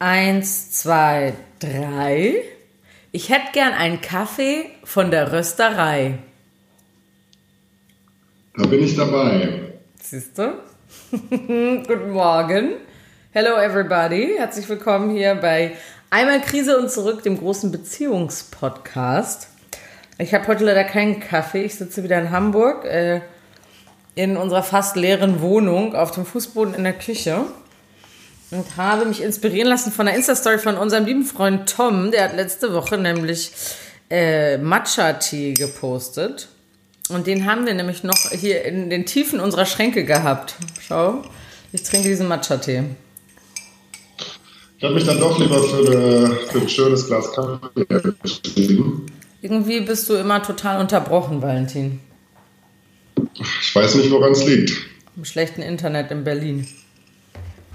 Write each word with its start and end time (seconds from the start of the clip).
Eins, 0.00 0.70
zwei, 0.70 1.32
drei. 1.58 2.36
Ich 3.10 3.30
hätte 3.30 3.50
gern 3.52 3.72
einen 3.72 4.00
Kaffee 4.00 4.66
von 4.84 5.10
der 5.10 5.32
Rösterei. 5.32 6.18
Da 8.56 8.66
bin 8.68 8.84
ich 8.84 8.94
dabei. 8.94 9.72
Siehst 10.00 10.38
du? 10.38 10.52
Guten 11.20 12.10
Morgen. 12.12 12.74
Hello 13.32 13.56
everybody. 13.56 14.34
Herzlich 14.38 14.68
willkommen 14.68 15.10
hier 15.10 15.34
bei 15.34 15.72
Einmal 16.10 16.42
Krise 16.42 16.78
und 16.78 16.92
zurück, 16.92 17.24
dem 17.24 17.36
großen 17.36 17.72
Beziehungspodcast. 17.72 19.48
Ich 20.18 20.32
habe 20.32 20.46
heute 20.46 20.64
leider 20.64 20.84
keinen 20.84 21.18
Kaffee. 21.18 21.64
Ich 21.64 21.74
sitze 21.74 22.04
wieder 22.04 22.20
in 22.20 22.30
Hamburg 22.30 22.84
äh, 22.84 23.20
in 24.14 24.36
unserer 24.36 24.62
fast 24.62 24.94
leeren 24.94 25.40
Wohnung 25.40 25.96
auf 25.96 26.12
dem 26.12 26.24
Fußboden 26.24 26.74
in 26.74 26.84
der 26.84 26.92
Küche 26.92 27.46
und 28.50 28.76
habe 28.76 29.04
mich 29.04 29.22
inspirieren 29.22 29.68
lassen 29.68 29.92
von 29.92 30.06
der 30.06 30.14
Insta-Story 30.14 30.58
von 30.58 30.76
unserem 30.76 31.04
lieben 31.04 31.24
Freund 31.24 31.68
Tom. 31.68 32.10
Der 32.10 32.24
hat 32.24 32.36
letzte 32.36 32.72
Woche 32.72 32.96
nämlich 32.96 33.52
äh, 34.10 34.56
Matcha-Tee 34.58 35.54
gepostet. 35.54 36.48
Und 37.10 37.26
den 37.26 37.46
haben 37.46 37.66
wir 37.66 37.74
nämlich 37.74 38.04
noch 38.04 38.30
hier 38.30 38.64
in 38.64 38.90
den 38.90 39.06
Tiefen 39.06 39.40
unserer 39.40 39.66
Schränke 39.66 40.04
gehabt. 40.04 40.54
Schau, 40.80 41.22
ich 41.72 41.82
trinke 41.82 42.08
diesen 42.08 42.28
Matcha-Tee. 42.28 42.84
Ich 44.78 44.84
habe 44.84 44.94
mich 44.94 45.04
dann 45.04 45.18
doch 45.18 45.38
lieber 45.38 45.62
für, 45.62 45.78
eine, 45.78 46.36
für 46.50 46.60
ein 46.60 46.68
schönes 46.68 47.06
Glas 47.06 47.32
Kaffee 47.32 47.86
entschieden. 47.88 49.06
Irgendwie 49.42 49.80
bist 49.80 50.08
du 50.08 50.14
immer 50.14 50.42
total 50.42 50.80
unterbrochen, 50.80 51.42
Valentin. 51.42 52.00
Ich 53.60 53.74
weiß 53.74 53.96
nicht, 53.96 54.10
woran 54.10 54.32
es 54.32 54.44
liegt. 54.44 54.72
Im 55.16 55.24
schlechten 55.24 55.62
Internet 55.62 56.10
in 56.10 56.24
Berlin. 56.24 56.68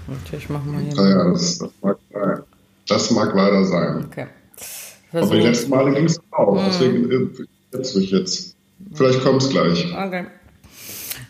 Natürlich 0.06 0.48
machen 0.48 0.72
wir 0.72 0.80
hier. 0.80 0.94
Naja, 0.94 1.30
das, 1.32 1.58
das, 1.58 1.70
mag, 1.82 1.98
das 2.88 3.10
mag 3.10 3.34
leider 3.34 3.64
sein. 3.64 4.06
Okay. 4.10 4.26
Aber 5.12 5.34
die 5.34 5.42
letzten 5.42 5.70
Male 5.70 5.94
ging 5.94 6.06
es 6.06 6.20
auch. 6.30 6.54
Mhm. 6.54 6.64
Deswegen 6.66 7.48
jetzt 7.72 7.96
mich 7.96 8.10
jetzt. 8.10 8.56
Vielleicht 8.94 9.22
kommt 9.22 9.42
es 9.42 9.50
gleich. 9.50 9.94
Okay. 9.94 10.26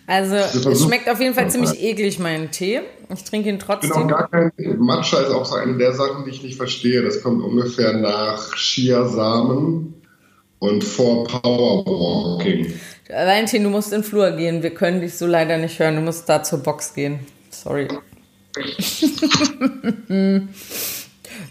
Also, 0.07 0.37
es 0.37 0.83
schmeckt 0.83 1.09
auf 1.09 1.19
jeden 1.21 1.35
Fall 1.35 1.51
ziemlich 1.51 1.83
eklig, 1.83 2.19
mein 2.19 2.51
Tee. 2.51 2.81
Ich 3.13 3.25
trinke 3.25 3.49
ihn 3.49 3.59
trotzdem. 3.59 3.91
Genau, 3.91 4.07
gar 4.07 4.29
kein. 4.29 4.53
Matcha 4.79 5.21
ist 5.21 5.31
auch 5.31 5.47
so 5.47 5.55
eine 5.55 5.79
der 5.79 5.95
Sachen, 5.95 6.25
die 6.25 6.31
ich 6.31 6.43
nicht 6.43 6.57
verstehe. 6.57 7.03
Das 7.03 7.23
kommt 7.23 7.43
ungefähr 7.43 7.95
nach 7.95 8.55
Chiasamen 8.55 9.95
und 10.59 10.85
vor 10.85 11.25
Powerwalking. 11.25 12.75
Valentin, 13.09 13.63
du 13.63 13.71
musst 13.71 13.93
in 13.93 14.01
den 14.01 14.05
Flur 14.05 14.31
gehen. 14.33 14.63
Wir 14.63 14.75
können 14.75 15.01
dich 15.01 15.15
so 15.15 15.27
leider 15.27 15.57
nicht 15.57 15.79
hören. 15.79 15.97
Du 15.97 16.03
musst 16.03 16.29
da 16.29 16.43
zur 16.43 16.59
Box 16.59 16.93
gehen. 16.93 17.21
Sorry. 17.51 17.89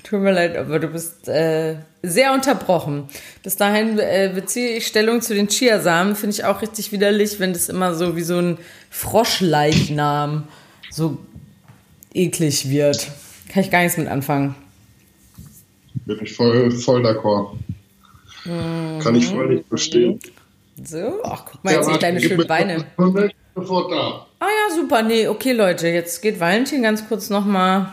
Tut 0.03 0.19
mir 0.19 0.31
leid, 0.31 0.57
aber 0.57 0.79
du 0.79 0.87
bist 0.87 1.27
äh, 1.27 1.75
sehr 2.01 2.33
unterbrochen. 2.33 3.09
Bis 3.41 3.55
dahin 3.55 3.99
äh, 3.99 4.31
beziehe 4.33 4.77
ich 4.77 4.87
Stellung 4.87 5.21
zu 5.21 5.33
den 5.33 5.47
Chiasamen. 5.47 6.15
Finde 6.15 6.35
ich 6.35 6.45
auch 6.45 6.61
richtig 6.61 6.91
widerlich, 6.91 7.39
wenn 7.39 7.53
das 7.53 7.69
immer 7.69 7.95
so 7.95 8.15
wie 8.15 8.21
so 8.21 8.37
ein 8.37 8.57
Froschleichnam 8.89 10.43
so 10.89 11.17
eklig 12.13 12.69
wird. 12.69 13.07
Kann 13.49 13.63
ich 13.63 13.71
gar 13.71 13.81
nichts 13.81 13.97
mit 13.97 14.07
anfangen. 14.07 14.55
Bin 16.05 16.19
ich 16.21 16.33
voll, 16.33 16.71
voll 16.71 17.05
d'accord. 17.05 17.57
Mhm. 18.45 18.99
Kann 18.99 19.15
ich 19.15 19.27
voll 19.27 19.47
nicht 19.47 19.67
verstehen. 19.67 20.19
So, 20.83 21.21
ach, 21.23 21.45
guck 21.45 21.63
mal, 21.63 21.75
jetzt 21.75 21.89
ja, 21.89 21.97
deine 21.97 22.19
schönen 22.19 22.47
Beine. 22.47 22.85
Sofort 23.55 23.91
da. 23.91 24.25
Ah 24.43 24.49
ja, 24.49 24.75
super. 24.75 25.03
Nee, 25.03 25.29
okay, 25.29 25.53
Leute, 25.53 25.87
jetzt 25.87 26.21
geht 26.21 26.37
Valentin 26.37 26.83
ganz 26.83 27.07
kurz 27.07 27.29
nochmal. 27.29 27.87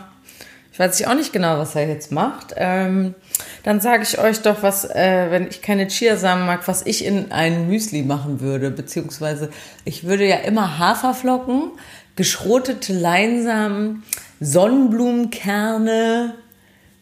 Ich 0.73 0.79
weiß 0.79 1.01
auch 1.05 1.13
nicht 1.13 1.31
genau, 1.31 1.57
was 1.57 1.75
er 1.75 1.87
jetzt 1.87 2.11
macht. 2.11 2.53
Ähm, 2.57 3.15
dann 3.63 3.79
sage 3.79 4.03
ich 4.03 4.19
euch 4.19 4.41
doch, 4.41 4.61
was, 4.61 4.83
äh, 4.83 5.27
wenn 5.29 5.47
ich 5.47 5.61
keine 5.61 5.87
Chiasamen 5.87 6.45
mag, 6.45 6.67
was 6.67 6.85
ich 6.85 7.05
in 7.05 7.31
ein 7.31 7.69
Müsli 7.69 8.03
machen 8.03 8.41
würde. 8.41 8.69
Beziehungsweise, 8.69 9.49
ich 9.85 10.03
würde 10.03 10.27
ja 10.27 10.39
immer 10.39 10.77
Haferflocken, 10.77 11.71
geschrotete 12.17 12.91
Leinsamen, 12.91 14.03
Sonnenblumenkerne, 14.41 16.33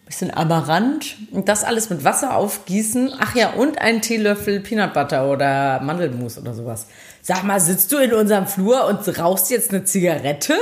bisschen 0.06 0.32
Amaranth 0.32 1.16
und 1.32 1.48
das 1.48 1.64
alles 1.64 1.90
mit 1.90 2.04
Wasser 2.04 2.36
aufgießen. 2.36 3.14
Ach 3.18 3.34
ja, 3.34 3.50
und 3.50 3.80
einen 3.80 4.00
Teelöffel 4.00 4.60
Peanut 4.60 4.94
Butter 4.94 5.28
oder 5.28 5.80
Mandelmus 5.80 6.38
oder 6.38 6.54
sowas. 6.54 6.86
Sag 7.22 7.44
mal, 7.44 7.60
sitzt 7.60 7.92
du 7.92 7.98
in 7.98 8.14
unserem 8.14 8.46
Flur 8.46 8.86
und 8.86 9.18
rauchst 9.18 9.50
jetzt 9.50 9.70
eine 9.70 9.84
Zigarette? 9.84 10.54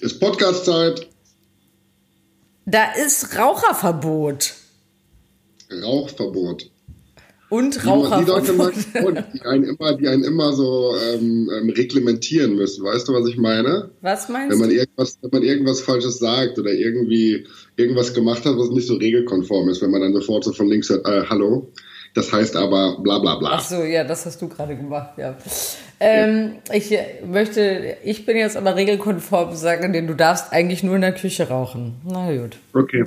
Ist 0.00 0.18
Podcast-Zeit. 0.18 1.08
Da 2.64 2.92
ist 2.92 3.36
Raucherverbot. 3.36 4.54
Rauchverbot. 5.82 6.70
Und 7.50 7.86
Raucherverbot. 7.86 8.74
Die, 8.94 8.98
Leute, 8.98 9.24
die, 9.32 9.40
einen 9.42 9.64
immer, 9.64 9.96
die 9.96 10.08
einen 10.08 10.24
immer 10.24 10.52
so 10.52 10.94
ähm, 10.96 11.50
ähm, 11.54 11.70
reglementieren 11.70 12.56
müssen. 12.56 12.84
Weißt 12.84 13.08
du, 13.08 13.14
was 13.14 13.26
ich 13.26 13.38
meine? 13.38 13.90
Was 14.02 14.28
meinst 14.28 14.52
wenn 14.52 14.58
man 14.58 14.68
du? 14.68 14.76
Irgendwas, 14.76 15.18
wenn 15.22 15.30
man 15.32 15.42
irgendwas 15.42 15.80
Falsches 15.80 16.18
sagt 16.18 16.58
oder 16.58 16.72
irgendwie 16.72 17.46
irgendwas 17.76 18.12
gemacht 18.12 18.44
hat, 18.44 18.56
was 18.58 18.70
nicht 18.70 18.86
so 18.86 18.94
regelkonform 18.94 19.68
ist, 19.70 19.80
wenn 19.80 19.90
man 19.90 20.02
dann 20.02 20.12
sofort 20.12 20.44
so 20.44 20.52
von 20.52 20.68
links 20.68 20.90
hört, 20.90 21.06
äh, 21.06 21.24
hallo, 21.28 21.72
das 22.18 22.32
heißt 22.32 22.56
aber 22.56 22.98
bla 22.98 23.18
bla 23.18 23.36
bla. 23.36 23.50
Ach 23.54 23.60
so, 23.60 23.82
ja, 23.82 24.04
das 24.04 24.26
hast 24.26 24.42
du 24.42 24.48
gerade 24.48 24.76
gemacht, 24.76 25.10
ja. 25.16 25.36
Ähm, 26.00 26.56
ja. 26.68 26.74
Ich 26.74 26.98
möchte, 27.24 27.96
ich 28.04 28.26
bin 28.26 28.36
jetzt 28.36 28.56
aber 28.56 28.76
regelkonform 28.76 29.54
sagen, 29.54 29.92
denn 29.92 30.06
du 30.06 30.14
darfst 30.14 30.52
eigentlich 30.52 30.82
nur 30.82 30.96
in 30.96 31.02
der 31.02 31.14
Küche 31.14 31.48
rauchen. 31.48 31.94
Na 32.04 32.30
gut. 32.36 32.58
Okay. 32.74 33.04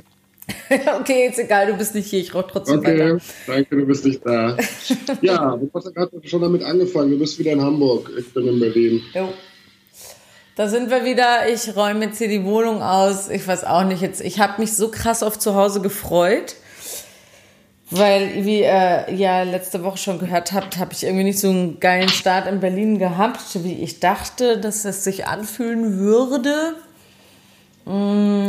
okay, 1.00 1.28
ist 1.28 1.38
egal, 1.38 1.68
du 1.68 1.74
bist 1.74 1.94
nicht 1.94 2.08
hier, 2.08 2.18
ich 2.18 2.34
rauche 2.34 2.48
trotzdem 2.50 2.80
okay, 2.80 2.98
weiter. 2.98 3.18
danke, 3.46 3.76
du 3.76 3.86
bist 3.86 4.04
nicht 4.04 4.26
da. 4.26 4.56
ja, 5.22 5.56
du 5.56 5.70
hast 5.72 5.84
ja 5.84 5.90
gerade 5.92 6.20
schon 6.24 6.42
damit 6.42 6.64
angefangen, 6.64 7.12
du 7.12 7.18
bist 7.18 7.38
wieder 7.38 7.52
in 7.52 7.62
Hamburg, 7.62 8.10
ich 8.18 8.34
bin 8.34 8.48
in 8.48 8.58
Berlin. 8.58 9.02
Jo. 9.14 9.32
Da 10.56 10.68
sind 10.68 10.90
wir 10.90 11.04
wieder. 11.04 11.48
Ich 11.48 11.76
räume 11.76 12.06
jetzt 12.06 12.18
hier 12.18 12.28
die 12.28 12.44
Wohnung 12.44 12.82
aus. 12.82 13.30
Ich 13.30 13.46
weiß 13.46 13.64
auch 13.64 13.84
nicht 13.84 14.02
jetzt. 14.02 14.20
Ich 14.20 14.40
habe 14.40 14.60
mich 14.60 14.74
so 14.74 14.90
krass 14.90 15.22
auf 15.22 15.38
zu 15.38 15.54
Hause 15.54 15.80
gefreut. 15.80 16.56
Weil, 17.94 18.46
wie 18.46 18.60
ihr 18.60 19.06
ja 19.12 19.42
letzte 19.42 19.84
Woche 19.84 19.98
schon 19.98 20.18
gehört 20.18 20.52
habt, 20.52 20.78
habe 20.78 20.94
ich 20.94 21.04
irgendwie 21.04 21.24
nicht 21.24 21.38
so 21.38 21.50
einen 21.50 21.78
geilen 21.78 22.08
Start 22.08 22.46
in 22.46 22.58
Berlin 22.58 22.98
gehabt, 22.98 23.62
wie 23.64 23.82
ich 23.82 24.00
dachte, 24.00 24.58
dass 24.58 24.86
es 24.86 25.04
sich 25.04 25.26
anfühlen 25.26 25.98
würde. 25.98 26.74
Mm, 27.84 28.46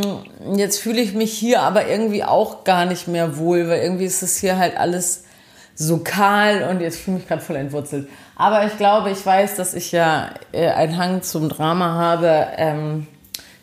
jetzt 0.55 0.79
fühle 0.79 1.01
ich 1.01 1.13
mich 1.13 1.33
hier 1.33 1.61
aber 1.61 1.87
irgendwie 1.89 2.23
auch 2.23 2.63
gar 2.63 2.85
nicht 2.85 3.09
mehr 3.09 3.37
wohl, 3.37 3.67
weil 3.67 3.81
irgendwie 3.81 4.05
ist 4.05 4.23
es 4.23 4.37
hier 4.37 4.57
halt 4.57 4.77
alles 4.77 5.25
so 5.75 5.97
kahl 5.97 6.63
und 6.69 6.79
jetzt 6.79 6.99
fühle 6.99 7.17
ich 7.17 7.23
mich 7.23 7.27
gerade 7.27 7.41
voll 7.41 7.57
entwurzelt. 7.57 8.07
Aber 8.37 8.65
ich 8.65 8.77
glaube, 8.77 9.11
ich 9.11 9.25
weiß, 9.25 9.57
dass 9.57 9.73
ich 9.73 9.91
ja 9.91 10.29
äh, 10.53 10.69
einen 10.69 10.97
Hang 10.97 11.21
zum 11.21 11.49
Drama 11.49 11.95
habe. 11.95 12.47
Ähm, 12.55 13.07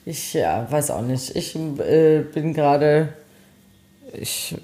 ich 0.04 0.34
ja, 0.34 0.70
weiß 0.70 0.90
auch 0.90 1.02
nicht. 1.02 1.34
Ich 1.36 1.56
äh, 1.56 2.20
bin 2.20 2.52
gerade. 2.52 3.14
Ich 4.12 4.56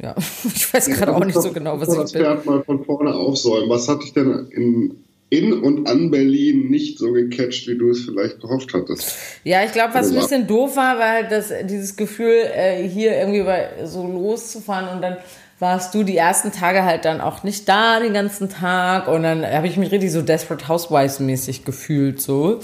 ja, 0.00 0.14
ich 0.54 0.72
weiß 0.72 0.86
gerade 0.86 1.14
auch 1.14 1.24
nicht 1.24 1.40
so 1.40 1.52
genau, 1.52 1.80
was 1.80 1.88
ich 1.88 2.12
bin. 2.12 2.22
Das 2.22 2.44
mal 2.44 2.62
von 2.62 2.84
vorne 2.84 3.14
aufsäumen. 3.14 3.68
Was 3.68 3.88
hat 3.88 4.02
dich 4.02 4.12
denn 4.12 4.48
in, 4.50 5.04
in 5.30 5.52
und 5.52 5.88
an 5.88 6.10
Berlin 6.10 6.68
nicht 6.68 6.98
so 6.98 7.12
gecatcht, 7.12 7.66
wie 7.66 7.78
du 7.78 7.90
es 7.90 8.04
vielleicht 8.04 8.40
gehofft 8.40 8.72
hattest? 8.74 9.16
Ja, 9.44 9.64
ich 9.64 9.72
glaube, 9.72 9.94
was 9.94 10.10
ein 10.10 10.14
bisschen 10.14 10.46
doof 10.46 10.76
war, 10.76 10.98
war 10.98 11.08
halt 11.08 11.32
das, 11.32 11.52
dieses 11.64 11.96
Gefühl, 11.96 12.44
äh, 12.54 12.86
hier 12.86 13.16
irgendwie 13.16 13.44
so 13.86 14.06
loszufahren 14.06 14.94
und 14.94 15.02
dann 15.02 15.16
warst 15.58 15.94
du 15.94 16.02
die 16.02 16.16
ersten 16.16 16.52
Tage 16.52 16.84
halt 16.84 17.06
dann 17.06 17.22
auch 17.22 17.42
nicht 17.42 17.66
da 17.66 17.98
den 17.98 18.12
ganzen 18.12 18.50
Tag 18.50 19.08
und 19.08 19.22
dann 19.22 19.46
habe 19.46 19.66
ich 19.66 19.78
mich 19.78 19.90
richtig 19.90 20.12
so 20.12 20.20
Desperate 20.20 20.68
Housewives 20.68 21.18
mäßig 21.18 21.64
gefühlt 21.64 22.20
so 22.20 22.60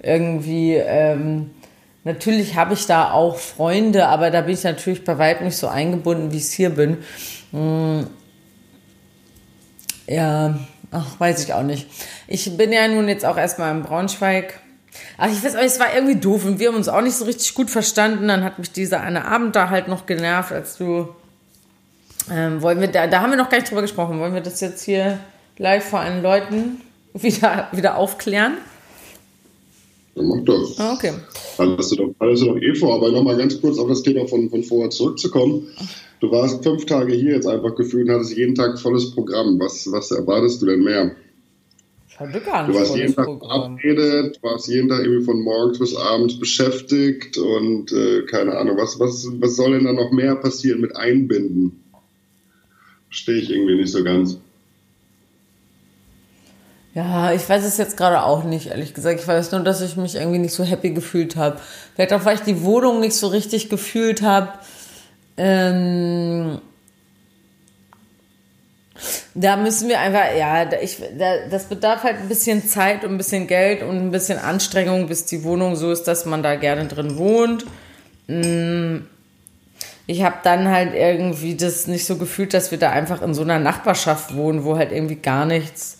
irgendwie 0.00 0.74
ähm, 0.74 1.50
Natürlich 2.06 2.54
habe 2.54 2.74
ich 2.74 2.86
da 2.86 3.10
auch 3.10 3.36
Freunde, 3.36 4.06
aber 4.06 4.30
da 4.30 4.42
bin 4.42 4.54
ich 4.54 4.62
natürlich 4.62 5.04
bei 5.04 5.18
weitem 5.18 5.46
nicht 5.46 5.56
so 5.56 5.66
eingebunden, 5.66 6.30
wie 6.30 6.36
ich 6.36 6.44
es 6.44 6.52
hier 6.52 6.70
bin. 6.70 6.98
Hm. 7.50 8.06
Ja, 10.06 10.56
ach, 10.92 11.18
weiß 11.18 11.42
ich 11.42 11.52
auch 11.52 11.64
nicht. 11.64 11.88
Ich 12.28 12.56
bin 12.56 12.72
ja 12.72 12.86
nun 12.86 13.08
jetzt 13.08 13.24
auch 13.24 13.36
erstmal 13.36 13.72
in 13.72 13.82
Braunschweig. 13.82 14.60
Ach, 15.18 15.26
ich 15.26 15.42
weiß, 15.42 15.56
aber 15.56 15.64
es 15.64 15.80
war 15.80 15.92
irgendwie 15.92 16.14
doof 16.14 16.44
und 16.44 16.60
wir 16.60 16.68
haben 16.68 16.76
uns 16.76 16.86
auch 16.86 17.00
nicht 17.00 17.16
so 17.16 17.24
richtig 17.24 17.54
gut 17.54 17.70
verstanden. 17.70 18.28
Dann 18.28 18.44
hat 18.44 18.60
mich 18.60 18.70
dieser 18.70 19.00
eine 19.00 19.24
Abend 19.24 19.56
da 19.56 19.70
halt 19.70 19.88
noch 19.88 20.06
genervt, 20.06 20.52
als 20.52 20.76
du. 20.76 21.08
Ähm, 22.30 22.62
wollen 22.62 22.80
wir, 22.80 22.86
da, 22.86 23.08
da 23.08 23.20
haben 23.20 23.30
wir 23.30 23.36
noch 23.36 23.48
gar 23.48 23.58
nicht 23.58 23.68
drüber 23.68 23.82
gesprochen. 23.82 24.20
Wollen 24.20 24.34
wir 24.34 24.42
das 24.42 24.60
jetzt 24.60 24.84
hier 24.84 25.18
live 25.58 25.84
vor 25.84 25.98
allen 25.98 26.22
Leuten 26.22 26.82
wieder, 27.14 27.66
wieder 27.72 27.96
aufklären? 27.96 28.58
Dann 30.16 30.28
mach 30.28 30.44
das. 30.44 30.78
Ah, 30.80 30.94
okay. 30.94 31.12
Alles 31.58 31.90
du 31.90 31.96
doch, 31.96 32.14
alles 32.18 32.40
du 32.40 32.46
doch 32.46 32.56
eh 32.56 32.74
vor. 32.74 32.94
Aber 32.94 33.12
nochmal 33.12 33.36
ganz 33.36 33.60
kurz 33.60 33.78
auf 33.78 33.88
das 33.88 34.02
Thema 34.02 34.26
von, 34.26 34.48
von 34.48 34.62
vorher 34.62 34.90
zurückzukommen. 34.90 35.68
Du 36.20 36.30
warst 36.30 36.64
fünf 36.64 36.86
Tage 36.86 37.12
hier 37.12 37.34
jetzt 37.34 37.46
einfach 37.46 37.76
gefühlt 37.76 38.08
und 38.08 38.14
hattest 38.14 38.36
jeden 38.36 38.54
Tag 38.54 38.78
volles 38.78 39.12
Programm. 39.12 39.60
Was, 39.60 39.90
was 39.92 40.10
erwartest 40.10 40.62
du 40.62 40.66
denn 40.66 40.82
mehr? 40.82 41.14
Ich 42.08 42.18
hatte 42.18 42.40
gar 42.40 42.66
nicht 42.66 42.74
du 42.74 42.80
warst 42.80 42.96
jeden 42.96 43.14
Tag 43.14 43.26
verabredet, 43.26 44.38
warst 44.42 44.68
jeden 44.68 44.88
Tag 44.88 45.00
irgendwie 45.04 45.24
von 45.24 45.42
morgens 45.42 45.78
bis 45.78 45.94
abends 45.94 46.38
beschäftigt 46.38 47.36
und 47.36 47.92
äh, 47.92 48.22
keine 48.22 48.56
Ahnung, 48.56 48.78
was, 48.78 48.98
was, 48.98 49.28
was 49.38 49.56
soll 49.56 49.72
denn 49.72 49.84
da 49.84 49.92
noch 49.92 50.12
mehr 50.12 50.34
passieren 50.36 50.80
mit 50.80 50.96
Einbinden? 50.96 51.84
Verstehe 53.08 53.36
ich 53.36 53.50
irgendwie 53.50 53.76
nicht 53.76 53.92
so 53.92 54.02
ganz. 54.02 54.38
Ja, 56.96 57.30
ich 57.30 57.46
weiß 57.46 57.62
es 57.62 57.76
jetzt 57.76 57.98
gerade 57.98 58.22
auch 58.22 58.42
nicht, 58.42 58.68
ehrlich 58.68 58.94
gesagt. 58.94 59.20
Ich 59.20 59.28
weiß 59.28 59.52
nur, 59.52 59.60
dass 59.60 59.82
ich 59.82 59.98
mich 59.98 60.14
irgendwie 60.14 60.38
nicht 60.38 60.54
so 60.54 60.64
happy 60.64 60.92
gefühlt 60.92 61.36
habe. 61.36 61.60
Vielleicht 61.94 62.14
auch, 62.14 62.24
weil 62.24 62.36
ich 62.36 62.40
die 62.40 62.62
Wohnung 62.62 63.00
nicht 63.00 63.14
so 63.14 63.26
richtig 63.26 63.68
gefühlt 63.68 64.22
habe. 64.22 64.48
Ähm, 65.36 66.58
da 69.34 69.56
müssen 69.58 69.90
wir 69.90 70.00
einfach, 70.00 70.34
ja, 70.38 70.72
ich, 70.80 70.96
da, 71.18 71.46
das 71.50 71.64
bedarf 71.64 72.02
halt 72.02 72.16
ein 72.16 72.28
bisschen 72.28 72.66
Zeit 72.66 73.04
und 73.04 73.10
ein 73.10 73.18
bisschen 73.18 73.46
Geld 73.46 73.82
und 73.82 73.98
ein 73.98 74.10
bisschen 74.10 74.38
Anstrengung, 74.38 75.06
bis 75.06 75.26
die 75.26 75.44
Wohnung 75.44 75.76
so 75.76 75.92
ist, 75.92 76.04
dass 76.04 76.24
man 76.24 76.42
da 76.42 76.54
gerne 76.54 76.86
drin 76.86 77.18
wohnt. 77.18 77.66
Mm, 78.26 79.00
ich 80.06 80.22
habe 80.22 80.36
dann 80.44 80.70
halt 80.70 80.94
irgendwie 80.94 81.56
das 81.56 81.88
nicht 81.88 82.06
so 82.06 82.16
gefühlt, 82.16 82.54
dass 82.54 82.70
wir 82.70 82.78
da 82.78 82.88
einfach 82.88 83.20
in 83.20 83.34
so 83.34 83.42
einer 83.42 83.58
Nachbarschaft 83.58 84.34
wohnen, 84.34 84.64
wo 84.64 84.78
halt 84.78 84.92
irgendwie 84.92 85.16
gar 85.16 85.44
nichts 85.44 85.98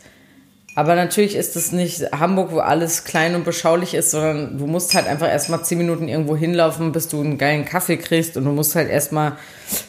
aber 0.76 0.94
natürlich 0.94 1.34
ist 1.37 1.56
es 1.56 1.73
nicht 1.73 2.02
Hamburg, 2.12 2.52
wo 2.52 2.58
alles 2.58 3.05
klein 3.05 3.34
und 3.34 3.44
beschaulich 3.46 3.94
ist, 3.94 4.11
sondern 4.11 4.58
du 4.58 4.67
musst 4.67 4.94
halt 4.94 5.06
einfach 5.06 5.26
erstmal 5.26 5.64
10 5.64 5.78
Minuten 5.78 6.06
irgendwo 6.06 6.37
hinlaufen, 6.37 6.93
bis 6.93 7.08
du 7.08 7.19
einen 7.19 7.38
geilen 7.38 7.64
Kaffee 7.64 7.96
kriegst 7.96 8.37
und 8.37 8.44
du 8.44 8.50
musst 8.52 8.76
halt 8.76 8.90
erstmal 8.90 9.38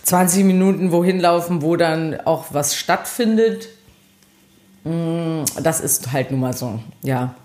20 0.03 0.45
Minuten 0.45 0.93
wohin 0.93 1.19
laufen, 1.19 1.61
wo 1.61 1.75
dann 1.75 2.21
auch 2.21 2.45
was 2.51 2.77
stattfindet. 2.77 3.67
Mm, 4.85 5.43
das 5.61 5.81
ist 5.81 6.13
halt 6.13 6.31
nun 6.31 6.39
mal 6.39 6.53
so, 6.53 6.79
ja. 7.01 7.35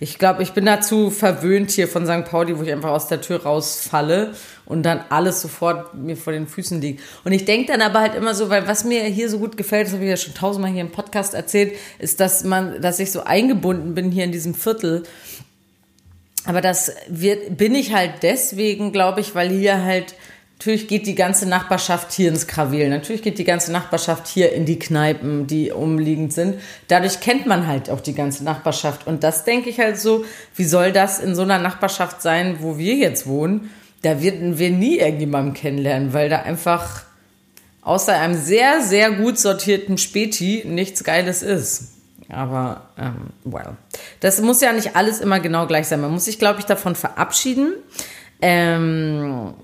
Ich 0.00 0.18
glaube, 0.18 0.42
ich 0.42 0.52
bin 0.52 0.66
dazu 0.66 1.12
verwöhnt 1.12 1.70
hier 1.70 1.86
von 1.86 2.06
St. 2.06 2.28
Pauli, 2.28 2.58
wo 2.58 2.62
ich 2.64 2.72
einfach 2.72 2.90
aus 2.90 3.06
der 3.06 3.20
Tür 3.20 3.44
rausfalle 3.44 4.34
und 4.66 4.82
dann 4.82 5.04
alles 5.10 5.40
sofort 5.40 5.94
mir 5.94 6.16
vor 6.16 6.32
den 6.32 6.46
Füßen 6.46 6.80
liegt. 6.80 7.02
Und 7.24 7.32
ich 7.32 7.44
denke 7.44 7.72
dann 7.72 7.82
aber 7.82 8.00
halt 8.00 8.14
immer 8.14 8.34
so, 8.34 8.48
weil 8.50 8.66
was 8.66 8.84
mir 8.84 9.04
hier 9.04 9.28
so 9.28 9.38
gut 9.38 9.56
gefällt, 9.56 9.86
das 9.86 9.94
habe 9.94 10.04
ich 10.04 10.10
ja 10.10 10.16
schon 10.16 10.34
tausendmal 10.34 10.70
hier 10.70 10.80
im 10.80 10.92
Podcast 10.92 11.34
erzählt, 11.34 11.74
ist, 11.98 12.20
dass 12.20 12.44
man, 12.44 12.80
dass 12.80 12.98
ich 12.98 13.12
so 13.12 13.24
eingebunden 13.24 13.94
bin 13.94 14.10
hier 14.10 14.24
in 14.24 14.32
diesem 14.32 14.54
Viertel. 14.54 15.02
Aber 16.46 16.60
das 16.60 16.92
wird, 17.08 17.56
bin 17.56 17.74
ich 17.74 17.94
halt 17.94 18.22
deswegen, 18.22 18.92
glaube 18.92 19.20
ich, 19.20 19.34
weil 19.34 19.48
hier 19.48 19.82
halt 19.82 20.14
Natürlich 20.58 20.88
geht 20.88 21.06
die 21.06 21.14
ganze 21.14 21.46
Nachbarschaft 21.48 22.12
hier 22.12 22.30
ins 22.30 22.46
Krawel. 22.46 22.88
Natürlich 22.88 23.22
geht 23.22 23.38
die 23.38 23.44
ganze 23.44 23.72
Nachbarschaft 23.72 24.26
hier 24.28 24.52
in 24.52 24.64
die 24.64 24.78
Kneipen, 24.78 25.46
die 25.46 25.72
umliegend 25.72 26.32
sind. 26.32 26.58
Dadurch 26.88 27.20
kennt 27.20 27.44
man 27.44 27.66
halt 27.66 27.90
auch 27.90 28.00
die 28.00 28.14
ganze 28.14 28.44
Nachbarschaft. 28.44 29.06
Und 29.06 29.24
das 29.24 29.44
denke 29.44 29.68
ich 29.68 29.78
halt 29.78 29.98
so, 29.98 30.24
wie 30.54 30.64
soll 30.64 30.92
das 30.92 31.18
in 31.18 31.34
so 31.34 31.42
einer 31.42 31.58
Nachbarschaft 31.58 32.22
sein, 32.22 32.58
wo 32.60 32.78
wir 32.78 32.94
jetzt 32.94 33.26
wohnen? 33.26 33.70
Da 34.04 34.20
werden 34.20 34.58
wir 34.58 34.70
nie 34.70 34.98
irgendjemanden 34.98 35.54
kennenlernen, 35.54 36.12
weil 36.12 36.28
da 36.28 36.40
einfach 36.40 37.04
außer 37.80 38.12
einem 38.12 38.34
sehr, 38.34 38.82
sehr 38.82 39.12
gut 39.12 39.38
sortierten 39.38 39.96
Späti 39.96 40.62
nichts 40.66 41.04
Geiles 41.04 41.42
ist. 41.42 41.92
Aber, 42.28 42.90
ähm, 42.98 43.30
well. 43.44 43.76
Das 44.20 44.42
muss 44.42 44.60
ja 44.60 44.74
nicht 44.74 44.94
alles 44.94 45.20
immer 45.20 45.40
genau 45.40 45.66
gleich 45.66 45.88
sein. 45.88 46.02
Man 46.02 46.10
muss 46.10 46.26
sich, 46.26 46.38
glaube 46.38 46.60
ich, 46.60 46.66
davon 46.66 46.94
verabschieden. 46.94 47.72
Ähm, 48.42 49.54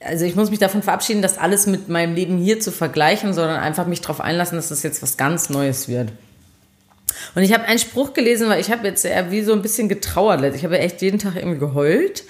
also 0.00 0.26
ich 0.26 0.36
muss 0.36 0.50
mich 0.50 0.58
davon 0.58 0.82
verabschieden, 0.82 1.22
das 1.22 1.38
alles 1.38 1.66
mit 1.66 1.88
meinem 1.88 2.14
Leben 2.14 2.36
hier 2.36 2.60
zu 2.60 2.70
vergleichen, 2.70 3.32
sondern 3.32 3.60
einfach 3.60 3.86
mich 3.86 4.02
darauf 4.02 4.20
einlassen, 4.20 4.56
dass 4.56 4.68
das 4.68 4.82
jetzt 4.82 5.02
was 5.02 5.16
ganz 5.16 5.48
Neues 5.48 5.88
wird. 5.88 6.12
Und 7.34 7.42
ich 7.42 7.52
habe 7.52 7.64
einen 7.64 7.78
Spruch 7.78 8.12
gelesen, 8.12 8.48
weil 8.48 8.60
ich 8.60 8.70
habe 8.70 8.86
jetzt 8.86 9.04
eher 9.04 9.30
wie 9.30 9.42
so 9.42 9.52
ein 9.52 9.62
bisschen 9.62 9.88
getrauert. 9.88 10.54
Ich 10.54 10.64
habe 10.64 10.78
echt 10.78 11.02
jeden 11.02 11.18
Tag 11.18 11.36
irgendwie 11.36 11.58
geheult. 11.58 12.24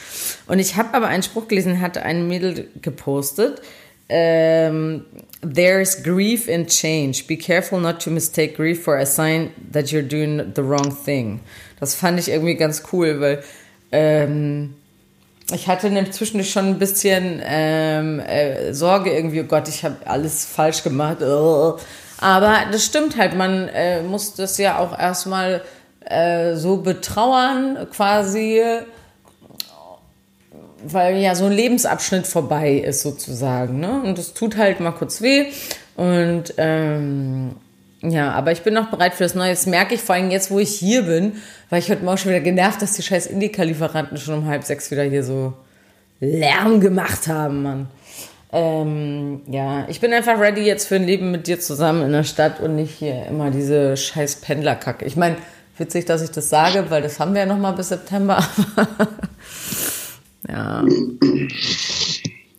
Und 0.46 0.58
ich 0.58 0.76
habe 0.76 0.94
aber 0.94 1.08
einen 1.08 1.22
Spruch 1.22 1.48
gelesen, 1.48 1.80
hatte 1.80 2.02
ein 2.02 2.28
Mädel 2.28 2.68
gepostet. 2.80 3.60
Um, 4.06 4.16
ähm, 4.16 5.04
There's 5.40 6.02
grief 6.02 6.46
in 6.46 6.66
change. 6.66 7.24
Be 7.26 7.36
careful 7.36 7.80
not 7.80 8.02
to 8.02 8.10
mistake 8.10 8.56
grief 8.56 8.84
for 8.84 8.96
a 8.96 9.06
sign 9.06 9.50
that 9.72 9.86
you're 9.86 10.02
doing 10.02 10.52
the 10.54 10.62
wrong 10.62 10.94
thing. 11.04 11.40
Das 11.80 11.94
fand 11.94 12.18
ich 12.18 12.28
irgendwie 12.28 12.54
ganz 12.54 12.82
cool, 12.92 13.20
weil 13.20 13.42
ähm, 13.92 14.74
ich 15.52 15.68
hatte 15.68 15.90
zwischendurch 16.10 16.50
schon 16.50 16.66
ein 16.66 16.78
bisschen 16.78 17.42
ähm, 17.44 18.20
äh, 18.20 18.72
Sorge 18.72 19.10
irgendwie, 19.10 19.40
oh 19.40 19.44
Gott, 19.44 19.68
ich 19.68 19.84
habe 19.84 19.96
alles 20.06 20.44
falsch 20.44 20.82
gemacht. 20.82 21.22
Oh. 21.22 21.78
Aber 22.20 22.56
das 22.70 22.84
stimmt 22.84 23.16
halt, 23.16 23.34
man 23.34 23.68
äh, 23.68 24.02
muss 24.02 24.34
das 24.34 24.58
ja 24.58 24.78
auch 24.78 24.98
erstmal 24.98 25.62
äh, 26.04 26.54
so 26.54 26.78
betrauern, 26.78 27.88
quasi, 27.92 28.62
weil 30.86 31.16
ja 31.18 31.34
so 31.34 31.46
ein 31.46 31.52
Lebensabschnitt 31.52 32.26
vorbei 32.26 32.72
ist 32.72 33.02
sozusagen. 33.02 33.80
Ne? 33.80 34.02
Und 34.02 34.18
das 34.18 34.34
tut 34.34 34.56
halt 34.56 34.80
mal 34.80 34.92
kurz 34.92 35.22
weh. 35.22 35.46
Und 35.96 36.54
ähm, 36.56 37.56
ja, 38.02 38.32
aber 38.32 38.52
ich 38.52 38.62
bin 38.62 38.74
noch 38.74 38.90
bereit 38.90 39.14
für 39.14 39.22
das 39.22 39.34
Neue. 39.34 39.50
Das 39.50 39.66
merke 39.66 39.94
ich 39.94 40.02
vor 40.02 40.14
allem 40.14 40.30
jetzt, 40.30 40.50
wo 40.50 40.58
ich 40.58 40.70
hier 40.70 41.02
bin, 41.02 41.40
weil 41.70 41.78
ich 41.78 41.90
heute 41.90 42.04
Morgen 42.04 42.18
schon 42.18 42.30
wieder 42.30 42.40
genervt, 42.40 42.82
dass 42.82 42.92
die 42.92 43.02
scheiß 43.02 43.26
Indika-Lieferanten 43.26 44.18
schon 44.18 44.34
um 44.34 44.46
halb 44.46 44.64
sechs 44.64 44.90
wieder 44.90 45.04
hier 45.04 45.24
so 45.24 45.54
Lärm 46.20 46.80
gemacht 46.80 47.28
haben, 47.28 47.62
Mann. 47.62 47.88
Ähm, 48.56 49.42
ja, 49.48 49.84
ich 49.88 49.98
bin 49.98 50.12
einfach 50.12 50.38
ready 50.38 50.62
jetzt 50.62 50.86
für 50.86 50.94
ein 50.94 51.02
Leben 51.02 51.32
mit 51.32 51.48
dir 51.48 51.58
zusammen 51.58 52.02
in 52.02 52.12
der 52.12 52.22
Stadt 52.22 52.60
und 52.60 52.76
nicht 52.76 52.94
hier 52.94 53.26
immer 53.26 53.50
diese 53.50 53.96
scheiß 53.96 54.36
Pendlerkacke. 54.36 55.04
Ich 55.04 55.16
meine, 55.16 55.34
witzig, 55.76 56.04
dass 56.04 56.22
ich 56.22 56.30
das 56.30 56.50
sage, 56.50 56.86
weil 56.88 57.02
das 57.02 57.18
haben 57.18 57.34
wir 57.34 57.40
ja 57.40 57.46
noch 57.46 57.58
mal 57.58 57.72
bis 57.72 57.88
September. 57.88 58.38
ja. 60.48 60.84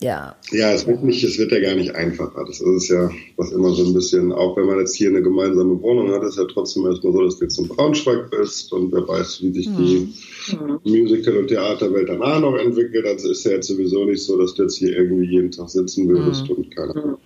Ja. 0.02 0.36
Ja, 0.52 0.72
es 0.72 0.86
wird, 0.86 1.04
nicht, 1.04 1.24
es 1.24 1.38
wird 1.38 1.52
ja 1.52 1.60
gar 1.60 1.76
nicht 1.76 1.96
einfacher. 1.96 2.44
Das 2.46 2.60
ist 2.60 2.90
ja, 2.90 3.10
was 3.38 3.52
immer 3.52 3.74
so 3.74 3.86
ein 3.86 3.94
bisschen, 3.94 4.34
auch 4.34 4.58
wenn 4.58 4.66
man 4.66 4.80
jetzt 4.80 4.96
hier 4.96 5.10
eine 5.10 5.22
gemeinsame 5.22 5.82
Wohnung 5.82 6.12
hat, 6.12 6.24
ist 6.24 6.38
ja 6.38 6.44
trotzdem 6.46 6.86
erstmal 6.86 7.14
so, 7.14 7.24
dass 7.24 7.38
du 7.38 7.46
jetzt 7.46 7.60
in 7.60 7.68
Braunschweig 7.70 8.30
bist 8.30 8.74
und 8.74 8.92
wer 8.92 9.08
weiß, 9.08 9.42
wie 9.42 9.54
sich 9.54 9.68
die 9.68 10.14
mhm. 10.54 10.80
Musical- 10.84 11.38
und 11.38 11.48
Theaterwelt 11.48 12.10
danach 12.10 12.42
noch 12.42 12.58
entwickelt. 12.58 13.06
Also 13.06 13.32
ist 13.32 13.46
ja 13.46 13.52
jetzt 13.52 13.68
sowieso 13.68 14.04
nicht 14.04 14.24
so, 14.24 14.38
dass 14.38 14.54
du 14.54 14.64
jetzt 14.64 14.78
hier 14.78 14.96
irgendwie 14.98 15.28
jeden 15.28 15.52
Tag 15.52 15.70
sitzen 15.70 16.10
würdest 16.10 16.50
mhm. 16.50 16.56
und 16.56 16.76
keine 16.76 16.96
Ahnung. 16.96 17.18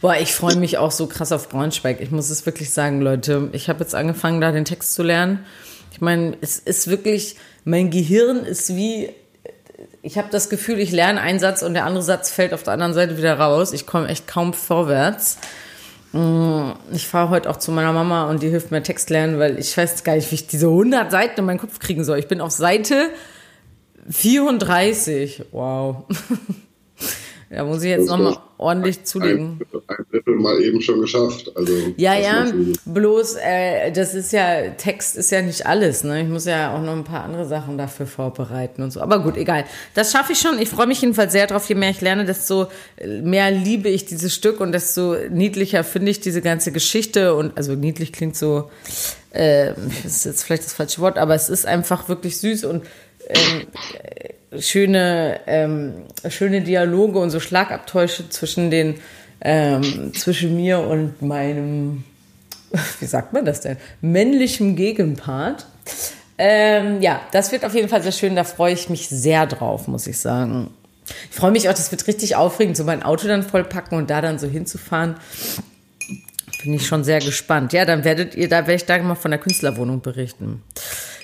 Boah, 0.00 0.16
ich 0.20 0.32
freue 0.32 0.56
mich 0.56 0.78
auch 0.78 0.90
so 0.90 1.06
krass 1.06 1.30
auf 1.30 1.48
Braunschweig. 1.48 2.00
Ich 2.00 2.10
muss 2.10 2.28
es 2.30 2.44
wirklich 2.44 2.70
sagen, 2.70 3.00
Leute. 3.00 3.50
Ich 3.52 3.68
habe 3.68 3.80
jetzt 3.80 3.94
angefangen, 3.94 4.40
da 4.40 4.50
den 4.50 4.64
Text 4.64 4.94
zu 4.94 5.04
lernen. 5.04 5.40
Ich 5.92 6.00
meine, 6.00 6.36
es 6.40 6.58
ist 6.58 6.88
wirklich, 6.88 7.36
mein 7.64 7.90
Gehirn 7.90 8.44
ist 8.44 8.76
wie 8.76 9.08
ich 10.06 10.16
habe 10.16 10.28
das 10.30 10.48
Gefühl, 10.48 10.78
ich 10.78 10.92
lerne 10.92 11.20
einen 11.20 11.40
Satz 11.40 11.62
und 11.62 11.74
der 11.74 11.84
andere 11.84 12.04
Satz 12.04 12.30
fällt 12.30 12.54
auf 12.54 12.62
der 12.62 12.74
anderen 12.74 12.94
Seite 12.94 13.18
wieder 13.18 13.40
raus. 13.40 13.72
Ich 13.72 13.86
komme 13.86 14.06
echt 14.06 14.28
kaum 14.28 14.52
vorwärts. 14.52 15.36
Mm, 16.12 16.70
ich 16.92 17.08
fahre 17.08 17.30
heute 17.30 17.50
auch 17.50 17.56
zu 17.56 17.72
meiner 17.72 17.92
Mama 17.92 18.30
und 18.30 18.40
die 18.40 18.48
hilft 18.48 18.70
mir 18.70 18.84
Text 18.84 19.10
lernen, 19.10 19.40
weil 19.40 19.58
ich 19.58 19.76
weiß 19.76 20.04
gar 20.04 20.14
nicht, 20.14 20.30
wie 20.30 20.36
ich 20.36 20.46
diese 20.46 20.68
100 20.68 21.10
Seiten 21.10 21.40
in 21.40 21.46
meinen 21.46 21.58
Kopf 21.58 21.80
kriegen 21.80 22.04
soll. 22.04 22.20
Ich 22.20 22.28
bin 22.28 22.40
auf 22.40 22.52
Seite 22.52 23.10
34. 24.08 25.46
Wow. 25.50 26.04
Da 27.56 27.64
muss 27.64 27.82
ich 27.82 27.88
jetzt 27.88 28.06
nochmal 28.06 28.36
ordentlich 28.58 29.04
zulegen. 29.04 29.58
Ein, 29.88 30.04
Drittel 30.10 30.34
mal 30.34 30.60
eben 30.60 30.82
schon 30.82 31.00
geschafft. 31.00 31.50
Also, 31.56 31.72
ja, 31.96 32.14
ja, 32.14 32.52
bloß 32.84 33.36
äh, 33.36 33.92
das 33.92 34.14
ist 34.14 34.34
ja, 34.34 34.72
Text 34.72 35.16
ist 35.16 35.30
ja 35.30 35.40
nicht 35.40 35.64
alles. 35.64 36.04
Ne? 36.04 36.20
Ich 36.20 36.28
muss 36.28 36.44
ja 36.44 36.76
auch 36.76 36.82
noch 36.82 36.92
ein 36.92 37.04
paar 37.04 37.24
andere 37.24 37.46
Sachen 37.46 37.78
dafür 37.78 38.06
vorbereiten 38.06 38.82
und 38.82 38.90
so. 38.90 39.00
Aber 39.00 39.20
gut, 39.22 39.38
egal. 39.38 39.64
Das 39.94 40.12
schaffe 40.12 40.34
ich 40.34 40.38
schon. 40.38 40.58
Ich 40.58 40.68
freue 40.68 40.86
mich 40.86 41.00
jedenfalls 41.00 41.32
sehr 41.32 41.46
drauf. 41.46 41.66
Je 41.66 41.76
mehr 41.76 41.88
ich 41.88 42.02
lerne, 42.02 42.26
desto 42.26 42.66
mehr 43.02 43.50
liebe 43.50 43.88
ich 43.88 44.04
dieses 44.04 44.34
Stück 44.34 44.60
und 44.60 44.72
desto 44.72 45.16
niedlicher 45.30 45.82
finde 45.82 46.10
ich 46.10 46.20
diese 46.20 46.42
ganze 46.42 46.72
Geschichte. 46.72 47.34
Und 47.34 47.56
also 47.56 47.72
niedlich 47.72 48.12
klingt 48.12 48.36
so, 48.36 48.70
äh, 49.32 49.70
ist 50.04 50.26
jetzt 50.26 50.42
vielleicht 50.42 50.66
das 50.66 50.74
falsche 50.74 51.00
Wort, 51.00 51.16
aber 51.16 51.34
es 51.34 51.48
ist 51.48 51.64
einfach 51.64 52.10
wirklich 52.10 52.36
süß 52.36 52.66
und 52.66 52.84
ähm, 53.28 53.66
schöne, 54.60 55.40
ähm, 55.46 56.04
schöne 56.28 56.62
Dialoge 56.62 57.18
und 57.18 57.30
so 57.30 57.40
Schlagabtäusche 57.40 58.28
zwischen 58.28 58.70
den, 58.70 58.96
ähm, 59.40 60.12
zwischen 60.14 60.56
mir 60.56 60.80
und 60.80 61.22
meinem, 61.22 62.04
wie 63.00 63.06
sagt 63.06 63.32
man 63.32 63.44
das 63.44 63.60
denn, 63.60 63.76
männlichen 64.00 64.76
Gegenpart. 64.76 65.66
Ähm, 66.38 67.00
ja, 67.00 67.20
das 67.32 67.52
wird 67.52 67.64
auf 67.64 67.74
jeden 67.74 67.88
Fall 67.88 68.02
sehr 68.02 68.12
schön, 68.12 68.36
da 68.36 68.44
freue 68.44 68.74
ich 68.74 68.90
mich 68.90 69.08
sehr 69.08 69.46
drauf, 69.46 69.88
muss 69.88 70.06
ich 70.06 70.18
sagen. 70.18 70.70
Ich 71.30 71.36
freue 71.36 71.52
mich 71.52 71.68
auch, 71.68 71.74
das 71.74 71.90
wird 71.90 72.06
richtig 72.06 72.36
aufregend, 72.36 72.76
so 72.76 72.84
mein 72.84 73.02
Auto 73.02 73.28
dann 73.28 73.42
vollpacken 73.42 73.96
und 73.96 74.10
da 74.10 74.20
dann 74.20 74.38
so 74.38 74.46
hinzufahren. 74.46 75.16
Bin 76.62 76.74
ich 76.74 76.86
schon 76.86 77.04
sehr 77.04 77.20
gespannt. 77.20 77.72
Ja, 77.72 77.84
dann 77.84 78.04
werdet 78.04 78.34
ihr, 78.34 78.48
da 78.48 78.66
werde 78.66 78.74
ich 78.74 78.86
da 78.86 78.98
mal 78.98 79.14
von 79.14 79.30
der 79.30 79.38
Künstlerwohnung 79.38 80.00
berichten. 80.00 80.62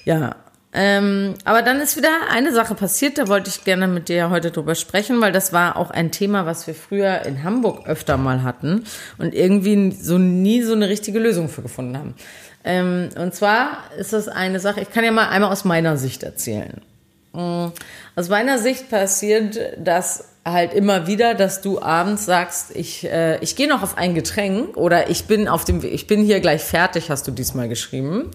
Ja, 0.04 0.36
ähm, 0.74 1.34
aber 1.44 1.60
dann 1.60 1.80
ist 1.80 1.98
wieder 1.98 2.08
eine 2.30 2.52
Sache 2.52 2.74
passiert, 2.74 3.18
da 3.18 3.28
wollte 3.28 3.50
ich 3.50 3.64
gerne 3.64 3.88
mit 3.88 4.08
dir 4.08 4.30
heute 4.30 4.50
drüber 4.50 4.74
sprechen, 4.74 5.20
weil 5.20 5.30
das 5.30 5.52
war 5.52 5.76
auch 5.76 5.90
ein 5.90 6.10
Thema, 6.10 6.46
was 6.46 6.66
wir 6.66 6.74
früher 6.74 7.26
in 7.26 7.44
Hamburg 7.44 7.86
öfter 7.86 8.16
mal 8.16 8.42
hatten 8.42 8.84
und 9.18 9.34
irgendwie 9.34 9.92
so 9.92 10.16
nie 10.16 10.62
so 10.62 10.72
eine 10.72 10.88
richtige 10.88 11.18
Lösung 11.18 11.50
für 11.50 11.60
gefunden 11.60 11.98
haben. 11.98 12.14
Ähm, 12.64 13.10
und 13.16 13.34
zwar 13.34 13.78
ist 13.98 14.14
das 14.14 14.28
eine 14.28 14.60
Sache, 14.60 14.80
ich 14.80 14.90
kann 14.90 15.04
ja 15.04 15.10
mal 15.10 15.28
einmal 15.28 15.52
aus 15.52 15.64
meiner 15.64 15.98
Sicht 15.98 16.22
erzählen. 16.22 16.80
Mm, 17.32 17.66
aus 18.16 18.28
meiner 18.30 18.58
Sicht 18.58 18.88
passiert 18.88 19.58
das 19.78 20.24
halt 20.44 20.72
immer 20.72 21.06
wieder, 21.06 21.34
dass 21.34 21.60
du 21.60 21.80
abends 21.82 22.24
sagst, 22.24 22.74
ich, 22.74 23.04
äh, 23.04 23.38
ich 23.40 23.56
gehe 23.56 23.68
noch 23.68 23.82
auf 23.82 23.96
ein 23.98 24.14
Getränk 24.14 24.76
oder 24.76 25.10
ich 25.10 25.26
bin 25.26 25.48
auf 25.48 25.64
dem 25.64 25.84
ich 25.84 26.06
bin 26.06 26.24
hier 26.24 26.40
gleich 26.40 26.62
fertig, 26.62 27.10
hast 27.10 27.28
du 27.28 27.30
diesmal 27.30 27.68
geschrieben, 27.68 28.30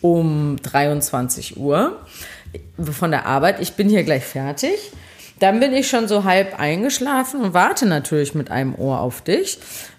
um 0.00 0.56
23 0.62 1.56
Uhr 1.56 2.00
von 2.78 3.10
der 3.10 3.26
Arbeit. 3.26 3.60
Ich 3.60 3.74
bin 3.74 3.88
hier 3.88 4.04
gleich 4.04 4.24
fertig. 4.24 4.92
Dann 5.38 5.60
bin 5.60 5.72
ich 5.72 5.88
schon 5.88 6.08
so 6.08 6.24
halb 6.24 6.58
eingeschlafen 6.58 7.40
und 7.40 7.54
warte 7.54 7.86
natürlich 7.86 8.34
mit 8.34 8.50
einem 8.50 8.74
Ohr 8.74 9.00
auf 9.00 9.22
dich. 9.22 9.58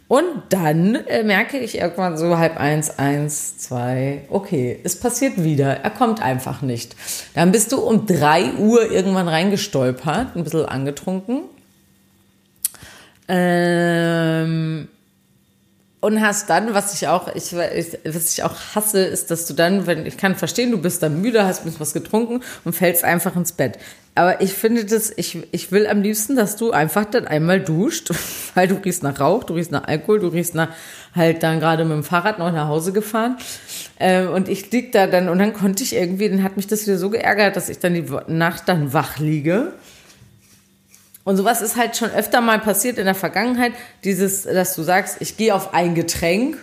Und 0.10 0.25
dann 0.50 0.96
äh, 0.96 1.24
merke 1.24 1.60
ich 1.60 1.77
irgendwann 1.77 2.18
so 2.18 2.38
halb 2.39 2.60
eins, 2.60 2.98
eins, 2.98 3.60
zwei, 3.60 4.25
okay, 4.29 4.79
es 4.84 5.00
passiert 5.00 5.44
wieder. 5.44 5.82
Er 5.82 5.91
kommt 5.91 6.20
einfach 6.20 6.63
nicht. 6.63 6.96
Dann 7.36 7.51
bist 7.51 7.72
du 7.72 7.77
um 7.77 8.08
drei 8.08 8.53
Uhr 8.53 8.89
irgendwann 8.89 9.27
reingestolpert, 9.27 10.36
ein 10.36 10.44
bisschen 10.44 10.65
angetrunken. 10.65 11.44
Ähm, 13.27 14.88
und 16.01 16.22
hast 16.22 16.50
dann, 16.50 16.74
was 16.74 16.94
ich 16.94 17.08
auch, 17.08 17.34
ich, 17.36 17.53
was 17.53 18.34
ich 18.34 18.44
auch 18.44 18.56
hasse, 18.74 19.01
ist, 19.03 19.32
dass 19.32 19.46
du 19.48 19.53
dann, 19.53 19.86
wenn 19.86 20.06
ich 20.06 20.18
kann 20.18 20.36
verstehen, 20.36 20.72
du 20.72 20.77
bist 20.77 21.03
dann 21.03 21.22
müde, 21.22 21.46
hast 21.46 21.62
ein 21.62 21.65
bisschen 21.65 21.82
was 21.82 21.94
getrunken 21.94 22.41
und 22.63 22.74
fällst 22.74 23.03
einfach 23.03 23.36
ins 23.36 23.51
Bett. 23.51 23.77
Aber 24.15 24.41
ich 24.41 24.53
finde 24.53 24.86
das, 24.86 25.12
ich, 25.15 25.39
ich 25.51 25.72
will 25.72 25.88
am 25.88 26.01
liebsten, 26.01 26.36
dass 26.36 26.56
du 26.56 26.72
einfach 26.72 27.06
dann 27.06 27.27
einmal 27.27 27.60
duscht, 27.60 28.12
weil 28.56 28.68
du 28.68 28.75
riechst 28.75 29.03
nach 29.03 29.20
Rauch, 29.20 29.44
du 29.44 29.56
riechst 29.56 29.72
nach 29.72 29.88
Alkohol, 29.88 30.20
du 30.20 30.27
riechst 30.27 30.56
nach 30.56 30.70
halt 31.15 31.44
dann 31.44 31.60
gerade 31.60 31.84
mit 31.84 31.94
dem 31.94 32.03
Fahrrad 32.03 32.39
noch 32.39 32.51
nach 32.51 32.68
Hause 32.68 32.94
gefahren. 32.94 33.38
Ähm, 34.00 34.29
und 34.29 34.48
ich 34.48 34.72
lieg 34.72 34.94
da 34.94 35.06
dann, 35.08 35.27
und 35.27 35.39
dann 35.39 35.53
konnte 35.53 35.84
ich 35.84 35.96
irgendwie, 35.96 36.29
dann 36.29 36.44
hat 36.44 36.56
mich 36.56 36.68
das 36.68 36.88
wieder 36.88 36.98
so 36.98 37.10
geärgert, 37.10 37.58
dass 37.58 37.68
ich 37.68 37.79
dann 37.79 37.94
die 37.94 38.06
Nacht 38.27 38.63
dann 38.68 38.94
wach 38.94 39.20
liege 39.20 39.74
und 41.24 41.38
sowas 41.38 41.62
ist 41.62 41.76
halt 41.76 41.98
schon 41.98 42.12
öfter 42.12 42.42
mal 42.42 42.60
passiert 42.60 42.98
in 42.98 43.06
der 43.06 43.16
Vergangenheit, 43.16 43.74
dieses, 44.04 44.44
dass 44.44 44.76
du 44.76 44.84
sagst, 44.84 45.18
ich 45.20 45.38
gehe 45.38 45.54
auf 45.54 45.74
ein 45.74 45.96
Getränk 45.96 46.58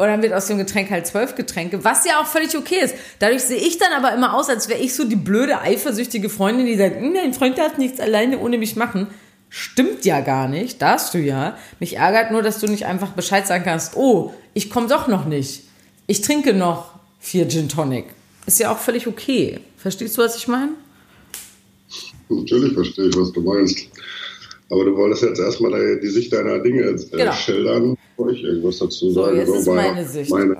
und 0.00 0.06
dann 0.06 0.22
wird 0.22 0.32
aus 0.32 0.46
dem 0.46 0.56
Getränk 0.56 0.90
halt 0.90 1.06
zwölf 1.06 1.34
Getränke, 1.34 1.84
was 1.84 2.06
ja 2.06 2.20
auch 2.20 2.26
völlig 2.26 2.56
okay 2.56 2.80
ist. 2.82 2.94
Dadurch 3.18 3.42
sehe 3.42 3.58
ich 3.58 3.76
dann 3.76 3.92
aber 3.92 4.14
immer 4.14 4.34
aus, 4.34 4.48
als 4.48 4.68
wäre 4.68 4.80
ich 4.80 4.94
so 4.94 5.04
die 5.04 5.16
blöde, 5.16 5.60
eifersüchtige 5.60 6.30
Freundin, 6.30 6.64
die 6.64 6.76
sagt, 6.76 6.96
dein 6.96 7.34
Freund 7.34 7.58
darf 7.58 7.76
nichts 7.76 8.00
alleine 8.00 8.38
ohne 8.38 8.56
mich 8.56 8.76
machen. 8.76 9.08
Stimmt 9.50 10.04
ja 10.04 10.20
gar 10.20 10.48
nicht, 10.48 10.80
darfst 10.80 11.12
du 11.12 11.18
ja. 11.18 11.56
Mich 11.80 11.96
ärgert 11.96 12.30
nur, 12.30 12.42
dass 12.42 12.60
du 12.60 12.66
nicht 12.66 12.86
einfach 12.86 13.10
Bescheid 13.10 13.46
sagen 13.46 13.64
kannst, 13.64 13.96
oh, 13.96 14.32
ich 14.54 14.70
komme 14.70 14.86
doch 14.86 15.06
noch 15.06 15.26
nicht. 15.26 15.64
Ich 16.06 16.22
trinke 16.22 16.54
noch 16.54 16.94
vier 17.18 17.48
Gin 17.48 17.68
Tonic. 17.68 18.06
Ist 18.46 18.58
ja 18.58 18.72
auch 18.72 18.78
völlig 18.78 19.06
okay. 19.06 19.60
Verstehst 19.76 20.16
du, 20.16 20.22
was 20.22 20.36
ich 20.36 20.48
meine? 20.48 20.70
Natürlich 22.30 22.72
verstehe 22.72 23.08
ich, 23.08 23.16
was 23.16 23.32
du 23.32 23.40
meinst. 23.40 23.88
Aber 24.70 24.84
du 24.84 24.96
wolltest 24.96 25.22
jetzt 25.22 25.40
erstmal 25.40 25.98
die 26.00 26.08
Sicht 26.08 26.32
deiner 26.32 26.60
Dinge 26.60 26.82
äh, 26.82 26.96
genau. 27.10 27.32
schildern, 27.32 27.96
bevor 28.16 28.32
ich 28.32 28.44
irgendwas 28.44 28.78
dazu 28.78 29.10
so, 29.10 29.30
Jetzt 29.32 29.48
so, 29.48 29.54
ist 29.54 29.66
meine 29.66 30.06
Sicht. 30.06 30.30
Meine 30.30 30.56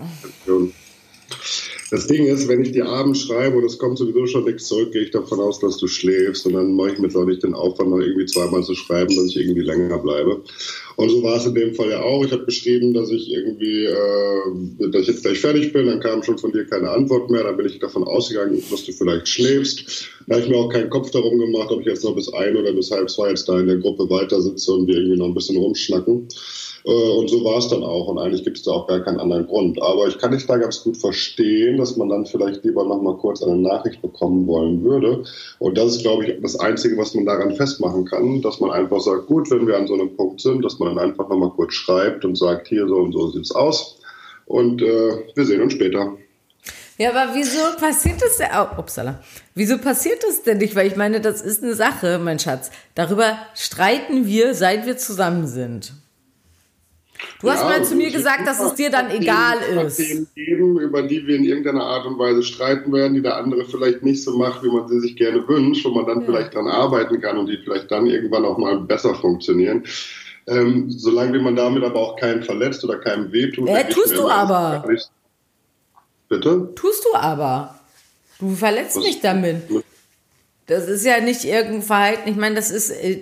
das 1.91 2.07
Ding 2.07 2.27
ist, 2.27 2.47
wenn 2.47 2.63
ich 2.63 2.71
dir 2.71 2.87
abends 2.87 3.21
schreibe 3.21 3.59
und 3.59 3.65
es 3.65 3.79
kommt 3.79 3.99
sowieso 3.99 4.25
schon 4.27 4.45
nichts 4.45 4.69
zurück, 4.69 4.93
gehe 4.93 5.03
ich 5.03 5.11
davon 5.11 5.41
aus, 5.41 5.59
dass 5.59 5.77
du 5.77 5.89
schläfst 5.89 6.47
und 6.47 6.53
dann 6.53 6.73
mache 6.75 6.93
ich 6.93 6.99
mir 6.99 7.07
jetzt 7.07 7.17
auch 7.17 7.25
nicht 7.25 7.43
den 7.43 7.55
Aufwand, 7.55 7.91
noch 7.91 7.99
irgendwie 7.99 8.27
zweimal 8.27 8.63
zu 8.63 8.77
schreiben, 8.77 9.15
dass 9.17 9.27
ich 9.27 9.37
irgendwie 9.37 9.63
länger 9.63 9.99
bleibe. 9.99 10.41
Und 10.95 11.09
so 11.09 11.23
war 11.25 11.37
es 11.37 11.47
in 11.47 11.55
dem 11.55 11.75
Fall 11.75 11.91
ja 11.91 12.01
auch. 12.03 12.25
Ich 12.25 12.31
habe 12.31 12.45
geschrieben, 12.45 12.95
dass 12.95 13.11
ich 13.11 13.33
irgendwie, 13.33 13.87
äh, 13.87 14.89
dass 14.91 15.03
ich 15.03 15.09
jetzt 15.09 15.23
gleich 15.23 15.41
fertig 15.41 15.73
bin, 15.73 15.87
dann 15.87 15.99
kam 15.99 16.23
schon 16.23 16.39
von 16.39 16.53
dir 16.53 16.65
keine 16.65 16.91
Antwort 16.91 17.29
mehr, 17.29 17.43
dann 17.43 17.57
bin 17.57 17.67
ich 17.67 17.81
davon 17.81 18.05
ausgegangen, 18.05 18.63
dass 18.71 18.85
du 18.85 18.93
vielleicht 18.93 19.27
schläfst. 19.27 20.11
Da 20.31 20.37
habe 20.37 20.45
ich 20.45 20.49
mir 20.49 20.59
auch 20.59 20.69
keinen 20.69 20.91
Kopf 20.91 21.11
darum 21.11 21.41
gemacht, 21.41 21.73
ob 21.73 21.81
ich 21.81 21.87
jetzt 21.87 22.05
noch 22.05 22.15
bis 22.15 22.33
ein 22.33 22.57
oder 22.57 22.73
bis 22.73 22.93
halb 22.93 23.11
zwei 23.11 23.31
jetzt 23.31 23.49
da 23.49 23.59
in 23.59 23.67
der 23.67 23.79
Gruppe 23.79 24.09
weiter 24.09 24.41
sitze 24.41 24.73
und 24.73 24.87
wir 24.87 24.95
irgendwie 24.95 25.17
noch 25.17 25.27
ein 25.27 25.35
bisschen 25.35 25.57
rumschnacken. 25.57 26.29
Äh, 26.85 27.11
und 27.19 27.29
so 27.29 27.43
war 27.43 27.59
es 27.59 27.67
dann 27.67 27.83
auch. 27.83 28.07
Und 28.07 28.19
eigentlich 28.19 28.45
gibt 28.45 28.57
es 28.57 28.63
da 28.63 28.71
auch 28.71 28.87
gar 28.87 29.01
keinen 29.01 29.19
anderen 29.19 29.49
Grund. 29.49 29.83
Aber 29.83 30.07
ich 30.07 30.19
kann 30.19 30.31
dich 30.31 30.47
da 30.47 30.57
ganz 30.57 30.85
gut 30.85 30.97
verstehen, 30.97 31.79
dass 31.79 31.97
man 31.97 32.11
dann 32.11 32.27
vielleicht 32.27 32.63
lieber 32.63 32.85
noch 32.85 33.03
mal 33.03 33.17
kurz 33.17 33.43
eine 33.43 33.57
Nachricht 33.57 34.03
bekommen 34.03 34.47
wollen 34.47 34.85
würde. 34.85 35.25
Und 35.59 35.77
das 35.77 35.97
ist, 35.97 36.03
glaube 36.03 36.25
ich, 36.25 36.41
das 36.41 36.61
Einzige, 36.61 36.97
was 36.97 37.13
man 37.13 37.27
daran 37.27 37.57
festmachen 37.57 38.05
kann, 38.05 38.41
dass 38.41 38.61
man 38.61 38.71
einfach 38.71 39.01
sagt, 39.01 39.27
gut, 39.27 39.51
wenn 39.51 39.67
wir 39.67 39.79
an 39.79 39.89
so 39.89 39.95
einem 39.95 40.15
Punkt 40.15 40.41
sind, 40.41 40.65
dass 40.65 40.79
man 40.79 40.95
dann 40.95 41.09
einfach 41.11 41.29
noch 41.29 41.39
mal 41.39 41.51
kurz 41.51 41.73
schreibt 41.73 42.25
und 42.25 42.39
sagt, 42.39 42.69
hier 42.69 42.87
so 42.87 42.99
und 42.99 43.11
so 43.11 43.31
sieht's 43.31 43.51
aus. 43.51 43.99
Und 44.47 44.81
äh, 44.81 45.25
wir 45.35 45.45
sehen 45.45 45.61
uns 45.61 45.73
später. 45.73 46.17
Ja, 47.01 47.13
aber 47.13 47.35
wieso 47.35 47.61
passiert 47.79 48.21
das 48.21 48.37
denn? 48.37 48.49
Oh, 48.55 48.79
upsala. 48.79 49.21
Wieso 49.55 49.79
passiert 49.79 50.23
das 50.23 50.43
denn 50.43 50.59
nicht? 50.59 50.77
Weil 50.77 50.87
ich 50.87 50.97
meine, 50.97 51.23
das 51.23 51.41
ist 51.41 51.63
eine 51.63 51.73
Sache, 51.73 52.21
mein 52.23 52.39
Schatz. 52.39 52.71
Darüber 52.95 53.39
streiten 53.55 54.27
wir, 54.27 54.53
seit 54.53 54.85
wir 54.85 54.99
zusammen 54.99 55.47
sind. 55.47 55.95
Du 57.41 57.51
hast 57.51 57.65
mal 57.65 57.83
zu 57.87 57.95
mir 57.95 58.11
gesagt, 58.11 58.47
dass 58.47 58.61
es 58.61 58.75
dir 58.75 58.91
dann 58.91 59.11
egal 59.11 59.57
ist. 59.87 59.97
Themen 59.97 60.79
über 60.79 61.01
die 61.01 61.27
wir 61.27 61.37
in 61.37 61.45
irgendeiner 61.45 61.85
Art 61.85 62.05
und 62.05 62.19
Weise 62.19 62.43
streiten 62.43 62.93
werden, 62.93 63.15
die 63.15 63.23
der 63.23 63.39
andere 63.39 63.65
vielleicht 63.65 64.03
nicht 64.03 64.23
so 64.23 64.37
macht, 64.37 64.63
wie 64.63 64.69
man 64.69 64.87
sie 64.87 65.01
sich 65.01 65.17
gerne 65.17 65.49
wünscht, 65.49 65.87
wo 65.87 65.91
man 65.93 66.07
dann 66.07 66.21
ja. 66.21 66.27
vielleicht 66.27 66.55
dran 66.55 66.69
arbeiten 66.69 67.19
kann 67.23 67.39
und 67.39 67.47
die 67.47 67.57
vielleicht 67.65 67.91
dann 67.91 68.09
irgendwann 68.09 68.45
auch 68.45 68.59
mal 68.59 68.79
besser 68.79 69.15
funktionieren. 69.15 69.85
Ähm, 70.47 70.91
solange 70.91 71.39
man 71.39 71.57
damit 71.57 71.83
aber 71.83 71.99
auch 71.99 72.17
keinen 72.17 72.43
verletzt 72.43 72.85
oder 72.85 72.99
keinem 72.99 73.33
wehtut. 73.33 73.71
Ja, 73.71 73.85
tust 73.85 74.15
du 74.15 74.29
aber. 74.29 74.85
Bitte? 76.31 76.73
Tust 76.77 77.05
du 77.05 77.19
aber. 77.19 77.75
Du 78.39 78.55
verletzt 78.55 78.97
Was 78.97 79.03
mich 79.05 79.21
damit. 79.21 79.63
Das 80.67 80.87
ist 80.87 81.05
ja 81.05 81.21
nicht 81.21 81.45
irgendein 81.45 81.83
Verhalten. 81.83 82.31
Ich 82.31 82.37
meine, 82.37 82.55
das 82.55 82.71
ist, 82.71 82.91
äh, 82.91 83.21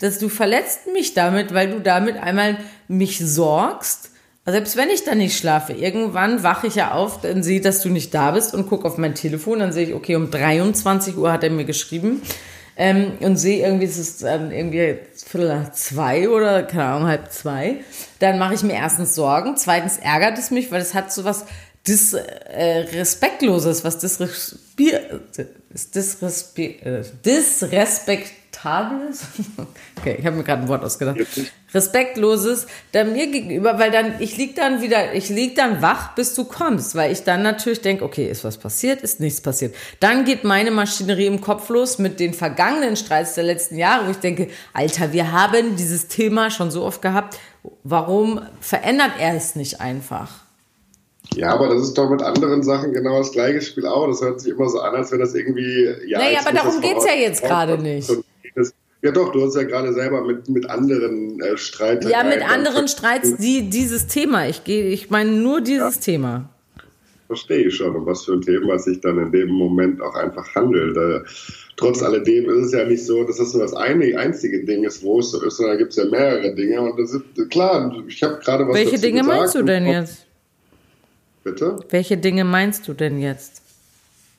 das, 0.00 0.18
du 0.18 0.30
verletzt 0.30 0.86
mich 0.92 1.12
damit, 1.12 1.52
weil 1.52 1.70
du 1.70 1.80
damit 1.80 2.16
einmal 2.16 2.56
mich 2.88 3.18
sorgst. 3.18 4.10
Also 4.46 4.56
selbst 4.56 4.76
wenn 4.76 4.88
ich 4.88 5.04
dann 5.04 5.18
nicht 5.18 5.36
schlafe, 5.36 5.74
irgendwann 5.74 6.42
wache 6.42 6.68
ich 6.68 6.76
ja 6.76 6.92
auf, 6.92 7.20
dann 7.20 7.42
sehe, 7.42 7.60
dass 7.60 7.82
du 7.82 7.90
nicht 7.90 8.14
da 8.14 8.30
bist 8.30 8.54
und 8.54 8.68
gucke 8.68 8.86
auf 8.88 8.96
mein 8.96 9.14
Telefon, 9.14 9.58
dann 9.58 9.72
sehe 9.72 9.88
ich, 9.88 9.94
okay, 9.94 10.16
um 10.16 10.30
23 10.30 11.16
Uhr 11.18 11.30
hat 11.30 11.44
er 11.44 11.50
mir 11.50 11.64
geschrieben 11.64 12.22
ähm, 12.76 13.12
und 13.20 13.36
sehe 13.36 13.64
irgendwie, 13.64 13.86
es 13.86 13.98
ist 13.98 14.22
dann 14.22 14.50
irgendwie 14.50 14.98
Viertel 15.14 15.48
nach 15.48 15.72
zwei 15.72 16.28
oder 16.28 16.62
keine 16.62 16.84
Ahnung, 16.84 17.08
halb 17.08 17.32
zwei. 17.32 17.78
Dann 18.18 18.38
mache 18.38 18.54
ich 18.54 18.62
mir 18.62 18.74
erstens 18.74 19.14
Sorgen, 19.14 19.56
zweitens 19.56 19.98
ärgert 19.98 20.38
es 20.38 20.50
mich, 20.50 20.70
weil 20.70 20.80
es 20.80 20.94
hat 20.94 21.12
so 21.12 21.24
was 21.24 21.46
Disrespektloses, 21.86 23.80
äh, 23.80 23.84
was 23.84 23.98
disrespiert 23.98 25.22
ist 25.76 25.94
disrespe 25.94 26.62
äh, 26.62 27.04
disrespektables. 27.24 29.26
okay, 29.98 30.16
ich 30.18 30.24
habe 30.24 30.36
mir 30.36 30.44
gerade 30.44 30.62
ein 30.62 30.68
Wort 30.68 30.82
ausgedacht. 30.82 31.18
Respektloses 31.74 32.66
dann 32.92 33.12
mir 33.12 33.30
gegenüber, 33.30 33.78
weil 33.78 33.90
dann 33.90 34.14
ich 34.20 34.38
lieg 34.38 34.56
dann 34.56 34.80
wieder, 34.80 35.12
ich 35.12 35.28
lieg 35.28 35.54
dann 35.54 35.82
wach, 35.82 36.14
bis 36.14 36.34
du 36.34 36.44
kommst, 36.44 36.94
weil 36.94 37.12
ich 37.12 37.24
dann 37.24 37.42
natürlich 37.42 37.82
denke, 37.82 38.04
okay, 38.04 38.26
ist 38.26 38.42
was 38.42 38.56
passiert, 38.56 39.02
ist 39.02 39.20
nichts 39.20 39.42
passiert. 39.42 39.74
Dann 40.00 40.24
geht 40.24 40.44
meine 40.44 40.70
Maschinerie 40.70 41.26
im 41.26 41.42
Kopf 41.42 41.68
los 41.68 41.98
mit 41.98 42.20
den 42.20 42.32
vergangenen 42.32 42.96
Streits 42.96 43.34
der 43.34 43.44
letzten 43.44 43.76
Jahre, 43.76 44.06
wo 44.06 44.12
ich 44.12 44.16
denke, 44.16 44.48
Alter, 44.72 45.12
wir 45.12 45.32
haben 45.32 45.76
dieses 45.76 46.08
Thema 46.08 46.50
schon 46.50 46.70
so 46.70 46.84
oft 46.84 47.02
gehabt. 47.02 47.38
Warum 47.82 48.40
verändert 48.60 49.12
er 49.18 49.34
es 49.34 49.56
nicht 49.56 49.82
einfach? 49.82 50.45
Ja, 51.34 51.52
aber 51.52 51.68
das 51.68 51.82
ist 51.82 51.94
doch 51.98 52.08
mit 52.08 52.22
anderen 52.22 52.62
Sachen 52.62 52.92
genau 52.92 53.18
das 53.18 53.32
gleiche 53.32 53.60
Spiel 53.60 53.86
auch. 53.86 54.06
Das 54.08 54.22
hört 54.22 54.40
sich 54.40 54.52
immer 54.52 54.68
so 54.68 54.80
an, 54.80 54.94
als 54.94 55.12
wenn 55.12 55.20
das 55.20 55.34
irgendwie. 55.34 55.84
Ja, 56.06 56.18
naja, 56.18 56.40
aber 56.40 56.54
darum 56.54 56.80
geht 56.80 56.96
es 56.96 57.04
ja 57.04 57.14
jetzt 57.14 57.42
gerade 57.42 57.78
nicht. 57.78 58.10
Ja, 59.02 59.12
doch, 59.12 59.30
du 59.30 59.44
hast 59.44 59.54
ja 59.54 59.62
gerade 59.62 59.92
selber 59.92 60.24
mit, 60.24 60.48
mit 60.48 60.68
anderen 60.68 61.40
äh, 61.40 61.56
Streits. 61.56 62.08
Ja, 62.08 62.24
mit 62.24 62.42
anderen 62.42 62.88
Streits 62.88 63.36
die, 63.36 63.70
dieses 63.70 64.08
Thema. 64.08 64.48
Ich, 64.48 64.64
gehe, 64.64 64.88
ich 64.88 65.10
meine 65.10 65.30
nur 65.30 65.60
dieses 65.60 65.96
ja. 65.96 66.00
Thema. 66.00 66.48
Verstehe 67.28 67.68
ich 67.68 67.76
schon, 67.76 67.94
um 67.94 68.04
was 68.04 68.24
für 68.24 68.32
ein 68.32 68.40
Thema 68.40 68.78
sich 68.78 69.00
dann 69.00 69.18
in 69.18 69.30
dem 69.30 69.50
Moment 69.50 70.00
auch 70.00 70.14
einfach 70.14 70.52
handelt. 70.54 70.96
Äh, 70.96 71.20
trotz 71.76 72.02
alledem 72.02 72.48
ist 72.50 72.66
es 72.66 72.72
ja 72.72 72.84
nicht 72.84 73.04
so, 73.04 73.22
dass 73.22 73.36
das 73.36 73.52
nur 73.52 73.62
das 73.62 73.74
eine, 73.74 74.18
einzige 74.18 74.64
Ding 74.64 74.82
ist, 74.82 75.04
wo 75.04 75.20
es 75.20 75.30
so 75.30 75.40
ist, 75.40 75.58
sondern 75.58 75.76
da 75.76 75.78
gibt 75.78 75.90
es 75.90 75.96
ja 75.98 76.06
mehrere 76.06 76.54
Dinge. 76.54 76.80
Und 76.80 76.98
das 76.98 77.12
ist 77.12 77.50
klar, 77.50 77.94
ich 78.08 78.22
habe 78.24 78.38
gerade 78.42 78.66
was. 78.66 78.74
Welche 78.74 78.98
Dinge 78.98 79.20
gesagt, 79.20 79.38
meinst 79.38 79.54
du 79.54 79.62
denn 79.62 79.86
jetzt? 79.86 80.25
Bitte? 81.46 81.78
Welche 81.90 82.16
Dinge 82.16 82.42
meinst 82.42 82.88
du 82.88 82.92
denn 82.92 83.20
jetzt? 83.20 83.62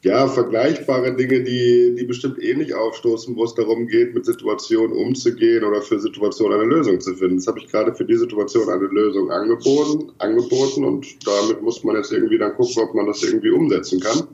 Ja, 0.01 0.27
vergleichbare 0.27 1.15
Dinge, 1.15 1.41
die, 1.41 1.95
die 1.97 2.03
bestimmt 2.03 2.37
ähnlich 2.37 2.75
aufstoßen, 2.75 3.33
wo 3.37 3.45
es 3.45 3.55
darum 3.55 3.87
geht, 3.87 4.13
mit 4.13 4.25
Situationen 4.25 4.91
umzugehen 4.91 5.63
oder 5.63 5.81
für 5.81 6.01
Situationen 6.01 6.59
eine 6.59 6.69
Lösung 6.69 6.99
zu 6.99 7.15
finden. 7.15 7.37
Das 7.37 7.47
habe 7.47 7.59
ich 7.59 7.71
gerade 7.71 7.95
für 7.95 8.03
die 8.03 8.17
Situation 8.17 8.67
eine 8.67 8.87
Lösung 8.87 9.31
angeboten, 9.31 10.11
angeboten 10.17 10.83
und 10.83 11.25
damit 11.25 11.61
muss 11.61 11.81
man 11.85 11.95
jetzt 11.95 12.11
irgendwie 12.11 12.37
dann 12.37 12.53
gucken, 12.55 12.83
ob 12.83 12.93
man 12.93 13.05
das 13.05 13.23
irgendwie 13.23 13.51
umsetzen 13.51 14.01
kann. 14.01 14.27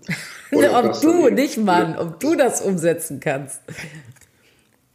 ob 0.73 0.99
du, 0.99 1.29
nicht 1.29 1.59
Mann, 1.59 1.95
ob 1.95 2.19
du 2.19 2.33
das 2.33 2.59
umsetzen 2.61 3.19
kannst. 3.19 3.61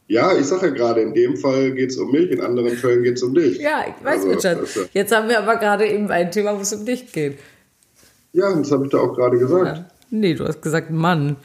Ja, 0.08 0.36
ich 0.36 0.46
sage 0.46 0.66
ja 0.66 0.72
gerade, 0.72 1.02
in 1.02 1.14
dem 1.14 1.36
Fall 1.36 1.74
geht 1.74 1.90
es 1.90 1.96
um 1.96 2.10
mich, 2.10 2.28
in 2.32 2.40
anderen 2.40 2.76
Fällen 2.76 3.04
geht 3.04 3.18
es 3.18 3.22
um 3.22 3.34
dich. 3.34 3.60
Ja, 3.60 3.84
ich 3.86 4.04
weiß 4.04 4.24
also, 4.24 4.40
Schatz. 4.40 4.88
Jetzt 4.92 5.14
haben 5.14 5.28
wir 5.28 5.38
aber 5.38 5.56
gerade 5.58 5.86
eben 5.86 6.10
ein 6.10 6.32
Thema, 6.32 6.56
wo 6.56 6.62
es 6.62 6.72
um 6.72 6.84
dich 6.84 7.12
geht. 7.12 7.38
Ja, 8.38 8.54
das 8.54 8.70
habe 8.70 8.84
ich 8.84 8.90
da 8.90 8.98
auch 8.98 9.14
gerade 9.14 9.36
gesagt. 9.36 9.78
Ja. 9.78 9.84
Nee, 10.10 10.34
du 10.34 10.46
hast 10.46 10.62
gesagt 10.62 10.90
Mann. 10.90 11.36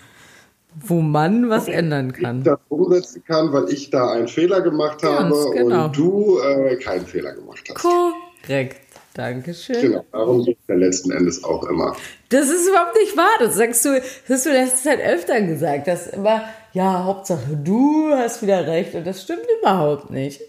Wo 0.75 1.01
man 1.01 1.49
was 1.49 1.67
ändern 1.67 2.13
kann. 2.13 2.39
Ich 2.39 2.45
das 2.45 2.59
umsetzen 2.69 3.23
kann, 3.27 3.53
weil 3.53 3.69
ich 3.69 3.91
da 3.91 4.11
einen 4.11 4.27
Fehler 4.27 4.61
gemacht 4.61 5.01
Ganz 5.03 5.35
habe 5.35 5.51
genau. 5.53 5.85
und 5.85 5.97
du 5.97 6.39
äh, 6.39 6.75
keinen 6.77 7.05
Fehler 7.05 7.33
gemacht 7.33 7.61
hast. 7.69 7.83
Korrekt. 7.83 8.77
Dankeschön. 9.13 9.79
Genau, 9.79 10.05
darum 10.11 10.43
geht 10.43 10.57
es 10.65 10.75
letzten 10.75 11.11
Endes 11.11 11.43
auch 11.43 11.63
immer. 11.65 11.95
Das 12.29 12.49
ist 12.49 12.67
überhaupt 12.67 12.95
nicht 12.95 13.15
wahr. 13.15 13.35
Das 13.39 13.55
sagst 13.55 13.85
du, 13.85 13.89
das 13.93 14.37
hast 14.37 14.45
du 14.47 14.49
letzte 14.49 14.83
Zeit 14.89 14.99
öfter 14.99 15.41
gesagt, 15.41 15.87
dass 15.87 16.07
immer, 16.07 16.43
ja, 16.73 17.03
Hauptsache 17.03 17.55
du 17.63 18.09
hast 18.11 18.41
wieder 18.41 18.65
recht 18.65 18.95
und 18.95 19.05
das 19.05 19.21
stimmt 19.21 19.45
überhaupt 19.61 20.09
nicht. 20.09 20.41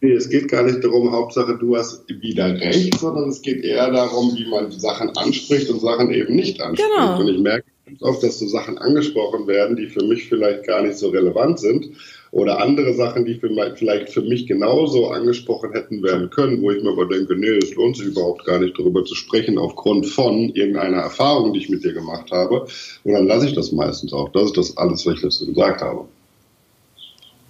Nee, 0.00 0.12
es 0.12 0.28
geht 0.28 0.48
gar 0.48 0.62
nicht 0.62 0.82
darum, 0.82 1.12
Hauptsache 1.12 1.56
du 1.58 1.76
hast 1.76 2.04
wieder 2.08 2.60
recht, 2.60 2.98
sondern 2.98 3.28
es 3.28 3.40
geht 3.40 3.64
eher 3.64 3.90
darum, 3.90 4.36
wie 4.36 4.46
man 4.48 4.70
Sachen 4.70 5.10
anspricht 5.16 5.70
und 5.70 5.80
Sachen 5.80 6.10
eben 6.12 6.34
nicht 6.34 6.60
anspricht. 6.60 6.90
Genau. 6.96 7.20
Und 7.20 7.28
ich 7.28 7.38
merke 7.38 7.66
ganz 7.86 8.02
oft, 8.02 8.22
dass 8.22 8.38
so 8.38 8.46
Sachen 8.48 8.78
angesprochen 8.78 9.46
werden, 9.46 9.76
die 9.76 9.86
für 9.86 10.04
mich 10.04 10.28
vielleicht 10.28 10.66
gar 10.66 10.82
nicht 10.82 10.98
so 10.98 11.08
relevant 11.08 11.60
sind 11.60 11.90
oder 12.32 12.60
andere 12.60 12.94
Sachen, 12.94 13.24
die 13.24 13.40
vielleicht 13.76 14.10
für 14.10 14.22
mich 14.22 14.46
genauso 14.46 15.08
angesprochen 15.08 15.72
hätten 15.72 16.02
werden 16.02 16.28
können, 16.30 16.60
wo 16.60 16.70
ich 16.70 16.82
mir 16.82 16.90
aber 16.90 17.06
denke, 17.06 17.36
nee, 17.36 17.58
es 17.58 17.74
lohnt 17.74 17.96
sich 17.96 18.06
überhaupt 18.06 18.44
gar 18.44 18.58
nicht 18.58 18.78
darüber 18.78 19.04
zu 19.04 19.14
sprechen 19.14 19.56
aufgrund 19.56 20.06
von 20.06 20.50
irgendeiner 20.50 20.98
Erfahrung, 20.98 21.52
die 21.52 21.60
ich 21.60 21.68
mit 21.68 21.84
dir 21.84 21.92
gemacht 21.92 22.30
habe. 22.32 22.66
Und 23.04 23.12
dann 23.12 23.26
lasse 23.26 23.46
ich 23.46 23.54
das 23.54 23.72
meistens 23.72 24.12
auch. 24.12 24.28
Das 24.30 24.44
ist 24.44 24.56
das 24.56 24.76
alles, 24.76 25.06
was 25.06 25.14
ich 25.14 25.22
dazu 25.22 25.46
gesagt 25.46 25.80
habe. 25.80 26.06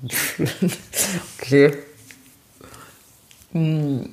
okay. 1.41 1.73
Hm. 3.57 4.11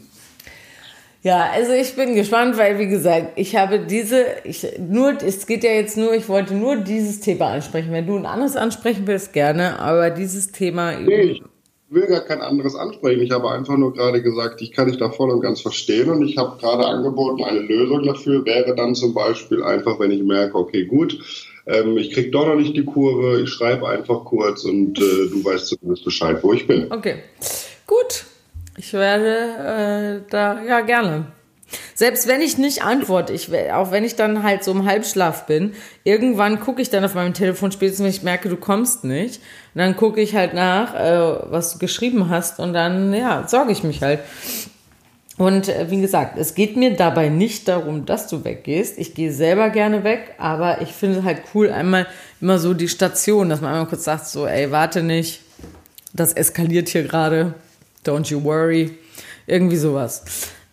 Ja, 1.22 1.50
also 1.54 1.72
ich 1.72 1.96
bin 1.96 2.16
gespannt, 2.16 2.58
weil 2.58 2.80
wie 2.80 2.88
gesagt, 2.88 3.34
ich 3.38 3.56
habe 3.56 3.80
diese, 3.80 4.26
ich, 4.44 4.68
nur, 4.78 5.18
es 5.24 5.48
geht 5.48 5.64
ja 5.64 5.72
jetzt 5.72 5.96
nur, 5.96 6.14
ich 6.14 6.28
wollte 6.28 6.54
nur 6.54 6.76
dieses 6.76 7.22
Thema 7.22 7.48
ansprechen. 7.48 7.94
Wenn 7.94 8.08
du 8.08 8.18
ein 8.18 8.26
anderes 8.26 8.58
ansprechen 8.58 9.04
willst, 9.06 9.32
gerne, 9.32 9.80
aber 9.80 10.10
dieses 10.10 10.52
Thema. 10.52 10.98
Nee, 11.00 11.22
ich 11.22 11.44
will 11.90 12.08
gar 12.08 12.22
kein 12.22 12.42
anderes 12.42 12.76
ansprechen. 12.76 13.22
Ich 13.22 13.32
habe 13.32 13.50
einfach 13.52 13.78
nur 13.78 13.94
gerade 13.94 14.22
gesagt, 14.22 14.62
ich 14.62 14.74
kann 14.74 14.88
dich 14.88 14.98
da 14.98 15.10
voll 15.12 15.32
und 15.32 15.40
ganz 15.40 15.62
verstehen 15.62 16.10
und 16.10 16.28
ich 16.28 16.38
habe 16.38 16.58
gerade 16.60 16.86
angeboten, 16.86 17.44
eine 17.44 17.60
Lösung 17.60 18.04
dafür 18.04 18.44
wäre 18.46 18.76
dann 18.76 18.94
zum 18.94 19.14
Beispiel 19.14 19.64
einfach, 19.64 20.00
wenn 20.00 20.12
ich 20.12 20.24
merke, 20.24 20.58
okay, 20.58 20.86
gut, 20.86 21.18
ähm, 21.68 21.98
ich 21.98 22.12
krieg 22.12 22.34
doch 22.34 22.48
noch 22.48 22.56
nicht 22.56 22.76
die 22.76 22.84
Kurve, 22.84 23.42
ich 23.42 23.50
schreibe 23.50 23.88
einfach 23.88 24.26
kurz 24.26 24.66
und 24.66 25.00
äh, 25.00 25.30
du 25.32 25.42
weißt 25.44 25.68
zumindest 25.68 26.04
Bescheid, 26.04 26.40
wo 26.42 26.52
ich 26.52 26.68
bin. 26.68 26.92
Okay, 26.92 27.20
gut. 27.88 28.26
Ich 28.78 28.94
werde 28.94 30.24
äh, 30.26 30.30
da, 30.32 30.62
ja, 30.64 30.82
gerne. 30.82 31.28
Selbst 31.96 32.28
wenn 32.28 32.42
ich 32.42 32.58
nicht 32.58 32.84
antworte, 32.84 33.34
ich, 33.34 33.52
auch 33.72 33.92
wenn 33.92 34.04
ich 34.04 34.16
dann 34.16 34.44
halt 34.44 34.64
so 34.64 34.72
im 34.72 34.86
Halbschlaf 34.86 35.46
bin, 35.46 35.74
irgendwann 36.04 36.60
gucke 36.60 36.82
ich 36.82 36.90
dann 36.90 37.06
auf 37.06 37.16
meinem 37.16 37.34
Telefon, 37.34 37.72
spätestens 37.72 38.04
wenn 38.04 38.12
ich 38.12 38.24
merke, 38.24 38.50
du 38.50 38.58
kommst 38.58 39.04
nicht. 39.04 39.38
Und 39.74 39.80
dann 39.80 39.96
gucke 39.96 40.22
ich 40.22 40.36
halt 40.36 40.54
nach, 40.54 40.94
äh, 40.96 41.52
was 41.52 41.74
du 41.74 41.80
geschrieben 41.80 42.30
hast 42.30 42.60
und 42.60 42.74
dann, 42.74 43.14
ja, 43.14 43.48
sorge 43.48 43.72
ich 43.72 43.84
mich 43.84 44.02
halt. 44.02 44.20
Und 45.38 45.70
äh, 45.70 45.90
wie 45.90 46.02
gesagt, 46.02 46.38
es 46.38 46.54
geht 46.54 46.78
mir 46.78 46.96
dabei 46.96 47.30
nicht 47.30 47.68
darum, 47.68 48.06
dass 48.06 48.28
du 48.28 48.44
weggehst. 48.44 49.00
Ich 49.00 49.16
gehe 49.16 49.32
selber 49.32 49.70
gerne 49.70 50.04
weg, 50.04 50.36
aber 50.38 50.82
ich 50.82 50.90
finde 50.90 51.24
halt 51.24 51.42
cool, 51.54 51.72
einmal 51.72 52.08
immer 52.40 52.60
so 52.60 52.74
die 52.74 52.90
Station, 52.90 53.50
dass 53.50 53.62
man 53.62 53.72
einmal 53.72 53.88
kurz 53.88 54.04
sagt, 54.04 54.28
so, 54.28 54.46
ey, 54.46 54.72
warte 54.72 55.02
nicht, 55.02 55.42
das 56.14 56.34
eskaliert 56.34 56.90
hier 56.90 57.04
gerade 57.04 57.56
Don't 58.06 58.30
you 58.30 58.44
worry. 58.44 58.98
Irgendwie 59.48 59.78
sowas. 59.78 60.24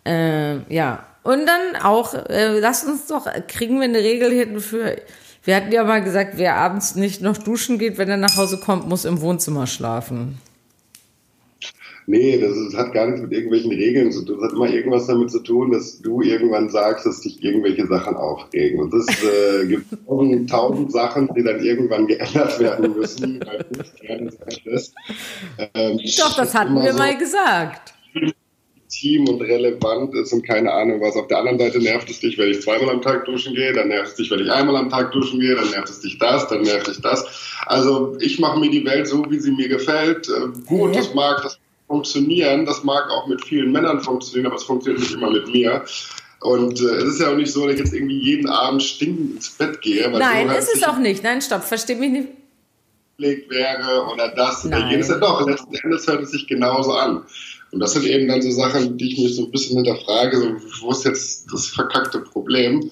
Äh, 0.06 0.58
ja. 0.72 1.06
Und 1.22 1.46
dann 1.46 1.82
auch, 1.82 2.14
äh, 2.14 2.58
lass 2.58 2.84
uns 2.84 3.06
doch, 3.06 3.26
kriegen 3.48 3.76
wir 3.76 3.84
eine 3.84 3.98
Regel 3.98 4.30
hinten 4.30 4.60
für. 4.60 4.96
Wir 5.44 5.56
hatten 5.56 5.72
ja 5.72 5.84
mal 5.84 6.02
gesagt, 6.02 6.34
wer 6.36 6.56
abends 6.56 6.94
nicht 6.94 7.22
noch 7.22 7.36
duschen 7.38 7.78
geht, 7.78 7.98
wenn 7.98 8.08
er 8.08 8.16
nach 8.16 8.36
Hause 8.36 8.58
kommt, 8.58 8.88
muss 8.88 9.04
im 9.04 9.20
Wohnzimmer 9.20 9.66
schlafen. 9.66 10.38
Nee, 12.10 12.38
das, 12.38 12.56
ist, 12.56 12.76
hat 12.76 12.92
gar 12.92 13.06
nichts 13.06 13.22
mit 13.22 13.30
irgendwelchen 13.30 13.70
Regeln 13.70 14.10
zu 14.10 14.24
tun. 14.24 14.38
Das 14.40 14.50
hat 14.50 14.56
immer 14.56 14.68
irgendwas 14.68 15.06
damit 15.06 15.30
zu 15.30 15.38
tun, 15.38 15.70
dass 15.70 16.00
du 16.00 16.22
irgendwann 16.22 16.68
sagst, 16.68 17.06
dass 17.06 17.20
dich 17.20 17.40
irgendwelche 17.40 17.86
Sachen 17.86 18.16
aufregen. 18.16 18.80
Und 18.80 18.92
es 18.92 19.06
äh, 19.22 19.66
gibt 19.68 19.86
tausend, 20.08 20.50
tausend 20.50 20.90
Sachen, 20.90 21.28
die 21.36 21.44
dann 21.44 21.64
irgendwann 21.64 22.08
geändert 22.08 22.58
werden 22.58 22.96
müssen, 22.96 23.40
weil 23.46 24.28
sagtest. 24.32 24.92
Ähm, 25.74 26.00
Doch, 26.18 26.36
das 26.36 26.52
hatten 26.52 26.74
wir 26.74 26.90
so 26.90 26.98
mal 26.98 27.16
gesagt. 27.16 27.94
Team 28.88 29.28
und 29.28 29.40
relevant 29.40 30.12
ist 30.16 30.32
und 30.32 30.44
keine 30.44 30.72
Ahnung 30.72 31.00
was. 31.00 31.14
Auf 31.14 31.28
der 31.28 31.38
anderen 31.38 31.60
Seite 31.60 31.78
nervt 31.78 32.10
es 32.10 32.18
dich, 32.18 32.36
wenn 32.38 32.50
ich 32.50 32.60
zweimal 32.60 32.90
am 32.90 33.02
Tag 33.02 33.24
duschen 33.24 33.54
gehe, 33.54 33.72
dann 33.72 33.86
nervt 33.86 34.08
es 34.08 34.14
dich, 34.16 34.32
wenn 34.32 34.40
ich 34.40 34.50
einmal 34.50 34.74
am 34.74 34.90
Tag 34.90 35.12
duschen 35.12 35.38
gehe, 35.38 35.54
dann 35.54 35.70
nervt 35.70 35.88
es 35.88 36.00
dich 36.00 36.18
das, 36.18 36.48
dann 36.48 36.62
nervt 36.62 36.88
dich 36.88 37.00
das. 37.00 37.24
Also 37.66 38.16
ich 38.18 38.40
mache 38.40 38.58
mir 38.58 38.70
die 38.70 38.84
Welt 38.84 39.06
so, 39.06 39.24
wie 39.30 39.38
sie 39.38 39.52
mir 39.52 39.68
gefällt. 39.68 40.28
Äh, 40.28 40.66
gut, 40.66 40.96
das 40.96 41.14
mag 41.14 41.40
das 41.44 41.60
funktionieren. 41.90 42.64
Das 42.66 42.84
mag 42.84 43.10
auch 43.10 43.26
mit 43.26 43.44
vielen 43.44 43.72
Männern 43.72 44.00
funktionieren, 44.00 44.46
aber 44.46 44.56
es 44.56 44.62
funktioniert 44.62 45.02
nicht 45.02 45.12
immer 45.12 45.30
mit 45.30 45.48
mir. 45.48 45.84
Und 46.40 46.80
äh, 46.80 46.84
es 46.84 47.14
ist 47.14 47.20
ja 47.20 47.32
auch 47.32 47.36
nicht 47.36 47.52
so, 47.52 47.64
dass 47.64 47.74
ich 47.74 47.80
jetzt 47.80 47.92
irgendwie 47.92 48.18
jeden 48.18 48.48
Abend 48.48 48.82
stinkend 48.82 49.34
ins 49.34 49.50
Bett 49.50 49.82
gehe. 49.82 50.08
Nein, 50.08 50.48
so 50.48 50.54
ist 50.54 50.76
es 50.76 50.84
auch 50.84 50.98
nicht. 50.98 51.24
Nein, 51.24 51.42
stopp, 51.42 51.64
versteh 51.64 51.96
mich 51.96 52.12
nicht. 52.12 53.50
wäre 53.50 54.06
oder 54.06 54.28
das 54.28 54.64
oder 54.64 54.88
jenes. 54.88 55.08
Ja, 55.08 55.18
doch, 55.18 55.44
letzten 55.46 55.74
Endes 55.74 56.06
hört 56.06 56.22
es 56.22 56.30
sich 56.30 56.46
genauso 56.46 56.92
an. 56.92 57.24
Und 57.72 57.80
das 57.80 57.92
sind 57.92 58.06
eben 58.06 58.28
dann 58.28 58.40
so 58.40 58.52
Sachen, 58.52 58.96
die 58.96 59.12
ich 59.12 59.18
mich 59.18 59.34
so 59.34 59.44
ein 59.44 59.50
bisschen 59.50 59.76
hinterfrage, 59.76 60.36
so, 60.38 60.86
wo 60.86 60.92
ist 60.92 61.04
jetzt 61.04 61.52
das 61.52 61.66
verkackte 61.66 62.20
Problem? 62.20 62.90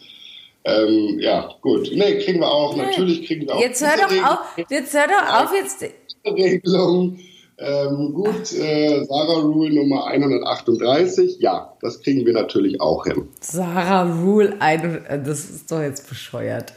Ähm, 0.65 1.19
ja, 1.21 1.55
gut. 1.63 1.89
Nee, 1.95 2.19
kriegen 2.19 2.41
wir 2.41 2.51
auch. 2.51 2.77
Nee. 2.77 2.83
Natürlich 2.83 3.27
kriegen 3.27 3.47
wir 3.47 3.55
auch. 3.55 3.61
Jetzt 3.61 3.81
hör 3.81 3.97
doch 3.97 4.31
auf, 4.31 4.39
jetzt 4.69 4.93
hör 4.93 5.07
doch 5.07 5.45
auf, 5.45 5.55
jetzt. 5.55 5.85
Regelung 6.27 7.19
ähm, 7.59 8.13
gut, 8.15 8.53
äh, 8.53 9.05
Sarah 9.05 9.41
Rule 9.41 9.75
Nummer 9.75 10.07
138, 10.07 11.39
ja, 11.41 11.75
das 11.81 12.01
kriegen 12.01 12.25
wir 12.25 12.33
natürlich 12.33 12.81
auch 12.81 13.05
hin. 13.05 13.29
Sarah 13.41 14.03
Rule, 14.23 14.55
äh, 14.61 15.21
das 15.21 15.51
ist 15.51 15.71
doch 15.71 15.83
jetzt 15.83 16.09
bescheuert. 16.09 16.73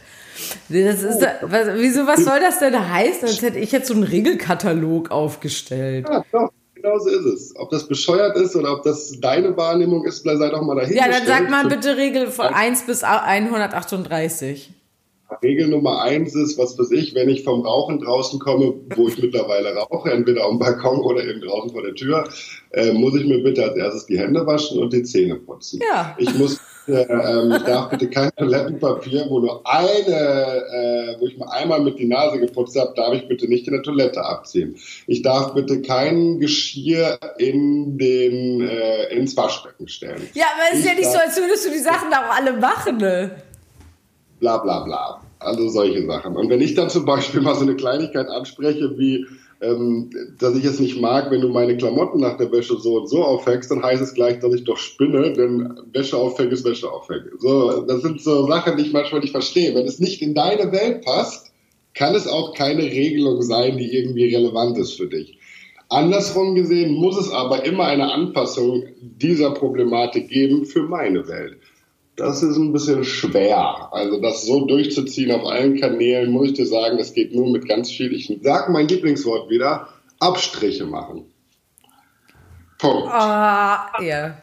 Das 0.69 1.03
ist, 1.03 1.21
was, 1.41 1.67
wieso, 1.75 2.07
was 2.07 2.25
soll 2.25 2.39
das 2.39 2.59
denn 2.59 2.89
heißen? 2.89 3.27
Als 3.27 3.41
hätte 3.43 3.59
ich 3.59 3.71
jetzt 3.71 3.87
so 3.89 3.93
einen 3.93 4.03
Regelkatalog 4.03 5.11
aufgestellt. 5.11 6.07
Ja, 6.09 6.25
doch, 6.31 6.49
genau 6.73 6.97
so 6.97 7.09
ist 7.09 7.25
es. 7.25 7.55
Ob 7.55 7.69
das 7.69 7.87
bescheuert 7.87 8.35
ist 8.37 8.55
oder 8.55 8.73
ob 8.73 8.83
das 8.83 9.19
deine 9.21 9.55
Wahrnehmung 9.55 10.03
ist, 10.05 10.23
sei 10.23 10.49
doch 10.49 10.63
mal 10.63 10.75
dahinter. 10.75 10.97
Ja, 10.97 11.11
dann 11.11 11.27
sag 11.27 11.49
mal 11.49 11.67
bitte 11.67 11.95
Regel 11.95 12.31
von 12.31 12.47
1 12.47 12.87
bis 12.87 13.03
138. 13.03 14.73
Regel 15.43 15.67
Nummer 15.67 16.01
eins 16.01 16.35
ist, 16.35 16.57
was 16.57 16.77
weiß 16.77 16.91
ich, 16.91 17.15
wenn 17.15 17.29
ich 17.29 17.43
vom 17.43 17.61
Rauchen 17.61 17.99
draußen 17.99 18.39
komme, 18.39 18.73
wo 18.95 19.07
ich 19.07 19.21
mittlerweile 19.21 19.73
rauche, 19.75 20.11
entweder 20.11 20.45
am 20.45 20.59
Balkon 20.59 20.99
oder 20.99 21.23
eben 21.23 21.41
draußen 21.41 21.71
vor 21.71 21.81
der 21.81 21.95
Tür, 21.95 22.25
äh, 22.71 22.91
muss 22.91 23.15
ich 23.15 23.25
mir 23.25 23.41
bitte 23.43 23.63
als 23.63 23.75
erstes 23.75 24.05
die 24.05 24.19
Hände 24.19 24.45
waschen 24.45 24.79
und 24.79 24.93
die 24.93 25.03
Zähne 25.03 25.35
putzen. 25.35 25.79
Ja. 25.87 26.15
Ich 26.17 26.33
muss 26.35 26.59
äh, 26.87 27.03
ähm, 27.03 27.53
ich 27.55 27.63
darf 27.65 27.89
bitte 27.89 28.09
kein 28.09 28.31
Toilettenpapier, 28.35 29.25
wo 29.29 29.39
nur 29.39 29.61
eine, 29.65 31.15
äh, 31.15 31.19
wo 31.19 31.27
ich 31.27 31.37
mal 31.37 31.49
einmal 31.49 31.81
mit 31.81 31.99
die 31.99 32.07
Nase 32.07 32.39
geputzt 32.39 32.77
habe, 32.79 32.93
darf 32.95 33.13
ich 33.13 33.27
bitte 33.27 33.47
nicht 33.47 33.67
in 33.67 33.73
der 33.73 33.83
Toilette 33.83 34.23
abziehen. 34.23 34.75
Ich 35.07 35.21
darf 35.21 35.53
bitte 35.53 35.81
kein 35.81 36.39
Geschirr 36.39 37.19
in 37.37 37.97
den, 37.97 38.61
äh, 38.61 39.13
ins 39.15 39.37
Waschbecken 39.37 39.87
stellen. 39.87 40.27
Ja, 40.33 40.45
aber 40.55 40.73
es 40.73 40.79
ist 40.79 40.85
ja 40.85 40.95
nicht 40.95 41.11
so, 41.11 41.17
als 41.17 41.37
würdest 41.37 41.65
du 41.65 41.71
die 41.71 41.79
Sachen 41.79 42.13
auch 42.13 42.35
alle 42.35 42.53
machen, 42.53 42.97
ne? 42.97 43.31
Bla 44.41 44.57
bla 44.57 44.83
bla. 44.83 45.21
Also 45.39 45.69
solche 45.69 46.05
Sachen. 46.05 46.35
Und 46.35 46.49
wenn 46.49 46.61
ich 46.61 46.75
dann 46.75 46.89
zum 46.89 47.05
Beispiel 47.05 47.39
mal 47.41 47.55
so 47.55 47.61
eine 47.61 47.75
Kleinigkeit 47.75 48.27
anspreche, 48.27 48.97
wie 48.97 49.25
ähm, 49.61 50.09
dass 50.39 50.55
ich 50.55 50.65
es 50.65 50.79
nicht 50.79 50.99
mag, 50.99 51.29
wenn 51.31 51.41
du 51.41 51.49
meine 51.49 51.77
Klamotten 51.77 52.19
nach 52.19 52.37
der 52.37 52.51
Wäsche 52.51 52.77
so 52.77 52.97
und 52.97 53.07
so 53.07 53.23
aufhängst, 53.23 53.69
dann 53.69 53.83
heißt 53.83 54.01
es 54.01 54.13
gleich, 54.13 54.39
dass 54.39 54.53
ich 54.53 54.63
doch 54.63 54.77
spinne, 54.77 55.33
denn 55.33 55.79
Wäsche 55.93 56.17
aufhängen 56.17 56.51
ist 56.51 56.65
Wäsche 56.65 56.91
aufhängen. 56.91 57.29
So, 57.37 57.81
das 57.81 58.01
sind 58.01 58.21
so 58.21 58.47
Sachen, 58.47 58.77
die 58.77 58.83
ich 58.83 58.93
manchmal 58.93 59.21
nicht 59.21 59.31
verstehe. 59.31 59.75
Wenn 59.75 59.85
es 59.85 59.99
nicht 59.99 60.21
in 60.21 60.33
deine 60.33 60.71
Welt 60.71 61.05
passt, 61.05 61.51
kann 61.93 62.15
es 62.15 62.27
auch 62.27 62.55
keine 62.55 62.83
Regelung 62.83 63.41
sein, 63.41 63.77
die 63.77 63.95
irgendwie 63.95 64.33
relevant 64.33 64.77
ist 64.77 64.93
für 64.93 65.07
dich. 65.07 65.37
Andersrum 65.89 66.55
gesehen 66.55 66.93
muss 66.93 67.19
es 67.19 67.29
aber 67.29 67.65
immer 67.65 67.83
eine 67.85 68.11
Anpassung 68.11 68.85
dieser 69.01 69.51
Problematik 69.51 70.29
geben 70.29 70.65
für 70.65 70.83
meine 70.83 71.27
Welt. 71.27 71.57
Das 72.15 72.43
ist 72.43 72.57
ein 72.57 72.73
bisschen 72.73 73.03
schwer. 73.03 73.89
Also 73.91 74.21
das 74.21 74.45
so 74.45 74.65
durchzuziehen 74.65 75.31
auf 75.31 75.45
allen 75.45 75.79
Kanälen, 75.79 76.31
muss 76.31 76.49
ich 76.49 76.53
dir 76.53 76.67
sagen, 76.67 76.97
das 76.97 77.13
geht 77.13 77.33
nur 77.33 77.49
mit 77.49 77.67
ganz 77.67 77.89
viel, 77.89 78.13
ich 78.13 78.31
sag 78.41 78.69
mein 78.69 78.87
Lieblingswort 78.87 79.49
wieder, 79.49 79.87
Abstriche 80.19 80.85
machen. 80.85 81.25
Punkt. 82.77 83.07
Ah, 83.09 83.91
ja. 84.01 84.35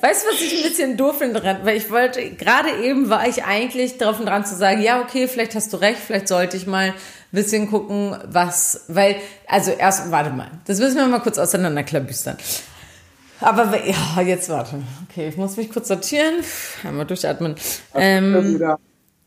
Weißt 0.00 0.24
du, 0.24 0.32
was 0.32 0.40
ich 0.40 0.56
ein 0.56 0.68
bisschen 0.68 0.96
doof 0.96 1.18
finde 1.18 1.42
Weil 1.62 1.76
ich 1.76 1.90
wollte, 1.90 2.30
gerade 2.30 2.70
eben 2.82 3.08
war 3.08 3.28
ich 3.28 3.44
eigentlich 3.44 3.98
drauf 3.98 4.18
und 4.18 4.26
dran 4.26 4.44
zu 4.44 4.56
sagen, 4.56 4.82
ja, 4.82 5.00
okay, 5.00 5.28
vielleicht 5.28 5.54
hast 5.54 5.72
du 5.72 5.76
recht, 5.76 5.98
vielleicht 5.98 6.28
sollte 6.28 6.56
ich 6.56 6.66
mal 6.66 6.88
ein 6.88 6.94
bisschen 7.30 7.70
gucken, 7.70 8.16
was, 8.26 8.84
weil, 8.88 9.16
also 9.46 9.70
erst, 9.70 10.10
warte 10.10 10.30
mal, 10.30 10.50
das 10.66 10.80
müssen 10.80 10.96
wir 10.96 11.06
mal 11.06 11.20
kurz 11.20 11.38
auseinanderklabüstern. 11.38 12.36
Aber 13.42 13.76
ja, 13.84 14.22
jetzt 14.22 14.48
warte. 14.48 14.82
Okay, 15.08 15.28
ich 15.28 15.36
muss 15.36 15.56
mich 15.56 15.70
kurz 15.70 15.88
sortieren. 15.88 16.42
Einmal 16.84 17.06
durchatmen. 17.06 17.56
Da 17.92 18.00
ähm, 18.00 18.32
sind 18.32 18.44
wir 18.44 18.54
wieder. 18.54 18.78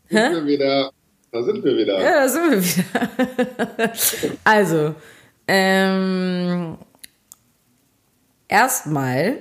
Sind 0.08 0.34
wir 0.34 0.46
wieder. 0.46 0.90
Da 1.32 1.42
sind 1.42 1.64
wir 1.64 1.76
wieder. 1.76 2.00
Ja, 2.00 2.12
da 2.22 2.28
sind 2.28 2.50
wir 2.50 2.64
wieder. 2.64 3.92
also, 4.44 4.94
ähm, 5.48 6.78
erstmal 8.48 9.38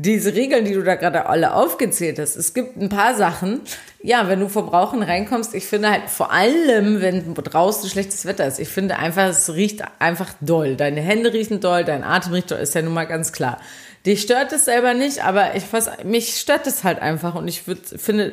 diese 0.00 0.34
Regeln, 0.34 0.64
die 0.64 0.74
du 0.74 0.82
da 0.84 0.94
gerade 0.94 1.26
alle 1.26 1.54
aufgezählt 1.54 2.20
hast. 2.20 2.36
Es 2.36 2.54
gibt 2.54 2.76
ein 2.76 2.88
paar 2.88 3.16
Sachen. 3.16 3.62
Ja, 4.00 4.28
wenn 4.28 4.38
du 4.38 4.48
vom 4.48 4.68
Rauchen 4.68 5.02
reinkommst, 5.02 5.54
ich 5.54 5.66
finde 5.66 5.90
halt 5.90 6.08
vor 6.08 6.32
allem, 6.32 7.00
wenn 7.00 7.34
draußen 7.34 7.90
schlechtes 7.90 8.24
Wetter 8.24 8.46
ist, 8.46 8.60
ich 8.60 8.68
finde 8.68 8.96
einfach, 8.96 9.26
es 9.26 9.52
riecht 9.52 9.82
einfach 9.98 10.34
doll. 10.40 10.76
Deine 10.76 11.00
Hände 11.00 11.32
riechen 11.32 11.60
doll, 11.60 11.84
dein 11.84 12.04
Atem 12.04 12.32
riecht 12.32 12.52
doll, 12.52 12.60
ist 12.60 12.76
ja 12.76 12.82
nun 12.82 12.94
mal 12.94 13.06
ganz 13.06 13.32
klar. 13.32 13.60
Dich 14.08 14.22
stört 14.22 14.52
es 14.52 14.64
selber 14.64 14.94
nicht, 14.94 15.22
aber 15.22 15.54
ich 15.54 15.70
weiß, 15.70 16.02
mich 16.04 16.38
stört 16.38 16.66
es 16.66 16.82
halt 16.82 16.98
einfach 16.98 17.34
und 17.34 17.46
ich 17.46 17.66
würd, 17.66 17.80
finde, 17.96 18.32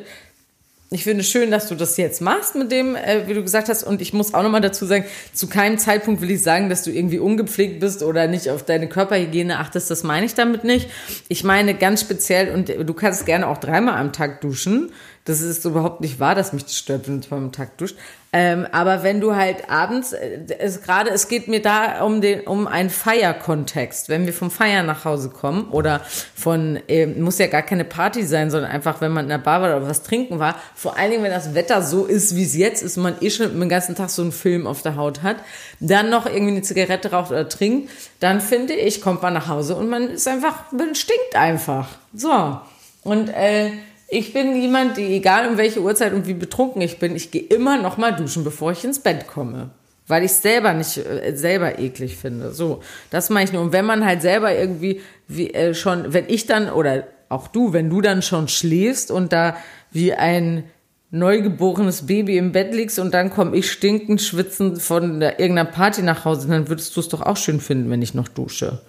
ich 0.88 1.04
finde 1.04 1.22
schön, 1.22 1.50
dass 1.50 1.68
du 1.68 1.74
das 1.74 1.98
jetzt 1.98 2.22
machst 2.22 2.54
mit 2.54 2.72
dem, 2.72 2.96
äh, 2.96 3.26
wie 3.26 3.34
du 3.34 3.42
gesagt 3.42 3.68
hast. 3.68 3.82
Und 3.82 4.00
ich 4.00 4.14
muss 4.14 4.32
auch 4.32 4.42
nochmal 4.42 4.62
dazu 4.62 4.86
sagen, 4.86 5.04
zu 5.34 5.48
keinem 5.48 5.76
Zeitpunkt 5.76 6.22
will 6.22 6.30
ich 6.30 6.42
sagen, 6.42 6.70
dass 6.70 6.82
du 6.82 6.90
irgendwie 6.90 7.18
ungepflegt 7.18 7.80
bist 7.80 8.02
oder 8.02 8.26
nicht 8.26 8.48
auf 8.48 8.64
deine 8.64 8.88
Körperhygiene 8.88 9.58
achtest. 9.58 9.90
Das 9.90 10.02
meine 10.02 10.24
ich 10.24 10.32
damit 10.32 10.64
nicht. 10.64 10.88
Ich 11.28 11.44
meine 11.44 11.74
ganz 11.74 12.00
speziell, 12.00 12.54
und 12.54 12.68
du 12.68 12.94
kannst 12.94 13.26
gerne 13.26 13.46
auch 13.46 13.58
dreimal 13.58 13.96
am 13.98 14.14
Tag 14.14 14.40
duschen. 14.40 14.92
Das 15.26 15.40
ist 15.40 15.64
überhaupt 15.64 16.00
nicht 16.00 16.20
wahr, 16.20 16.36
dass 16.36 16.52
mich 16.52 16.64
das 16.64 16.78
stört, 16.78 17.08
wenn 17.08 17.20
zweimal 17.20 17.46
am 17.46 17.52
Tag 17.52 17.76
duscht. 17.78 17.96
Ähm, 18.32 18.66
aber 18.70 19.02
wenn 19.02 19.20
du 19.20 19.34
halt 19.34 19.68
abends, 19.68 20.12
äh, 20.12 20.38
es, 20.58 20.82
gerade, 20.82 21.10
es 21.10 21.26
geht 21.26 21.48
mir 21.48 21.60
da 21.60 22.04
um 22.04 22.20
den, 22.20 22.42
um 22.42 22.68
einen 22.68 22.90
Feierkontext. 22.90 24.08
Wenn 24.08 24.26
wir 24.26 24.32
vom 24.32 24.52
Feiern 24.52 24.86
nach 24.86 25.04
Hause 25.04 25.30
kommen 25.30 25.68
oder 25.70 26.00
von, 26.34 26.78
äh, 26.86 27.06
muss 27.06 27.38
ja 27.38 27.48
gar 27.48 27.62
keine 27.62 27.84
Party 27.84 28.24
sein, 28.24 28.52
sondern 28.52 28.70
einfach, 28.70 29.00
wenn 29.00 29.10
man 29.10 29.24
in 29.24 29.30
der 29.30 29.38
Bar 29.38 29.62
war 29.62 29.76
oder 29.76 29.88
was 29.88 30.04
trinken 30.04 30.38
war. 30.38 30.54
Vor 30.76 30.96
allen 30.96 31.10
Dingen, 31.10 31.24
wenn 31.24 31.32
das 31.32 31.54
Wetter 31.54 31.82
so 31.82 32.04
ist, 32.04 32.36
wie 32.36 32.44
es 32.44 32.54
jetzt 32.54 32.84
ist, 32.84 32.96
man 32.96 33.16
eh 33.20 33.30
schon 33.30 33.58
den 33.58 33.68
ganzen 33.68 33.96
Tag 33.96 34.10
so 34.10 34.22
einen 34.22 34.32
Film 34.32 34.68
auf 34.68 34.82
der 34.82 34.94
Haut 34.94 35.24
hat, 35.24 35.38
dann 35.80 36.08
noch 36.08 36.26
irgendwie 36.26 36.52
eine 36.52 36.62
Zigarette 36.62 37.10
raucht 37.10 37.32
oder 37.32 37.48
trinkt, 37.48 37.90
dann 38.20 38.40
finde 38.40 38.74
ich, 38.74 39.00
kommt 39.00 39.22
man 39.22 39.34
nach 39.34 39.48
Hause 39.48 39.74
und 39.74 39.88
man 39.88 40.08
ist 40.08 40.28
einfach, 40.28 40.70
man 40.70 40.94
stinkt 40.94 41.34
einfach. 41.34 41.88
So. 42.14 42.60
Und, 43.02 43.28
äh, 43.28 43.70
ich 44.08 44.32
bin 44.32 44.60
jemand, 44.60 44.96
die, 44.96 45.16
egal 45.16 45.48
um 45.48 45.56
welche 45.56 45.80
Uhrzeit 45.80 46.12
und 46.12 46.26
wie 46.26 46.34
betrunken 46.34 46.80
ich 46.80 46.98
bin, 46.98 47.16
ich 47.16 47.30
gehe 47.30 47.42
immer 47.42 47.80
noch 47.80 47.96
mal 47.96 48.14
duschen, 48.14 48.44
bevor 48.44 48.72
ich 48.72 48.84
ins 48.84 49.00
Bett 49.00 49.26
komme. 49.26 49.70
Weil 50.06 50.22
ich 50.22 50.32
selber 50.32 50.72
nicht 50.72 50.98
äh, 50.98 51.34
selber 51.34 51.80
eklig 51.80 52.16
finde. 52.16 52.52
So, 52.52 52.80
das 53.10 53.28
meine 53.30 53.46
ich 53.46 53.52
nur. 53.52 53.62
Und 53.62 53.72
wenn 53.72 53.84
man 53.84 54.04
halt 54.04 54.22
selber 54.22 54.54
irgendwie 54.54 55.00
wie, 55.26 55.52
äh, 55.52 55.74
schon, 55.74 56.12
wenn 56.12 56.28
ich 56.28 56.46
dann, 56.46 56.70
oder 56.70 57.08
auch 57.28 57.48
du, 57.48 57.72
wenn 57.72 57.90
du 57.90 58.00
dann 58.00 58.22
schon 58.22 58.46
schläfst 58.46 59.10
und 59.10 59.32
da 59.32 59.56
wie 59.90 60.14
ein 60.14 60.64
neugeborenes 61.10 62.06
Baby 62.06 62.38
im 62.38 62.52
Bett 62.52 62.72
liegst 62.72 63.00
und 63.00 63.14
dann 63.14 63.30
komme 63.30 63.56
ich 63.56 63.70
stinkend, 63.70 64.22
schwitzend 64.22 64.80
von 64.80 65.18
der, 65.18 65.40
irgendeiner 65.40 65.70
Party 65.70 66.02
nach 66.02 66.24
Hause, 66.24 66.46
dann 66.46 66.68
würdest 66.68 66.96
du 66.96 67.00
es 67.00 67.08
doch 67.08 67.22
auch 67.22 67.36
schön 67.36 67.60
finden, 67.60 67.90
wenn 67.90 68.02
ich 68.02 68.14
noch 68.14 68.28
dusche. 68.28 68.80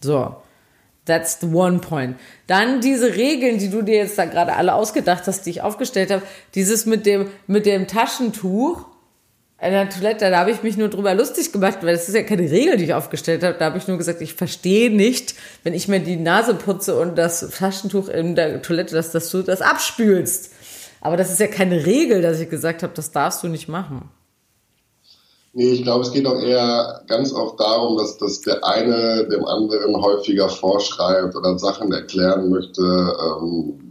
So. 0.00 0.36
That's 1.06 1.38
the 1.40 1.46
one 1.46 1.78
point. 1.80 2.16
Dann 2.46 2.80
diese 2.80 3.16
Regeln, 3.16 3.58
die 3.58 3.70
du 3.70 3.82
dir 3.82 3.96
jetzt 3.96 4.18
da 4.18 4.26
gerade 4.26 4.54
alle 4.54 4.74
ausgedacht 4.74 5.26
hast, 5.26 5.46
die 5.46 5.50
ich 5.50 5.62
aufgestellt 5.62 6.10
habe. 6.10 6.22
Dieses 6.54 6.86
mit 6.86 7.06
dem, 7.06 7.28
mit 7.46 7.66
dem 7.66 7.86
Taschentuch 7.86 8.86
in 9.62 9.72
der 9.72 9.90
Toilette, 9.90 10.30
da 10.30 10.38
habe 10.38 10.50
ich 10.50 10.62
mich 10.62 10.76
nur 10.76 10.88
drüber 10.88 11.14
lustig 11.14 11.52
gemacht, 11.52 11.78
weil 11.82 11.92
das 11.92 12.08
ist 12.08 12.14
ja 12.14 12.22
keine 12.22 12.50
Regel, 12.50 12.76
die 12.76 12.84
ich 12.84 12.94
aufgestellt 12.94 13.42
habe. 13.42 13.58
Da 13.58 13.66
habe 13.66 13.78
ich 13.78 13.88
nur 13.88 13.98
gesagt, 13.98 14.20
ich 14.20 14.34
verstehe 14.34 14.90
nicht, 14.90 15.34
wenn 15.64 15.74
ich 15.74 15.88
mir 15.88 16.00
die 16.00 16.16
Nase 16.16 16.54
putze 16.54 16.98
und 16.98 17.16
das 17.16 17.40
Taschentuch 17.58 18.08
in 18.08 18.34
der 18.34 18.62
Toilette, 18.62 18.94
dass, 18.94 19.10
dass 19.10 19.30
du 19.30 19.42
das 19.42 19.60
abspülst. 19.62 20.52
Aber 21.00 21.16
das 21.16 21.30
ist 21.30 21.40
ja 21.40 21.46
keine 21.46 21.86
Regel, 21.86 22.22
dass 22.22 22.40
ich 22.40 22.48
gesagt 22.48 22.82
habe, 22.82 22.92
das 22.94 23.10
darfst 23.10 23.42
du 23.42 23.48
nicht 23.48 23.68
machen. 23.68 24.08
Nee, 25.52 25.72
ich 25.72 25.82
glaube, 25.82 26.04
es 26.04 26.12
geht 26.12 26.26
auch 26.26 26.40
eher 26.40 27.02
ganz 27.08 27.32
oft 27.32 27.58
darum, 27.58 27.98
dass, 27.98 28.18
dass 28.18 28.40
der 28.40 28.64
eine 28.64 29.26
dem 29.28 29.44
anderen 29.44 30.00
häufiger 30.00 30.48
vorschreibt 30.48 31.34
oder 31.34 31.58
Sachen 31.58 31.92
erklären 31.92 32.50
möchte. 32.50 32.82
Ähm, 32.82 33.90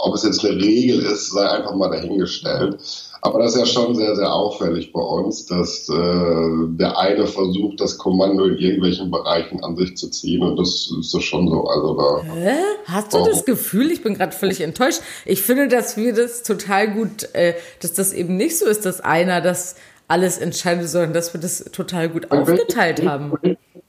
ob 0.00 0.14
es 0.14 0.24
jetzt 0.24 0.44
eine 0.44 0.56
Regel 0.56 1.00
ist, 1.00 1.30
sei 1.30 1.46
einfach 1.46 1.74
mal 1.74 1.90
dahingestellt. 1.90 2.78
Aber 3.20 3.38
das 3.38 3.54
ist 3.54 3.60
ja 3.60 3.66
schon 3.66 3.94
sehr, 3.94 4.14
sehr 4.16 4.32
auffällig 4.32 4.92
bei 4.92 5.00
uns, 5.00 5.46
dass 5.46 5.88
äh, 5.88 5.94
der 5.94 6.98
eine 6.98 7.26
versucht, 7.26 7.80
das 7.80 7.96
Kommando 7.96 8.44
in 8.44 8.58
irgendwelchen 8.58 9.10
Bereichen 9.10 9.64
an 9.64 9.76
sich 9.76 9.96
zu 9.96 10.10
ziehen. 10.10 10.42
Und 10.42 10.58
das 10.58 10.90
ist 11.00 11.14
doch 11.14 11.22
schon 11.22 11.48
so. 11.48 11.64
Also 11.64 11.94
da, 11.94 12.34
Hä? 12.34 12.56
Hast 12.84 13.14
du 13.14 13.18
oh. 13.18 13.26
das 13.26 13.46
Gefühl, 13.46 13.90
ich 13.90 14.02
bin 14.02 14.14
gerade 14.14 14.32
völlig 14.32 14.60
enttäuscht. 14.60 15.00
Ich 15.24 15.40
finde, 15.40 15.68
dass 15.68 15.96
wir 15.96 16.14
das 16.14 16.42
total 16.42 16.92
gut, 16.92 17.28
äh, 17.34 17.54
dass 17.80 17.94
das 17.94 18.12
eben 18.12 18.36
nicht 18.36 18.58
so 18.58 18.66
ist, 18.66 18.84
dass 18.84 19.00
einer 19.00 19.40
das 19.40 19.76
alles 20.08 20.38
entscheiden, 20.38 20.86
sondern 20.86 21.12
dass 21.12 21.32
wir 21.32 21.40
das 21.40 21.64
total 21.72 22.08
gut 22.08 22.30
an 22.30 22.40
aufgeteilt 22.40 22.98
welche, 22.98 23.10
haben. 23.10 23.32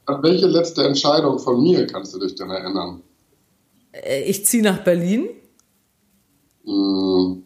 An 0.06 0.24
welche 0.24 0.48
letzte 0.48 0.84
Entscheidung 0.84 1.40
von 1.40 1.62
mir 1.62 1.88
kannst 1.88 2.14
du 2.14 2.20
dich 2.20 2.36
denn 2.36 2.50
erinnern? 2.50 3.02
Äh, 3.92 4.24
ich 4.24 4.46
ziehe 4.46 4.64
nach 4.64 4.80
Berlin. 4.84 5.30
Hm. 6.66 7.44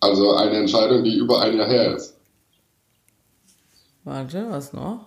Also 0.00 0.34
eine 0.34 0.58
Entscheidung, 0.58 1.02
die 1.02 1.16
über 1.16 1.40
ein 1.40 1.56
Jahr 1.56 1.68
her 1.68 1.96
ist. 1.96 2.14
Warte, 4.04 4.46
was 4.50 4.72
noch? 4.72 5.06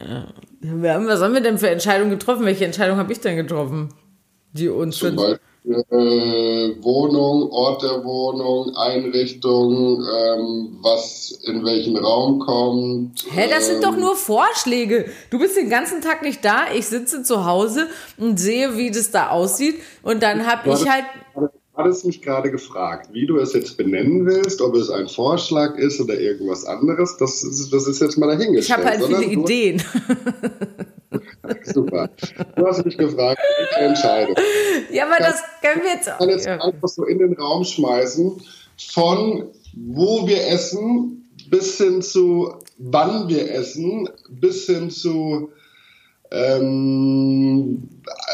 Ja. 0.00 0.28
Was 0.60 1.20
haben 1.20 1.34
wir 1.34 1.40
denn 1.40 1.58
für 1.58 1.70
Entscheidungen 1.70 2.10
getroffen? 2.10 2.44
Welche 2.44 2.64
Entscheidung 2.64 2.98
habe 2.98 3.12
ich 3.12 3.20
denn 3.20 3.36
getroffen? 3.36 3.92
Die 4.52 4.68
uns 4.68 4.98
Zum 4.98 5.16
Beispiel 5.16 5.40
äh, 5.66 6.82
Wohnung, 6.82 7.50
Ort 7.50 7.82
der 7.82 8.04
Wohnung, 8.04 8.74
Einrichtung, 8.76 10.02
ähm, 10.02 10.78
was 10.80 11.32
in 11.44 11.64
welchen 11.64 11.96
Raum 11.96 12.38
kommt. 12.38 13.24
Hä, 13.30 13.48
das 13.50 13.66
sind 13.66 13.82
doch 13.82 13.94
ähm, 13.94 14.00
nur 14.00 14.16
Vorschläge. 14.16 15.10
Du 15.30 15.38
bist 15.38 15.56
den 15.56 15.68
ganzen 15.68 16.00
Tag 16.00 16.22
nicht 16.22 16.44
da, 16.44 16.66
ich 16.74 16.86
sitze 16.86 17.22
zu 17.22 17.46
Hause 17.46 17.88
und 18.16 18.38
sehe, 18.38 18.76
wie 18.76 18.90
das 18.90 19.10
da 19.10 19.30
aussieht 19.30 19.80
und 20.02 20.22
dann 20.22 20.46
habe 20.46 20.70
ich 20.70 20.88
halt 20.88 21.04
hattest 21.76 22.06
mich 22.06 22.22
gerade 22.22 22.50
gefragt, 22.50 23.10
wie 23.12 23.26
du 23.26 23.38
es 23.38 23.52
jetzt 23.52 23.76
benennen 23.76 24.24
willst, 24.26 24.60
ob 24.60 24.74
es 24.74 24.90
ein 24.90 25.08
Vorschlag 25.08 25.76
ist 25.76 26.00
oder 26.00 26.18
irgendwas 26.18 26.64
anderes. 26.64 27.16
Das 27.18 27.44
ist, 27.44 27.72
das 27.72 27.86
ist 27.86 28.00
jetzt 28.00 28.16
mal 28.16 28.26
dahingestellt. 28.26 28.64
Ich 28.64 28.72
habe 28.72 28.84
halt 28.84 29.04
viele 29.04 29.24
Ideen. 29.24 29.82
Super. 31.62 32.10
Du 32.56 32.66
hast 32.66 32.84
mich 32.84 32.96
gefragt, 32.96 33.40
welche 33.58 33.88
Entscheidung. 33.88 34.36
Ja, 34.90 35.06
aber 35.06 35.18
das, 35.18 35.34
das 35.34 35.42
können 35.62 35.82
wir 35.82 35.92
jetzt 35.92 36.08
auch. 36.08 36.14
Ich 36.14 36.18
kann 36.18 36.28
jetzt 36.30 36.48
einfach 36.48 36.88
so 36.88 37.04
in 37.04 37.18
den 37.18 37.34
Raum 37.34 37.64
schmeißen, 37.64 38.40
von 38.92 39.50
wo 39.74 40.26
wir 40.26 40.46
essen 40.48 41.22
bis 41.50 41.76
hin 41.78 42.02
zu 42.02 42.54
wann 42.78 43.28
wir 43.28 43.50
essen, 43.50 44.08
bis 44.28 44.66
hin 44.66 44.90
zu 44.90 45.50
ähm, 46.30 47.88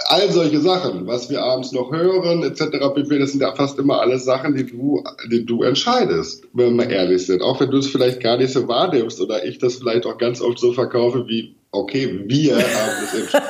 all 0.07 0.31
solche 0.31 0.61
Sachen, 0.61 1.07
was 1.07 1.31
wir 1.31 1.43
abends 1.43 1.73
noch 1.73 1.91
hören, 1.91 2.43
etc. 2.43 2.95
pp. 2.95 3.19
Das 3.19 3.33
sind 3.33 3.41
ja 3.41 3.55
fast 3.55 3.79
immer 3.79 4.01
alles 4.01 4.25
Sachen, 4.25 4.55
die 4.55 4.67
du, 4.67 5.03
die 5.31 5.45
du 5.45 5.63
entscheidest, 5.63 6.45
wenn 6.53 6.77
wir 6.77 6.89
ehrlich 6.89 7.27
sind. 7.27 7.43
Auch 7.43 7.61
wenn 7.61 7.71
du 7.71 7.79
es 7.79 7.89
vielleicht 7.89 8.21
gar 8.21 8.37
nicht 8.37 8.53
so 8.53 8.69
wahrnimmst 8.69 9.21
oder 9.21 9.45
ich 9.45 9.59
das 9.59 9.77
vielleicht 9.77 10.07
auch 10.07 10.19
ganz 10.19 10.41
oft 10.41 10.59
so 10.59 10.73
verkaufe 10.73 11.27
wie, 11.29 11.57
okay, 11.71 12.25
wir 12.27 12.57
haben 12.57 12.93
das 13.01 13.15
entschieden. 13.15 13.43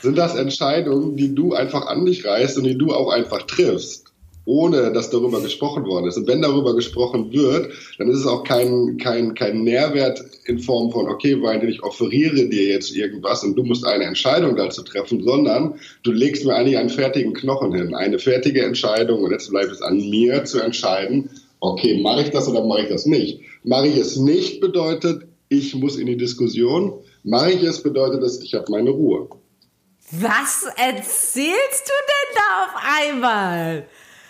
sind 0.01 0.17
das 0.17 0.35
Entscheidungen, 0.35 1.15
die 1.17 1.33
du 1.33 1.53
einfach 1.53 1.87
an 1.87 2.05
dich 2.05 2.25
reißt 2.25 2.57
und 2.57 2.65
die 2.65 2.77
du 2.77 2.93
auch 2.93 3.11
einfach 3.11 3.43
triffst 3.43 4.04
ohne 4.45 4.93
dass 4.93 5.09
darüber 5.09 5.41
gesprochen 5.41 5.85
worden 5.85 6.07
ist. 6.07 6.17
Und 6.17 6.27
wenn 6.27 6.41
darüber 6.41 6.75
gesprochen 6.75 7.33
wird, 7.33 7.71
dann 7.97 8.09
ist 8.09 8.19
es 8.19 8.27
auch 8.27 8.43
kein, 8.43 8.97
kein, 8.97 9.33
kein 9.33 9.63
Nährwert 9.63 10.23
in 10.45 10.59
Form 10.59 10.91
von, 10.91 11.07
okay, 11.07 11.41
weil 11.41 11.67
ich 11.67 11.83
offeriere 11.83 12.47
dir 12.47 12.65
jetzt 12.65 12.95
irgendwas 12.95 13.43
und 13.43 13.55
du 13.55 13.63
musst 13.63 13.85
eine 13.85 14.05
Entscheidung 14.05 14.55
dazu 14.55 14.83
treffen, 14.83 15.23
sondern 15.23 15.75
du 16.03 16.11
legst 16.11 16.45
mir 16.45 16.55
eigentlich 16.55 16.77
einen 16.77 16.89
fertigen 16.89 17.33
Knochen 17.33 17.73
hin, 17.73 17.95
eine 17.95 18.19
fertige 18.19 18.63
Entscheidung 18.63 19.23
und 19.23 19.31
jetzt 19.31 19.49
bleibt 19.49 19.71
es 19.71 19.81
an 19.81 19.97
mir 19.97 20.45
zu 20.45 20.59
entscheiden, 20.59 21.29
okay, 21.59 22.01
mache 22.01 22.21
ich 22.21 22.29
das 22.29 22.47
oder 22.47 22.63
mache 22.63 22.83
ich 22.83 22.89
das 22.89 23.05
nicht. 23.05 23.41
Mache 23.63 23.87
ich 23.87 23.97
es 23.97 24.17
nicht 24.17 24.61
bedeutet, 24.61 25.23
ich 25.49 25.75
muss 25.75 25.97
in 25.97 26.05
die 26.05 26.17
Diskussion. 26.17 26.93
Mache 27.23 27.53
ich 27.53 27.63
es 27.63 27.81
bedeutet 27.81 28.21
es, 28.21 28.41
ich 28.41 28.53
habe 28.53 28.65
meine 28.69 28.91
Ruhe. 28.91 29.27
Was 30.11 30.67
erzählst 30.77 31.87
du 31.87 31.93
denn 32.11 32.35
da 32.35 32.63
auf 32.63 32.83
einmal? 32.99 33.87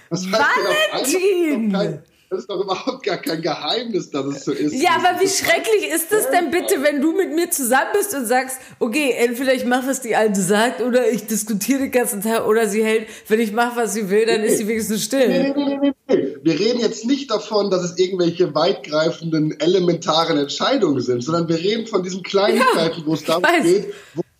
Das 0.09 0.25
Valentin! 0.31 2.01
Das 2.29 2.39
ist 2.39 2.49
doch 2.49 2.59
überhaupt 2.59 3.03
gar 3.03 3.17
kein 3.17 3.41
Geheimnis, 3.41 4.09
dass 4.09 4.25
es 4.25 4.45
so 4.45 4.51
ist. 4.51 4.73
Ja, 4.73 4.95
aber 4.95 5.21
wie 5.21 5.27
schrecklich 5.27 5.93
ist 5.93 6.11
das 6.11 6.29
denn 6.31 6.49
bitte, 6.49 6.81
wenn 6.81 6.99
du 6.99 7.15
mit 7.15 7.35
mir 7.35 7.51
zusammen 7.51 7.91
bist 7.93 8.15
und 8.15 8.25
sagst, 8.25 8.57
okay, 8.79 9.13
entweder 9.15 9.53
ich 9.53 9.63
mache, 9.63 9.87
was 9.87 10.01
die 10.01 10.15
Alte 10.15 10.41
sagt, 10.41 10.81
oder 10.81 11.09
ich 11.09 11.27
diskutiere 11.27 11.81
den 11.81 11.91
ganzen 11.91 12.23
Tag, 12.23 12.47
oder 12.47 12.67
sie 12.67 12.83
hält, 12.83 13.07
wenn 13.27 13.39
ich 13.39 13.51
mache, 13.51 13.77
was 13.77 13.93
sie 13.93 14.09
will, 14.09 14.25
dann 14.25 14.41
ist 14.41 14.57
sie 14.57 14.67
wenigstens 14.67 15.03
still. 15.03 15.27
Nee, 15.27 15.53
nee, 15.55 15.77
nee, 15.79 15.93
nee. 16.07 16.35
wir 16.41 16.59
reden 16.59 16.79
jetzt 16.79 17.05
nicht 17.05 17.29
davon, 17.29 17.69
dass 17.69 17.83
es 17.83 17.97
irgendwelche 17.99 18.55
weitgreifenden, 18.55 19.59
elementaren 19.59 20.39
Entscheidungen 20.39 21.01
sind, 21.01 21.23
sondern 21.23 21.47
wir 21.47 21.57
reden 21.57 21.85
von 21.85 22.01
diesen 22.01 22.23
Kleinigkeiten, 22.23 23.01
ja, 23.01 23.05
wo 23.05 23.13
es 23.13 23.23
darum 23.23 23.43
geht, 23.61 23.93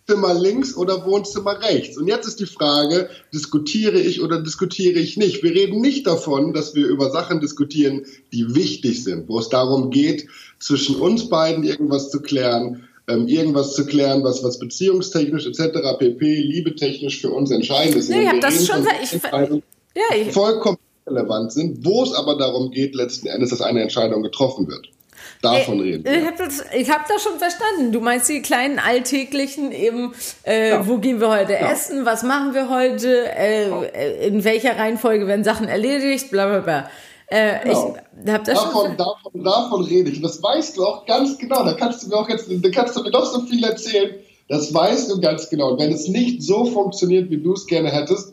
Wohnzimmer 0.08 0.34
links 0.34 0.76
oder 0.76 1.04
Wohnzimmer 1.04 1.60
rechts. 1.62 1.98
Und 1.98 2.06
jetzt 2.06 2.26
ist 2.26 2.38
die 2.38 2.46
Frage, 2.46 3.08
diskutiere 3.34 3.98
ich 3.98 4.22
oder 4.22 4.40
diskutiere 4.40 5.00
ich 5.00 5.16
nicht? 5.16 5.42
Wir 5.42 5.52
reden 5.52 5.80
nicht 5.80 6.06
davon, 6.06 6.52
dass 6.52 6.76
wir 6.76 6.86
über 6.86 7.10
Sachen 7.10 7.40
diskutieren, 7.40 8.06
die 8.32 8.54
wichtig 8.54 9.02
sind, 9.02 9.28
wo 9.28 9.40
es 9.40 9.48
darum 9.48 9.90
geht, 9.90 10.28
zwischen 10.60 10.96
uns 10.96 11.28
beiden 11.28 11.64
irgendwas 11.64 12.10
zu 12.10 12.22
klären, 12.22 12.84
ähm, 13.08 13.26
irgendwas 13.26 13.74
zu 13.74 13.84
klären, 13.84 14.22
was, 14.22 14.44
was 14.44 14.60
beziehungstechnisch 14.60 15.46
etc. 15.46 15.98
pp. 15.98 16.36
liebetechnisch 16.36 17.20
für 17.20 17.30
uns 17.30 17.50
entscheidend 17.50 17.96
ist. 17.96 18.08
Nee, 18.08 18.22
ich 18.22 18.28
habe 18.28 18.40
das 18.40 18.64
schon 18.64 18.86
ich, 19.02 19.12
ja, 19.12 20.16
ich, 20.16 20.32
vollkommen 20.32 20.78
relevant 21.06 21.52
sind, 21.52 21.84
wo 21.84 22.04
es 22.04 22.12
aber 22.12 22.36
darum 22.36 22.70
geht, 22.70 22.94
letzten 22.94 23.26
Endes, 23.26 23.50
dass 23.50 23.60
eine 23.60 23.82
Entscheidung 23.82 24.22
getroffen 24.22 24.68
wird. 24.68 24.88
Davon 25.42 25.80
reden. 25.80 26.04
Ich 26.06 26.26
habe 26.26 26.36
das, 26.38 26.64
hab 26.88 27.08
das 27.08 27.22
schon 27.22 27.38
verstanden. 27.38 27.92
Du 27.92 28.00
meinst 28.00 28.28
die 28.28 28.42
kleinen 28.42 28.78
alltäglichen 28.78 29.72
eben, 29.72 30.12
äh, 30.44 30.70
ja. 30.70 30.86
wo 30.86 30.98
gehen 30.98 31.20
wir 31.20 31.28
heute 31.28 31.52
ja. 31.52 31.70
essen, 31.70 32.04
was 32.04 32.22
machen 32.22 32.54
wir 32.54 32.68
heute, 32.68 33.34
äh, 33.36 33.68
ja. 33.68 33.82
Äh, 33.82 34.26
in 34.28 34.44
welcher 34.44 34.78
Reihenfolge 34.78 35.26
werden 35.26 35.44
Sachen 35.44 35.68
erledigt, 35.68 36.30
bla 36.30 36.46
bla 36.46 36.60
bla. 36.60 36.90
Äh, 37.28 37.64
genau. 37.64 37.96
ich 38.24 38.32
hab 38.32 38.44
das 38.44 38.54
davon, 38.54 38.86
schon 38.86 38.96
davon, 38.96 39.44
davon 39.44 39.84
rede 39.84 40.10
ich. 40.10 40.18
Und 40.18 40.22
das 40.22 40.42
weißt 40.42 40.76
du 40.76 40.86
auch 40.86 41.06
ganz 41.06 41.36
genau. 41.38 41.64
Da 41.64 41.74
kannst 41.74 42.02
du 42.02 42.08
mir 42.08 42.16
auch 42.16 42.28
jetzt, 42.28 42.48
da 42.48 42.70
kannst 42.70 42.96
du 42.96 43.02
mir 43.02 43.10
doch 43.10 43.26
so 43.26 43.40
viel 43.46 43.64
erzählen. 43.64 44.14
Das 44.48 44.72
weißt 44.72 45.10
du 45.10 45.20
ganz 45.20 45.50
genau. 45.50 45.72
Und 45.72 45.80
wenn 45.80 45.92
es 45.92 46.06
nicht 46.08 46.42
so 46.42 46.66
funktioniert, 46.66 47.30
wie 47.30 47.38
du 47.38 47.54
es 47.54 47.66
gerne 47.66 47.90
hättest, 47.90 48.32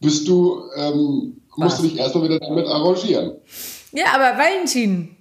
bist 0.00 0.26
du, 0.26 0.62
ähm, 0.74 1.42
musst 1.56 1.78
du 1.78 1.82
dich 1.82 1.98
erstmal 1.98 2.24
wieder 2.24 2.40
damit 2.40 2.66
arrangieren. 2.66 3.32
Ja, 3.92 4.06
aber 4.14 4.38
Valentin, 4.38 5.16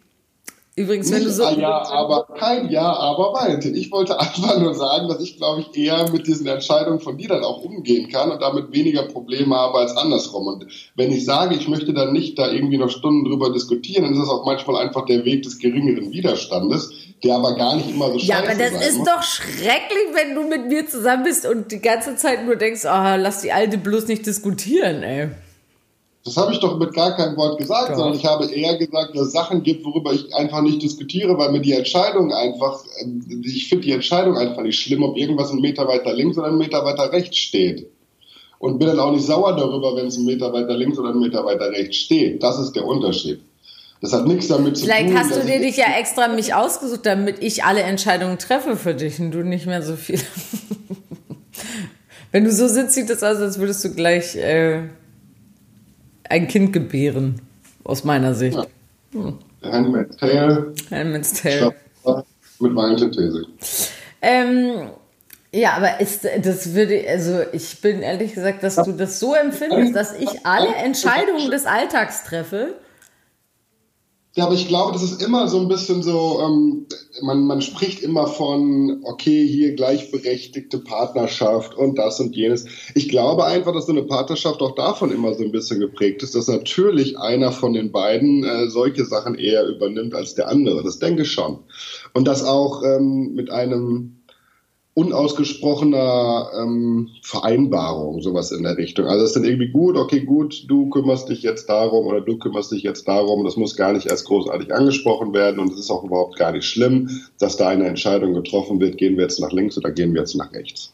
Übrigens, 0.79 1.11
wenn 1.11 1.17
Nicht 1.17 1.31
du 1.31 1.33
so. 1.33 1.43
Ein 1.43 1.59
Ja, 1.59 1.85
aber 1.89 2.25
kein 2.37 2.69
Ja, 2.69 2.93
aber 2.93 3.33
Valentin. 3.33 3.75
Ich 3.75 3.91
wollte 3.91 4.17
einfach 4.19 4.57
nur 4.61 4.73
sagen, 4.73 5.09
dass 5.09 5.19
ich, 5.21 5.35
glaube 5.35 5.59
ich, 5.59 5.77
eher 5.77 6.09
mit 6.09 6.25
diesen 6.25 6.47
Entscheidungen 6.47 7.01
von 7.01 7.17
dir 7.17 7.27
dann 7.27 7.43
auch 7.43 7.61
umgehen 7.65 8.09
kann 8.09 8.31
und 8.31 8.41
damit 8.41 8.71
weniger 8.71 9.03
Probleme 9.03 9.53
habe 9.53 9.79
als 9.79 9.97
andersrum. 9.97 10.47
Und 10.47 10.67
wenn 10.95 11.11
ich 11.11 11.25
sage, 11.25 11.55
ich 11.55 11.67
möchte 11.67 11.93
dann 11.93 12.13
nicht 12.13 12.39
da 12.39 12.49
irgendwie 12.49 12.77
noch 12.77 12.89
Stunden 12.89 13.25
drüber 13.25 13.51
diskutieren, 13.51 14.05
dann 14.05 14.13
ist 14.13 14.21
das 14.21 14.29
auch 14.29 14.45
manchmal 14.45 14.81
einfach 14.81 15.05
der 15.05 15.25
Weg 15.25 15.43
des 15.43 15.59
geringeren 15.59 16.13
Widerstandes, 16.13 16.91
der 17.25 17.35
aber 17.35 17.55
gar 17.55 17.75
nicht 17.75 17.89
immer 17.89 18.13
so 18.13 18.19
scheiße 18.19 18.31
Ja, 18.31 18.37
aber 18.37 18.55
das 18.55 18.87
ist 18.87 18.99
muss. 18.99 19.07
doch 19.09 19.21
schrecklich, 19.21 20.07
wenn 20.13 20.33
du 20.33 20.47
mit 20.47 20.69
mir 20.69 20.87
zusammen 20.87 21.25
bist 21.25 21.45
und 21.45 21.73
die 21.73 21.81
ganze 21.81 22.15
Zeit 22.15 22.45
nur 22.45 22.55
denkst, 22.55 22.85
oh, 22.85 23.15
lass 23.17 23.41
die 23.41 23.51
Alte 23.51 23.77
bloß 23.77 24.07
nicht 24.07 24.25
diskutieren, 24.25 25.03
ey. 25.03 25.27
Das 26.25 26.35
habe 26.35 26.51
ich 26.51 26.59
doch 26.59 26.77
mit 26.77 26.93
gar 26.93 27.15
keinem 27.15 27.37
Wort 27.37 27.57
gesagt, 27.57 27.89
ja. 27.89 27.95
sondern 27.95 28.15
ich 28.15 28.25
habe 28.25 28.45
eher 28.45 28.77
gesagt, 28.77 29.15
dass 29.15 29.27
es 29.27 29.31
Sachen 29.31 29.63
gibt, 29.63 29.85
worüber 29.85 30.11
ich 30.11 30.33
einfach 30.35 30.61
nicht 30.61 30.81
diskutiere, 30.81 31.37
weil 31.37 31.51
mir 31.51 31.61
die 31.61 31.71
Entscheidung 31.71 32.33
einfach, 32.33 32.83
ähm, 33.01 33.43
ich 33.45 33.69
finde 33.69 33.85
die 33.85 33.93
Entscheidung 33.93 34.37
einfach 34.37 34.61
nicht 34.61 34.79
schlimm, 34.79 35.03
ob 35.03 35.15
irgendwas 35.17 35.51
einen 35.51 35.61
Meter 35.61 35.87
weiter 35.87 36.13
links 36.13 36.37
oder 36.37 36.47
einen 36.47 36.57
Meter 36.57 36.83
weiter 36.83 37.11
rechts 37.11 37.37
steht. 37.37 37.87
Und 38.59 38.77
bin 38.77 38.89
dann 38.89 38.99
auch 38.99 39.13
nicht 39.13 39.25
sauer 39.25 39.55
darüber, 39.55 39.95
wenn 39.95 40.07
es 40.07 40.17
einen 40.17 40.25
Meter 40.25 40.51
weiter 40.51 40.75
links 40.75 40.99
oder 40.99 41.11
einen 41.11 41.21
Meter 41.21 41.45
weiter 41.45 41.71
rechts 41.71 41.95
steht. 41.95 42.43
Das 42.43 42.59
ist 42.59 42.75
der 42.75 42.85
Unterschied. 42.85 43.39
Das 44.01 44.11
hat 44.11 44.27
nichts 44.27 44.47
damit 44.47 44.75
zu 44.75 44.83
Vielleicht 44.83 45.07
tun. 45.07 45.17
Vielleicht 45.17 45.31
hast 45.31 45.43
du 45.43 45.47
dir 45.47 45.59
dich 45.59 45.77
ja 45.77 45.97
extra 45.97 46.27
mich 46.27 46.53
ausgesucht, 46.53 47.05
damit 47.05 47.41
ich 47.41 47.63
alle 47.63 47.81
Entscheidungen 47.81 48.37
treffe 48.37 48.75
für 48.75 48.93
dich 48.93 49.19
und 49.19 49.31
du 49.31 49.43
nicht 49.43 49.65
mehr 49.65 49.81
so 49.81 49.95
viel. 49.95 50.19
Wenn 52.31 52.43
du 52.43 52.51
so 52.51 52.67
sitzt, 52.67 52.93
sieht 52.93 53.09
das 53.09 53.23
aus, 53.23 53.37
als 53.37 53.59
würdest 53.59 53.83
du 53.83 53.93
gleich 53.93 54.35
äh, 54.35 54.83
ein 56.29 56.47
Kind 56.47 56.71
gebären, 56.71 57.41
aus 57.83 58.03
meiner 58.03 58.33
Sicht. 58.33 58.57
Ja. 58.57 58.65
Hm. 59.13 59.37
Handmaid's 59.63 60.17
Tale. 60.17 60.73
Handmaid's 60.89 61.41
Tale. 61.41 61.65
Mit. 61.65 61.75
Ähm, 64.21 64.89
ja, 65.51 65.73
aber 65.73 65.99
ist, 65.99 66.27
das 66.43 66.73
würde, 66.73 67.03
also 67.09 67.41
ich 67.51 67.81
bin 67.81 68.01
ehrlich 68.01 68.35
gesagt, 68.35 68.63
dass 68.63 68.75
du 68.75 68.91
das 68.91 69.19
so 69.19 69.33
empfindest, 69.33 69.95
dass 69.95 70.17
ich 70.17 70.45
alle 70.45 70.73
Entscheidungen 70.75 71.49
des 71.49 71.65
Alltags 71.65 72.23
treffe. 72.23 72.75
Ja, 74.35 74.45
aber 74.45 74.53
ich 74.53 74.67
glaube, 74.67 74.93
das 74.93 75.01
ist 75.01 75.23
immer 75.23 75.47
so 75.47 75.59
ein 75.59 75.67
bisschen 75.67 76.03
so, 76.03 76.39
ähm, 76.41 76.85
man, 77.21 77.47
man 77.47 77.61
spricht 77.63 78.03
immer 78.03 78.27
von, 78.27 79.01
okay, 79.03 79.47
hier 79.47 79.73
gleichberechtigte 79.73 80.77
Partnerschaft 80.77 81.75
und 81.75 81.97
das 81.97 82.19
und 82.19 82.35
jenes. 82.35 82.65
Ich 82.93 83.09
glaube 83.09 83.45
einfach, 83.45 83.73
dass 83.73 83.87
so 83.87 83.91
eine 83.91 84.03
Partnerschaft 84.03 84.61
auch 84.61 84.75
davon 84.75 85.11
immer 85.11 85.33
so 85.33 85.43
ein 85.43 85.51
bisschen 85.51 85.79
geprägt 85.79 86.21
ist, 86.21 86.35
dass 86.35 86.47
natürlich 86.47 87.17
einer 87.17 87.51
von 87.51 87.73
den 87.73 87.91
beiden 87.91 88.43
äh, 88.43 88.69
solche 88.69 89.03
Sachen 89.03 89.33
eher 89.33 89.65
übernimmt 89.67 90.13
als 90.13 90.35
der 90.35 90.47
andere. 90.47 90.83
Das 90.83 90.99
denke 90.99 91.23
ich 91.23 91.31
schon. 91.31 91.63
Und 92.13 92.27
das 92.27 92.43
auch 92.43 92.83
ähm, 92.83 93.33
mit 93.33 93.49
einem 93.49 94.18
unausgesprochener 94.95 96.49
ähm, 96.57 97.09
Vereinbarung, 97.21 98.21
sowas 98.21 98.51
in 98.51 98.63
der 98.63 98.77
Richtung. 98.77 99.05
Also 99.05 99.23
es 99.23 99.29
ist 99.29 99.35
dann 99.35 99.45
irgendwie 99.45 99.69
gut, 99.69 99.95
okay, 99.95 100.21
gut, 100.21 100.65
du 100.67 100.89
kümmerst 100.89 101.29
dich 101.29 101.41
jetzt 101.41 101.69
darum 101.69 102.07
oder 102.07 102.21
du 102.21 102.37
kümmerst 102.37 102.71
dich 102.71 102.83
jetzt 102.83 103.07
darum. 103.07 103.45
Das 103.45 103.55
muss 103.55 103.75
gar 103.75 103.93
nicht 103.93 104.07
erst 104.07 104.25
großartig 104.25 104.73
angesprochen 104.73 105.33
werden 105.33 105.59
und 105.59 105.71
es 105.71 105.79
ist 105.79 105.91
auch 105.91 106.03
überhaupt 106.03 106.37
gar 106.37 106.51
nicht 106.51 106.65
schlimm, 106.65 107.21
dass 107.37 107.55
da 107.55 107.69
eine 107.69 107.87
Entscheidung 107.87 108.33
getroffen 108.33 108.79
wird, 108.79 108.97
gehen 108.97 109.15
wir 109.15 109.23
jetzt 109.23 109.39
nach 109.39 109.51
links 109.51 109.77
oder 109.77 109.91
gehen 109.91 110.13
wir 110.13 110.21
jetzt 110.21 110.35
nach 110.35 110.51
rechts. 110.53 110.91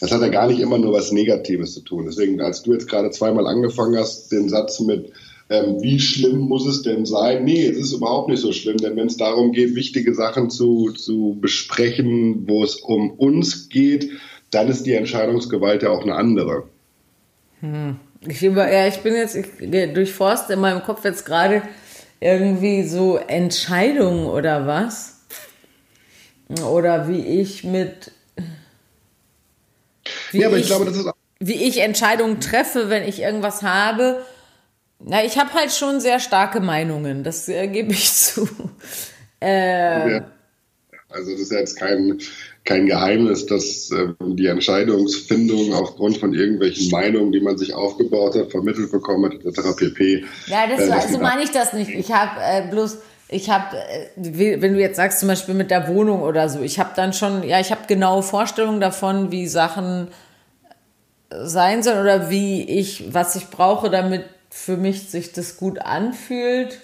Das 0.00 0.12
hat 0.12 0.22
ja 0.22 0.28
gar 0.28 0.46
nicht 0.46 0.60
immer 0.60 0.78
nur 0.78 0.92
was 0.92 1.12
Negatives 1.12 1.74
zu 1.74 1.80
tun. 1.80 2.06
Deswegen, 2.06 2.40
als 2.40 2.62
du 2.62 2.72
jetzt 2.72 2.88
gerade 2.88 3.10
zweimal 3.10 3.46
angefangen 3.46 3.98
hast, 3.98 4.32
den 4.32 4.48
Satz 4.48 4.80
mit 4.80 5.12
ähm, 5.50 5.82
wie 5.82 5.98
schlimm 5.98 6.38
muss 6.38 6.64
es 6.64 6.82
denn 6.82 7.04
sein? 7.04 7.44
Nee, 7.44 7.66
es 7.66 7.76
ist 7.76 7.92
überhaupt 7.92 8.28
nicht 8.28 8.40
so 8.40 8.52
schlimm, 8.52 8.76
denn 8.76 8.94
wenn 8.96 9.08
es 9.08 9.16
darum 9.16 9.50
geht, 9.50 9.74
wichtige 9.74 10.14
Sachen 10.14 10.48
zu, 10.48 10.92
zu 10.92 11.36
besprechen, 11.40 12.48
wo 12.48 12.62
es 12.62 12.76
um 12.76 13.10
uns 13.10 13.68
geht, 13.68 14.10
dann 14.52 14.68
ist 14.68 14.84
die 14.86 14.94
Entscheidungsgewalt 14.94 15.82
ja 15.82 15.90
auch 15.90 16.02
eine 16.02 16.14
andere. 16.14 16.68
Hm. 17.60 17.96
Ich, 18.28 18.40
ja, 18.40 18.86
ich 18.86 18.98
bin 18.98 19.14
jetzt, 19.14 19.34
ich 19.34 19.46
durchforste 19.94 20.52
in 20.52 20.60
meinem 20.60 20.82
Kopf 20.82 21.04
jetzt 21.04 21.26
gerade 21.26 21.62
irgendwie 22.20 22.84
so 22.84 23.16
Entscheidungen 23.16 24.26
oder 24.26 24.66
was. 24.66 25.20
Oder 26.64 27.08
wie 27.08 27.40
ich 27.40 27.64
mit. 27.64 28.12
Wie 30.30 30.40
ja, 30.40 30.48
aber 30.48 30.56
ich, 30.56 30.62
ich 30.62 30.68
glaube, 30.68 30.84
das 30.84 30.96
ist. 30.96 31.10
Wie 31.40 31.54
ich 31.54 31.78
Entscheidungen 31.78 32.40
treffe, 32.40 32.90
wenn 32.90 33.08
ich 33.08 33.20
irgendwas 33.20 33.62
habe 33.62 34.22
na, 35.02 35.24
ich 35.24 35.38
habe 35.38 35.52
halt 35.54 35.72
schon 35.72 36.00
sehr 36.00 36.20
starke 36.20 36.60
Meinungen, 36.60 37.24
das 37.24 37.48
äh, 37.48 37.68
gebe 37.68 37.92
ich 37.92 38.12
zu. 38.12 38.48
Äh, 39.40 40.12
ja. 40.12 40.24
Also 41.08 41.32
das 41.32 41.40
ist 41.40 41.52
jetzt 41.52 41.76
kein, 41.76 42.20
kein 42.64 42.86
Geheimnis, 42.86 43.46
dass 43.46 43.90
äh, 43.90 44.08
die 44.20 44.46
Entscheidungsfindung 44.46 45.72
aufgrund 45.72 46.18
von 46.18 46.32
irgendwelchen 46.34 46.90
Meinungen, 46.90 47.32
die 47.32 47.40
man 47.40 47.58
sich 47.58 47.74
aufgebaut 47.74 48.36
hat, 48.36 48.50
vermittelt 48.52 48.92
bekommen 48.92 49.32
hat, 49.32 49.44
etc. 49.44 49.76
pp. 49.76 50.24
Ja, 50.46 50.66
das, 50.68 50.88
äh, 50.88 50.92
also 50.92 51.18
meine 51.18 51.42
ich 51.42 51.50
das 51.50 51.72
nicht. 51.72 51.90
Ich 51.90 52.12
habe 52.12 52.40
äh, 52.40 52.70
bloß, 52.70 52.98
ich 53.28 53.50
habe, 53.50 53.76
äh, 53.76 54.60
wenn 54.60 54.74
du 54.74 54.80
jetzt 54.80 54.96
sagst 54.96 55.18
zum 55.18 55.28
Beispiel 55.28 55.54
mit 55.54 55.70
der 55.70 55.88
Wohnung 55.88 56.22
oder 56.22 56.48
so, 56.48 56.60
ich 56.60 56.78
habe 56.78 56.90
dann 56.94 57.12
schon, 57.12 57.42
ja, 57.42 57.58
ich 57.58 57.72
habe 57.72 57.86
genaue 57.88 58.22
Vorstellungen 58.22 58.80
davon, 58.80 59.32
wie 59.32 59.48
Sachen 59.48 60.08
sein 61.30 61.82
sollen 61.82 62.00
oder 62.00 62.30
wie 62.30 62.62
ich, 62.62 63.12
was 63.12 63.34
ich 63.34 63.48
brauche, 63.48 63.90
damit 63.90 64.24
für 64.50 64.76
mich 64.76 65.08
sich 65.08 65.32
das 65.32 65.56
gut 65.56 65.78
anfühlt. 65.80 66.80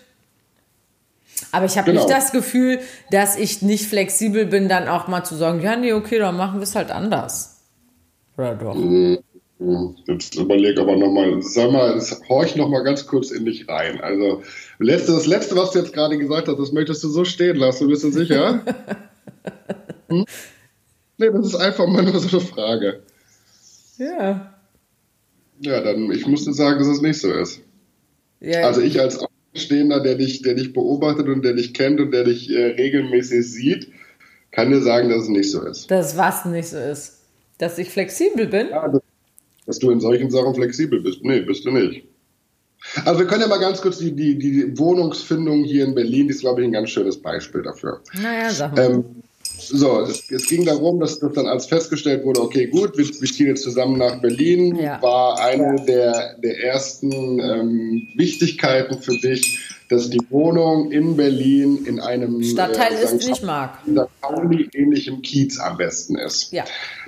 Aber 1.53 1.67
ich 1.67 1.77
habe 1.77 1.91
genau. 1.91 2.03
nicht 2.03 2.15
das 2.15 2.33
Gefühl, 2.33 2.81
dass 3.11 3.37
ich 3.37 3.61
nicht 3.61 3.87
flexibel 3.87 4.47
bin, 4.47 4.69
dann 4.69 4.89
auch 4.89 5.09
mal 5.09 5.25
zu 5.25 5.35
sagen, 5.35 5.61
ja, 5.61 5.77
nee, 5.77 5.93
okay, 5.93 6.19
dann 6.19 6.37
machen 6.37 6.61
wir 6.61 6.63
es 6.63 6.75
halt 6.75 6.91
anders. 6.91 7.61
Oder 8.39 8.55
doch? 8.55 8.77
Jetzt 10.07 10.35
überleg 10.35 10.79
aber 10.79 10.97
nochmal, 10.97 11.41
sag 11.43 11.73
mal, 11.73 11.99
horch 12.29 12.57
nochmal 12.57 12.85
ganz 12.85 13.07
kurz 13.07 13.31
in 13.31 13.47
dich 13.47 13.69
rein. 13.69 14.01
Also, 14.01 14.43
letzte, 14.79 15.13
das 15.13 15.27
letzte, 15.27 15.57
was 15.57 15.71
du 15.71 15.79
jetzt 15.79 15.95
gerade 15.95 16.19
gesagt 16.19 16.49
hast, 16.49 16.59
das 16.59 16.73
möchtest 16.73 17.03
du 17.05 17.09
so 17.09 17.25
stehen 17.25 17.57
lassen, 17.57 17.89
bist 17.89 18.05
du 18.05 18.11
sicher? 18.11 18.63
hm? 20.09 20.25
Nee, 21.19 21.31
das 21.31 21.47
ist 21.47 21.55
einfach 21.55 21.87
mal 21.87 22.03
nur 22.03 22.19
so 22.21 22.37
eine 22.37 22.47
Frage. 22.47 23.03
Ja. 23.97 24.56
Ja, 25.61 25.81
dann, 25.81 26.11
ich 26.11 26.27
musste 26.27 26.53
sagen, 26.53 26.79
dass 26.79 26.88
es 26.88 27.01
nicht 27.01 27.21
so 27.21 27.33
ist. 27.33 27.61
Ja, 28.40 28.62
also 28.62 28.81
ich 28.81 29.01
als 29.01 29.19
Außenstehender, 29.19 30.01
der 30.01 30.16
dich, 30.16 30.42
der 30.42 30.55
dich 30.55 30.73
beobachtet 30.73 31.29
und 31.29 31.45
der 31.45 31.55
dich 31.55 31.75
kennt 31.75 32.01
und 32.01 32.12
der 32.12 32.25
dich 32.25 32.51
äh, 32.51 32.73
regelmäßig 32.73 33.51
sieht, 33.51 33.88
kann 34.51 34.71
dir 34.71 34.83
sagen, 34.83 35.09
dass 35.09 35.23
es 35.23 35.29
nicht 35.29 35.51
so 35.51 35.62
ist. 35.62 35.90
Dass 35.90 36.16
was 36.16 36.45
nicht 36.45 36.69
so 36.69 36.79
ist? 36.79 37.21
Dass 37.59 37.79
ich 37.79 37.88
flexibel 37.88 38.47
bin? 38.47 38.69
Ja, 38.69 38.88
dass, 38.88 39.03
dass 39.66 39.79
du 39.79 39.90
in 39.90 40.01
solchen 40.01 40.31
Sachen 40.31 40.55
flexibel 40.55 41.01
bist. 41.01 41.23
Nee, 41.23 41.40
bist 41.40 41.64
du 41.64 41.71
nicht. 41.71 42.05
Also 43.05 43.21
wir 43.21 43.27
können 43.27 43.40
ja 43.40 43.49
mal 43.49 43.59
ganz 43.59 43.81
kurz 43.81 43.99
die, 43.99 44.12
die, 44.12 44.38
die 44.38 44.79
Wohnungsfindung 44.79 45.64
hier 45.64 45.85
in 45.85 45.95
Berlin, 45.95 46.29
die 46.29 46.35
ist, 46.35 46.40
glaube 46.40 46.61
ich, 46.61 46.66
ein 46.66 46.73
ganz 46.73 46.90
schönes 46.90 47.21
Beispiel 47.21 47.62
dafür. 47.62 48.01
Naja, 48.14 48.51
sag 48.51 48.77
mal. 48.77 48.85
Ähm, 48.85 49.05
so, 49.59 50.01
es, 50.01 50.31
es, 50.31 50.47
ging 50.47 50.64
darum, 50.64 51.01
dass 51.01 51.19
das 51.19 51.33
dann 51.33 51.47
als 51.47 51.66
festgestellt 51.66 52.25
wurde, 52.25 52.40
okay, 52.40 52.66
gut, 52.66 52.97
wir, 52.97 53.05
wir 53.05 53.29
ziehen 53.29 53.47
jetzt 53.47 53.62
zusammen 53.62 53.99
nach 53.99 54.21
Berlin, 54.21 54.77
ja. 54.77 55.01
war 55.03 55.38
eine 55.40 55.85
der, 55.87 56.37
der 56.38 56.62
ersten 56.62 57.40
ähm, 57.40 58.09
Wichtigkeiten 58.14 58.99
für 59.03 59.16
dich, 59.19 59.77
dass 59.88 60.11
die 60.11 60.21
Wohnung 60.31 60.90
in 60.90 61.16
Berlin 61.16 61.85
in 61.87 62.01
einem 62.01 62.42
Stadtteil 62.42 62.95
äh, 62.95 63.05
ist, 63.05 63.27
nicht 63.27 63.42
mag. 63.42 63.79
Pauli 64.21 64.69
ähnlichem 64.75 65.23
Kiez 65.23 65.59
am 65.61 65.77
besten 65.77 66.16
ist. 66.16 66.53
Ja. 66.53 66.64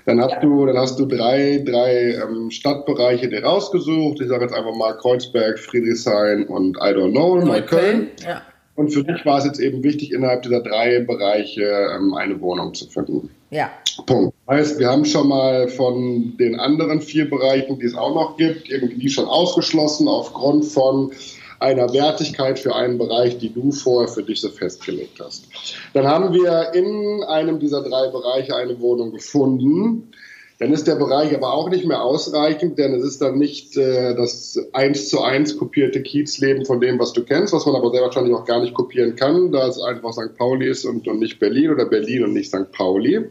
Dann 0.06 0.20
hast 0.22 0.34
ja. 0.34 0.40
du, 0.40 0.64
dann 0.64 0.78
hast 0.78 0.98
du 0.98 1.06
drei, 1.06 1.62
drei 1.64 2.14
ähm, 2.14 2.50
Stadtbereiche 2.50 3.28
dir 3.28 3.44
rausgesucht. 3.44 4.20
Ich 4.20 4.28
sage 4.28 4.44
jetzt 4.44 4.54
einfach 4.54 4.74
mal 4.74 4.96
Kreuzberg, 4.96 5.58
Friedrichshain 5.58 6.46
und 6.46 6.76
I 6.78 6.94
don't 6.94 7.11
know, 7.11 7.37
Neukölln. 7.37 7.66
Köln. 7.66 8.11
Ja. 8.24 8.42
Und 8.78 8.90
für 8.90 9.02
dich 9.02 9.26
war 9.26 9.38
es 9.38 9.44
jetzt 9.44 9.58
eben 9.58 9.82
wichtig, 9.82 10.12
innerhalb 10.12 10.42
dieser 10.42 10.60
drei 10.60 11.00
Bereiche 11.00 11.64
ähm, 11.64 12.14
eine 12.14 12.40
Wohnung 12.40 12.74
zu 12.74 12.86
finden. 12.86 13.28
Ja. 13.50 13.72
Punkt. 14.06 14.36
Heißt, 14.48 14.78
wir 14.78 14.88
haben 14.88 15.04
schon 15.04 15.26
mal 15.26 15.66
von 15.66 16.36
den 16.38 16.60
anderen 16.60 17.00
vier 17.00 17.28
Bereichen, 17.28 17.80
die 17.80 17.86
es 17.86 17.96
auch 17.96 18.14
noch 18.14 18.36
gibt, 18.36 18.70
irgendwie 18.70 19.08
schon 19.08 19.24
ausgeschlossen 19.24 20.06
aufgrund 20.06 20.64
von 20.64 21.10
einer 21.58 21.92
Wertigkeit 21.92 22.60
für 22.60 22.76
einen 22.76 22.98
Bereich, 22.98 23.38
die 23.38 23.52
du 23.52 23.72
vorher 23.72 24.06
für 24.06 24.22
dich 24.22 24.40
so 24.40 24.48
festgelegt 24.48 25.18
hast. 25.18 25.46
Dann 25.92 26.06
haben 26.06 26.32
wir 26.32 26.72
in 26.72 27.24
einem 27.24 27.58
dieser 27.58 27.82
drei 27.82 28.06
Bereiche 28.12 28.54
eine 28.54 28.78
Wohnung 28.78 29.10
gefunden. 29.10 30.12
Dann 30.59 30.73
ist 30.73 30.88
der 30.88 30.97
Bereich 30.97 31.33
aber 31.35 31.53
auch 31.53 31.71
nicht 31.71 31.87
mehr 31.87 32.03
ausreichend, 32.03 32.79
denn 32.79 32.92
es 32.92 33.05
ist 33.05 33.23
dann 33.23 33.38
nicht 33.38 33.77
äh, 33.77 34.16
das 34.16 34.59
eins 34.73 35.09
zu 35.09 35.23
eins 35.23 35.57
kopierte 35.57 36.03
Kiezleben 36.03 36.66
von 36.66 36.81
dem, 36.81 36.99
was 36.99 37.12
du 37.12 37.25
kennst, 37.25 37.53
was 37.53 37.64
man 37.64 37.77
aber 37.77 37.92
sehr 37.92 38.03
wahrscheinlich 38.03 38.35
auch 38.35 38.44
gar 38.44 38.61
nicht 38.61 38.75
kopieren 38.75 39.14
kann, 39.14 39.53
da 39.53 39.68
es 39.68 39.81
einfach 39.81 40.12
St. 40.12 40.37
Pauli 40.37 40.68
ist 40.68 40.85
und, 40.85 41.07
und 41.07 41.21
nicht 41.21 41.38
Berlin 41.38 41.71
oder 41.71 41.85
Berlin 41.85 42.25
und 42.25 42.33
nicht 42.33 42.49
St. 42.49 42.73
Pauli. 42.73 43.25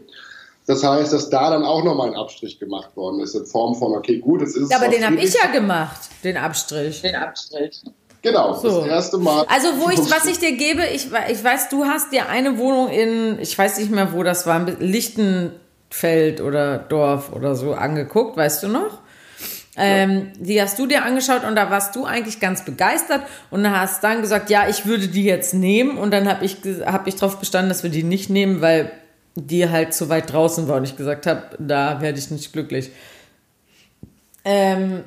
Das 0.66 0.82
heißt, 0.84 1.12
dass 1.12 1.28
da 1.28 1.50
dann 1.50 1.64
auch 1.64 1.84
nochmal 1.84 2.08
ein 2.08 2.16
Abstrich 2.16 2.58
gemacht 2.58 2.96
worden 2.96 3.20
ist 3.20 3.34
in 3.34 3.44
Form 3.44 3.74
von, 3.74 3.94
okay, 3.94 4.18
gut, 4.18 4.40
es 4.40 4.56
ist. 4.56 4.70
Ja, 4.70 4.78
aber 4.78 4.88
den 4.88 5.04
habe 5.04 5.16
ich 5.16 5.34
ja 5.34 5.50
gemacht, 5.50 6.00
den 6.24 6.38
Abstrich. 6.38 7.02
Den 7.02 7.14
Abstrich. 7.14 7.82
Genau, 8.22 8.54
so. 8.54 8.80
das 8.80 8.88
erste 8.88 9.18
Mal. 9.18 9.46
Also 9.48 9.68
wo 9.78 9.90
ich, 9.90 9.98
was 10.10 10.26
ich 10.26 10.38
dir 10.38 10.52
gebe, 10.52 10.82
ich, 10.94 11.08
ich 11.30 11.44
weiß, 11.44 11.68
du 11.68 11.84
hast 11.84 12.12
dir 12.12 12.28
eine 12.28 12.58
Wohnung 12.58 12.88
in, 12.88 13.38
ich 13.38 13.56
weiß 13.56 13.78
nicht 13.78 13.90
mehr, 13.90 14.12
wo 14.12 14.22
das 14.22 14.46
war, 14.46 14.66
Lichtenfeld 15.88 16.40
oder 16.40 16.78
Dorf 16.78 17.32
oder 17.32 17.54
so 17.54 17.74
angeguckt, 17.74 18.36
weißt 18.36 18.62
du 18.62 18.68
noch? 18.68 19.00
Ähm, 19.80 20.32
die 20.40 20.60
hast 20.60 20.76
du 20.78 20.86
dir 20.86 21.04
angeschaut 21.04 21.44
und 21.44 21.54
da 21.54 21.70
warst 21.70 21.94
du 21.94 22.04
eigentlich 22.04 22.40
ganz 22.40 22.64
begeistert 22.64 23.22
und 23.50 23.70
hast 23.70 24.02
dann 24.02 24.22
gesagt, 24.22 24.50
ja, 24.50 24.68
ich 24.68 24.86
würde 24.86 25.06
die 25.06 25.22
jetzt 25.22 25.54
nehmen 25.54 25.98
und 25.98 26.10
dann 26.10 26.28
habe 26.28 26.44
ich, 26.44 26.56
hab 26.84 27.06
ich 27.06 27.14
darauf 27.14 27.38
bestanden, 27.38 27.68
dass 27.68 27.84
wir 27.84 27.90
die 27.90 28.02
nicht 28.02 28.28
nehmen, 28.28 28.60
weil 28.60 28.90
die 29.36 29.68
halt 29.68 29.94
zu 29.94 30.08
weit 30.08 30.32
draußen 30.32 30.66
war 30.66 30.78
und 30.78 30.84
ich 30.84 30.96
gesagt 30.96 31.26
habe, 31.26 31.42
da 31.60 32.00
werde 32.00 32.18
ich 32.18 32.28
nicht 32.32 32.52
glücklich. 32.52 32.90
Ähm, 34.44 35.04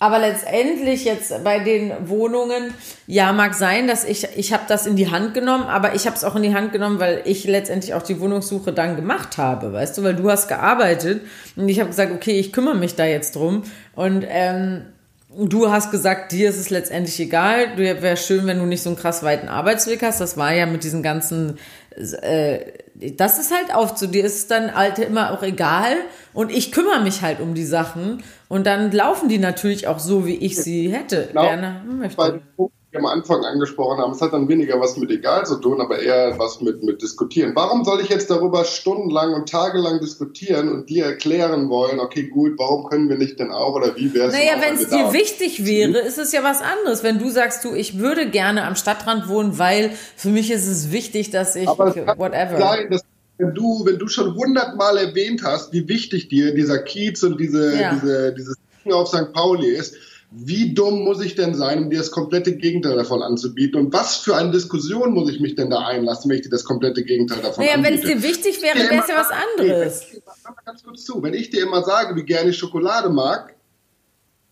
aber 0.00 0.18
letztendlich 0.18 1.04
jetzt 1.04 1.44
bei 1.44 1.60
den 1.60 1.92
Wohnungen, 2.08 2.74
ja, 3.06 3.32
mag 3.32 3.54
sein, 3.54 3.86
dass 3.86 4.04
ich, 4.04 4.26
ich 4.36 4.52
habe 4.52 4.64
das 4.68 4.86
in 4.86 4.96
die 4.96 5.10
Hand 5.10 5.34
genommen, 5.34 5.64
aber 5.64 5.94
ich 5.94 6.06
habe 6.06 6.16
es 6.16 6.24
auch 6.24 6.34
in 6.36 6.42
die 6.42 6.54
Hand 6.54 6.72
genommen, 6.72 6.98
weil 7.00 7.22
ich 7.24 7.44
letztendlich 7.44 7.94
auch 7.94 8.02
die 8.02 8.20
Wohnungssuche 8.20 8.72
dann 8.72 8.96
gemacht 8.96 9.38
habe, 9.38 9.72
weißt 9.72 9.96
du, 9.96 10.02
weil 10.02 10.16
du 10.16 10.30
hast 10.30 10.48
gearbeitet 10.48 11.22
und 11.56 11.68
ich 11.68 11.78
habe 11.78 11.90
gesagt, 11.90 12.12
okay, 12.12 12.38
ich 12.38 12.52
kümmere 12.52 12.74
mich 12.74 12.96
da 12.96 13.04
jetzt 13.04 13.36
drum 13.36 13.62
und 13.94 14.26
ähm, 14.28 14.86
du 15.38 15.70
hast 15.70 15.90
gesagt, 15.90 16.32
dir 16.32 16.48
ist 16.48 16.58
es 16.58 16.70
letztendlich 16.70 17.18
egal, 17.20 17.76
wäre 17.76 18.16
schön, 18.16 18.46
wenn 18.46 18.58
du 18.58 18.66
nicht 18.66 18.82
so 18.82 18.90
einen 18.90 18.98
krass 18.98 19.22
weiten 19.22 19.48
Arbeitsweg 19.48 20.02
hast, 20.02 20.20
das 20.20 20.36
war 20.36 20.52
ja 20.52 20.66
mit 20.66 20.84
diesen 20.84 21.02
ganzen 21.02 21.58
das 21.96 23.38
ist 23.38 23.52
halt 23.52 23.74
oft 23.74 23.98
so, 23.98 24.06
dir 24.06 24.24
ist 24.24 24.50
dann 24.50 24.74
halt 24.74 24.98
immer 24.98 25.32
auch 25.32 25.42
egal. 25.42 25.96
Und 26.32 26.50
ich 26.50 26.72
kümmere 26.72 27.00
mich 27.02 27.22
halt 27.22 27.40
um 27.40 27.54
die 27.54 27.64
Sachen. 27.64 28.22
Und 28.48 28.66
dann 28.66 28.90
laufen 28.90 29.28
die 29.28 29.38
natürlich 29.38 29.86
auch 29.86 29.98
so, 29.98 30.26
wie 30.26 30.36
ich 30.36 30.56
sie 30.56 30.92
hätte 30.92 31.28
genau, 31.28 31.42
gerne 31.42 31.82
möchte. 31.86 32.16
Bei 32.16 32.40
am 32.96 33.06
Anfang 33.06 33.44
angesprochen 33.44 33.98
haben, 33.98 34.12
es 34.12 34.20
hat 34.20 34.32
dann 34.32 34.48
weniger 34.48 34.80
was 34.80 34.96
mit 34.96 35.10
egal 35.10 35.44
zu 35.46 35.56
tun, 35.56 35.80
aber 35.80 36.00
eher 36.00 36.38
was 36.38 36.60
mit, 36.60 36.82
mit 36.82 37.02
diskutieren. 37.02 37.52
Warum 37.54 37.84
soll 37.84 38.00
ich 38.00 38.08
jetzt 38.08 38.30
darüber 38.30 38.64
stundenlang 38.64 39.34
und 39.34 39.48
tagelang 39.48 40.00
diskutieren 40.00 40.68
und 40.68 40.88
dir 40.88 41.04
erklären 41.04 41.68
wollen, 41.68 42.00
okay, 42.00 42.24
gut, 42.24 42.52
warum 42.58 42.88
können 42.88 43.08
wir 43.08 43.18
nicht 43.18 43.38
denn 43.38 43.50
auch 43.50 43.74
oder 43.74 43.96
wie 43.96 44.12
wäre 44.14 44.28
es? 44.28 44.34
Naja, 44.34 44.54
wenn 44.60 44.74
es 44.74 44.88
dir 44.88 45.12
wichtig 45.12 45.66
wäre, 45.66 45.98
ist 45.98 46.18
es 46.18 46.32
ja 46.32 46.42
was 46.42 46.60
anderes. 46.62 47.02
Wenn 47.02 47.18
du 47.18 47.30
sagst, 47.30 47.64
du, 47.64 47.74
ich 47.74 47.98
würde 47.98 48.30
gerne 48.30 48.64
am 48.64 48.76
Stadtrand 48.76 49.28
wohnen, 49.28 49.58
weil 49.58 49.90
für 50.16 50.28
mich 50.28 50.50
ist 50.50 50.66
es 50.66 50.92
wichtig, 50.92 51.30
dass 51.30 51.56
ich, 51.56 51.68
aber 51.68 51.94
whatever. 52.18 52.58
Sein, 52.58 52.90
dass 52.90 53.02
wenn 53.38 53.54
du, 53.54 53.84
wenn 53.84 53.98
du 53.98 54.08
schon 54.08 54.34
hundertmal 54.34 54.96
erwähnt 54.96 55.42
hast, 55.42 55.72
wie 55.72 55.88
wichtig 55.88 56.28
dir 56.28 56.54
dieser 56.54 56.78
Kiez 56.78 57.22
und 57.22 57.38
diese, 57.38 57.80
ja. 57.80 57.94
diese, 57.94 58.32
dieses 58.32 58.56
Ding 58.84 58.92
auf 58.92 59.08
St. 59.08 59.32
Pauli 59.32 59.70
ist, 59.70 59.96
wie 60.36 60.74
dumm 60.74 61.04
muss 61.04 61.22
ich 61.22 61.36
denn 61.36 61.54
sein, 61.54 61.84
um 61.84 61.90
dir 61.90 61.98
das 61.98 62.10
komplette 62.10 62.56
Gegenteil 62.56 62.96
davon 62.96 63.22
anzubieten? 63.22 63.78
Und 63.78 63.92
was 63.92 64.16
für 64.16 64.34
eine 64.34 64.50
Diskussion 64.50 65.12
muss 65.12 65.30
ich 65.30 65.38
mich 65.38 65.54
denn 65.54 65.70
da 65.70 65.86
einlassen, 65.86 66.28
wenn 66.28 66.38
ich 66.38 66.42
dir 66.42 66.50
das 66.50 66.64
komplette 66.64 67.04
Gegenteil 67.04 67.40
davon 67.40 67.64
naja, 67.64 67.76
anbiete? 67.76 68.02
Wenn 68.02 68.16
es 68.16 68.22
dir 68.22 68.28
wichtig 68.28 68.60
wäre, 68.60 68.76
wäre 68.78 69.00
es 69.00 69.08
ja 69.08 69.16
was 69.16 69.30
anderes. 69.30 70.02
Ganz 70.64 70.82
kurz 70.82 71.04
zu. 71.04 71.22
Wenn 71.22 71.34
ich 71.34 71.50
dir 71.50 71.62
immer 71.62 71.84
sage, 71.84 72.16
wie 72.16 72.24
gerne 72.24 72.50
ich 72.50 72.58
Schokolade 72.58 73.10
mag, 73.10 73.54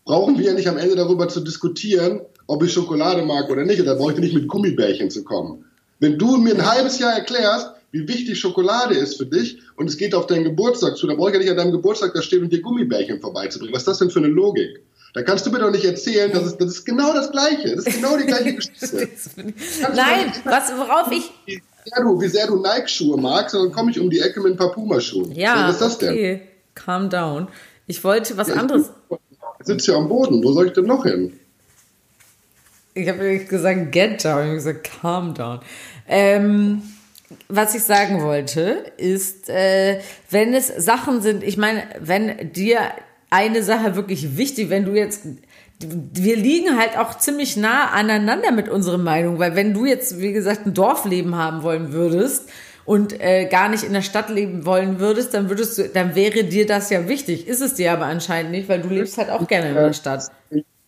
brauchen 0.05 0.37
wir 0.37 0.45
ja 0.45 0.53
nicht 0.53 0.69
am 0.69 0.77
Ende 0.77 0.95
darüber 0.95 1.27
zu 1.27 1.41
diskutieren, 1.41 2.21
ob 2.47 2.63
ich 2.63 2.71
Schokolade 2.71 3.23
mag 3.23 3.49
oder 3.49 3.65
nicht. 3.65 3.81
Oder 3.81 3.95
brauche 3.95 4.13
ich 4.13 4.19
nicht 4.19 4.35
mit 4.35 4.47
Gummibärchen 4.47 5.09
zu 5.09 5.25
kommen. 5.25 5.65
Wenn 5.99 6.17
du 6.17 6.37
mir 6.37 6.53
ein 6.55 6.65
halbes 6.65 6.99
Jahr 6.99 7.13
erklärst, 7.13 7.71
wie 7.91 8.07
wichtig 8.07 8.39
Schokolade 8.39 8.95
ist 8.95 9.17
für 9.17 9.25
dich 9.25 9.59
und 9.75 9.87
es 9.87 9.97
geht 9.97 10.15
auf 10.15 10.27
deinen 10.27 10.45
Geburtstag 10.45 10.97
zu, 10.97 11.07
dann 11.07 11.17
brauche 11.17 11.29
ich 11.29 11.35
ja 11.35 11.39
nicht 11.41 11.51
an 11.51 11.57
deinem 11.57 11.71
Geburtstag 11.73 12.13
da 12.13 12.21
stehen 12.21 12.43
und 12.43 12.53
dir 12.53 12.61
Gummibärchen 12.61 13.19
vorbeizubringen. 13.19 13.73
Was 13.73 13.83
ist 13.83 13.87
das 13.87 13.99
denn 13.99 14.09
für 14.09 14.19
eine 14.19 14.29
Logik? 14.29 14.81
Da 15.13 15.21
kannst 15.21 15.45
du 15.45 15.51
mir 15.51 15.59
doch 15.59 15.69
nicht 15.69 15.85
erzählen, 15.85 16.31
das 16.31 16.43
ist, 16.43 16.57
das 16.57 16.69
ist 16.69 16.85
genau 16.85 17.13
das 17.13 17.31
Gleiche. 17.31 17.75
Das 17.75 17.85
ist 17.85 18.01
genau 18.01 18.17
die 18.17 18.25
gleiche 18.25 18.53
Geschichte. 18.55 19.09
Nein, 19.95 20.33
was, 20.43 20.71
worauf 20.75 21.11
ich. 21.11 21.31
Wie 21.45 21.61
sehr 21.85 22.03
du, 22.03 22.19
wie 22.19 22.27
sehr 22.27 22.47
du 22.47 22.55
Nike-Schuhe 22.57 23.19
magst, 23.19 23.53
dann 23.53 23.71
komme 23.71 23.91
ich 23.91 23.99
um 23.99 24.09
die 24.09 24.19
Ecke 24.19 24.41
mit 24.41 24.53
ein 24.53 24.57
paar 24.57 24.71
Puma-Schuhen. 24.71 25.31
Ja, 25.33 25.67
was 25.67 25.75
ist 25.75 25.81
das 25.81 25.95
okay. 25.97 26.37
denn? 26.37 26.41
Calm 26.73 27.09
down. 27.11 27.47
Ich 27.85 28.03
wollte 28.03 28.37
was 28.37 28.47
ja, 28.47 28.55
anderes. 28.55 28.89
Ich 29.59 29.67
sitze 29.67 29.91
hier 29.91 30.01
am 30.01 30.09
Boden. 30.09 30.43
Wo 30.43 30.51
soll 30.51 30.67
ich 30.67 30.73
denn 30.73 30.85
noch 30.85 31.03
hin? 31.03 31.39
Ich 32.95 33.07
habe 33.07 33.37
gesagt 33.39 33.91
get 33.91 34.23
down, 34.23 34.39
ich 34.39 34.45
habe 34.45 34.55
gesagt 34.55 34.89
calm 35.01 35.33
down. 35.35 35.59
Ähm, 36.07 36.81
was 37.49 37.75
ich 37.75 37.83
sagen 37.83 38.21
wollte, 38.21 38.91
ist, 38.97 39.49
äh, 39.49 39.99
wenn 40.29 40.53
es 40.53 40.67
Sachen 40.67 41.21
sind, 41.21 41.43
ich 41.43 41.57
meine, 41.57 41.83
wenn 41.99 42.51
dir 42.53 42.79
eine 43.33 43.63
Sache 43.63 43.95
wirklich 43.95 44.37
wichtig, 44.37 44.69
wenn 44.69 44.85
du 44.85 44.93
jetzt 44.93 45.25
wir 45.81 46.35
liegen 46.35 46.77
halt 46.77 46.97
auch 46.97 47.17
ziemlich 47.17 47.57
nah 47.57 47.89
aneinander 47.91 48.51
mit 48.51 48.69
unseren 48.69 49.03
Meinungen, 49.03 49.39
weil 49.39 49.55
wenn 49.55 49.73
du 49.73 49.85
jetzt, 49.85 50.19
wie 50.21 50.31
gesagt, 50.31 50.65
ein 50.65 50.73
Dorfleben 50.73 51.35
haben 51.35 51.63
wollen 51.63 51.91
würdest 51.91 52.49
und 52.85 53.19
äh, 53.19 53.45
gar 53.45 53.69
nicht 53.69 53.83
in 53.83 53.93
der 53.93 54.01
Stadt 54.01 54.29
leben 54.29 54.65
wollen 54.65 54.99
würdest, 54.99 55.33
dann 55.33 55.49
würdest 55.49 55.77
du, 55.77 55.89
dann 55.89 56.15
wäre 56.15 56.43
dir 56.43 56.65
das 56.65 56.89
ja 56.89 57.07
wichtig. 57.07 57.47
Ist 57.47 57.61
es 57.61 57.73
dir 57.73 57.91
aber 57.91 58.05
anscheinend 58.05 58.51
nicht, 58.51 58.69
weil 58.69 58.81
du 58.81 58.89
lebst 58.89 59.17
halt 59.17 59.29
auch 59.29 59.47
gerne 59.47 59.69
in 59.69 59.75
der 59.75 59.93
Stadt. 59.93 60.23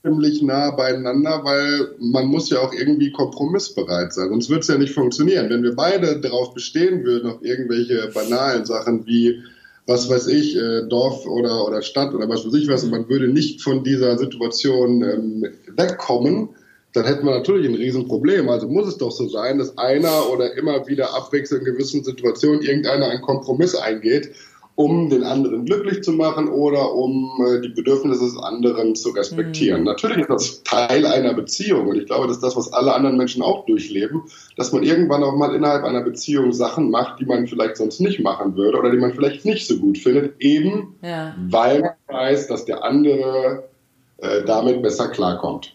Ziemlich 0.04 0.44
nah 0.44 0.72
beieinander, 0.72 1.42
weil 1.44 1.96
man 2.00 2.28
muss 2.28 2.50
ja 2.50 2.60
auch 2.60 2.72
irgendwie 2.72 3.12
kompromissbereit 3.12 4.14
sein. 4.14 4.30
Sonst 4.30 4.50
wird 4.50 4.62
es 4.62 4.68
ja 4.68 4.78
nicht 4.78 4.94
funktionieren. 4.94 5.50
Wenn 5.50 5.64
wir 5.64 5.76
beide 5.76 6.22
darauf 6.22 6.54
bestehen 6.54 7.04
würden, 7.04 7.32
auf 7.32 7.44
irgendwelche 7.44 8.12
banalen 8.14 8.66
Sachen 8.66 9.06
wie 9.08 9.42
was 9.88 10.10
weiß 10.10 10.28
ich, 10.28 10.56
äh, 10.56 10.88
Dorf 10.88 11.26
oder, 11.26 11.66
oder 11.68 11.82
Stadt 11.82 12.14
oder 12.14 12.28
was 12.28 12.46
weiß 12.46 12.54
ich 12.56 12.68
was, 12.68 12.84
und 12.84 12.92
man 12.92 13.08
würde 13.08 13.28
nicht 13.28 13.62
von 13.62 13.84
dieser 13.84 14.18
Situation 14.18 15.04
ähm, 15.04 15.48
wegkommen, 15.76 16.50
dann 16.94 17.06
hätten 17.06 17.26
wir 17.26 17.36
natürlich 17.36 17.68
ein 17.68 17.76
Riesenproblem. 17.76 18.48
Also 18.50 18.68
muss 18.68 18.88
es 18.88 18.98
doch 18.98 19.12
so 19.12 19.28
sein, 19.28 19.58
dass 19.58 19.78
einer 19.78 20.30
oder 20.32 20.58
immer 20.58 20.88
wieder 20.88 21.14
abwechselnd 21.14 21.68
in 21.68 21.74
gewissen 21.74 22.04
Situationen 22.04 22.62
irgendeiner 22.62 23.10
einen 23.10 23.22
Kompromiss 23.22 23.76
eingeht 23.76 24.32
um 24.76 25.10
den 25.10 25.24
anderen 25.24 25.64
glücklich 25.66 26.04
zu 26.04 26.12
machen 26.12 26.50
oder 26.50 26.94
um 26.94 27.32
äh, 27.48 27.62
die 27.62 27.70
Bedürfnisse 27.70 28.26
des 28.26 28.38
anderen 28.38 28.94
zu 28.96 29.10
respektieren. 29.10 29.82
Mhm. 29.82 29.86
Natürlich 29.86 30.18
ist 30.18 30.30
das 30.30 30.64
Teil 30.64 31.06
einer 31.06 31.34
Beziehung 31.34 31.88
und 31.88 31.98
ich 31.98 32.06
glaube, 32.06 32.28
das 32.28 32.38
ist 32.38 32.44
das, 32.44 32.58
was 32.58 32.74
alle 32.74 32.94
anderen 32.94 33.16
Menschen 33.16 33.42
auch 33.42 33.66
durchleben, 33.66 34.24
dass 34.58 34.74
man 34.74 34.84
irgendwann 34.84 35.24
auch 35.24 35.36
mal 35.36 35.56
innerhalb 35.56 35.86
einer 35.86 36.02
Beziehung 36.02 36.52
Sachen 36.52 36.92
macht, 36.92 37.22
die 37.22 37.26
man 37.26 37.48
vielleicht 37.48 37.78
sonst 37.78 38.02
nicht 38.02 38.20
machen 38.20 38.58
würde 38.58 38.78
oder 38.78 38.92
die 38.92 38.98
man 38.98 39.14
vielleicht 39.14 39.46
nicht 39.46 39.66
so 39.66 39.78
gut 39.78 39.98
findet, 39.98 40.36
eben 40.40 40.96
ja. 41.02 41.34
weil 41.50 41.80
man 41.80 41.94
weiß, 42.08 42.48
dass 42.48 42.66
der 42.66 42.84
andere 42.84 43.70
äh, 44.18 44.44
damit 44.44 44.82
besser 44.82 45.08
klarkommt. 45.08 45.74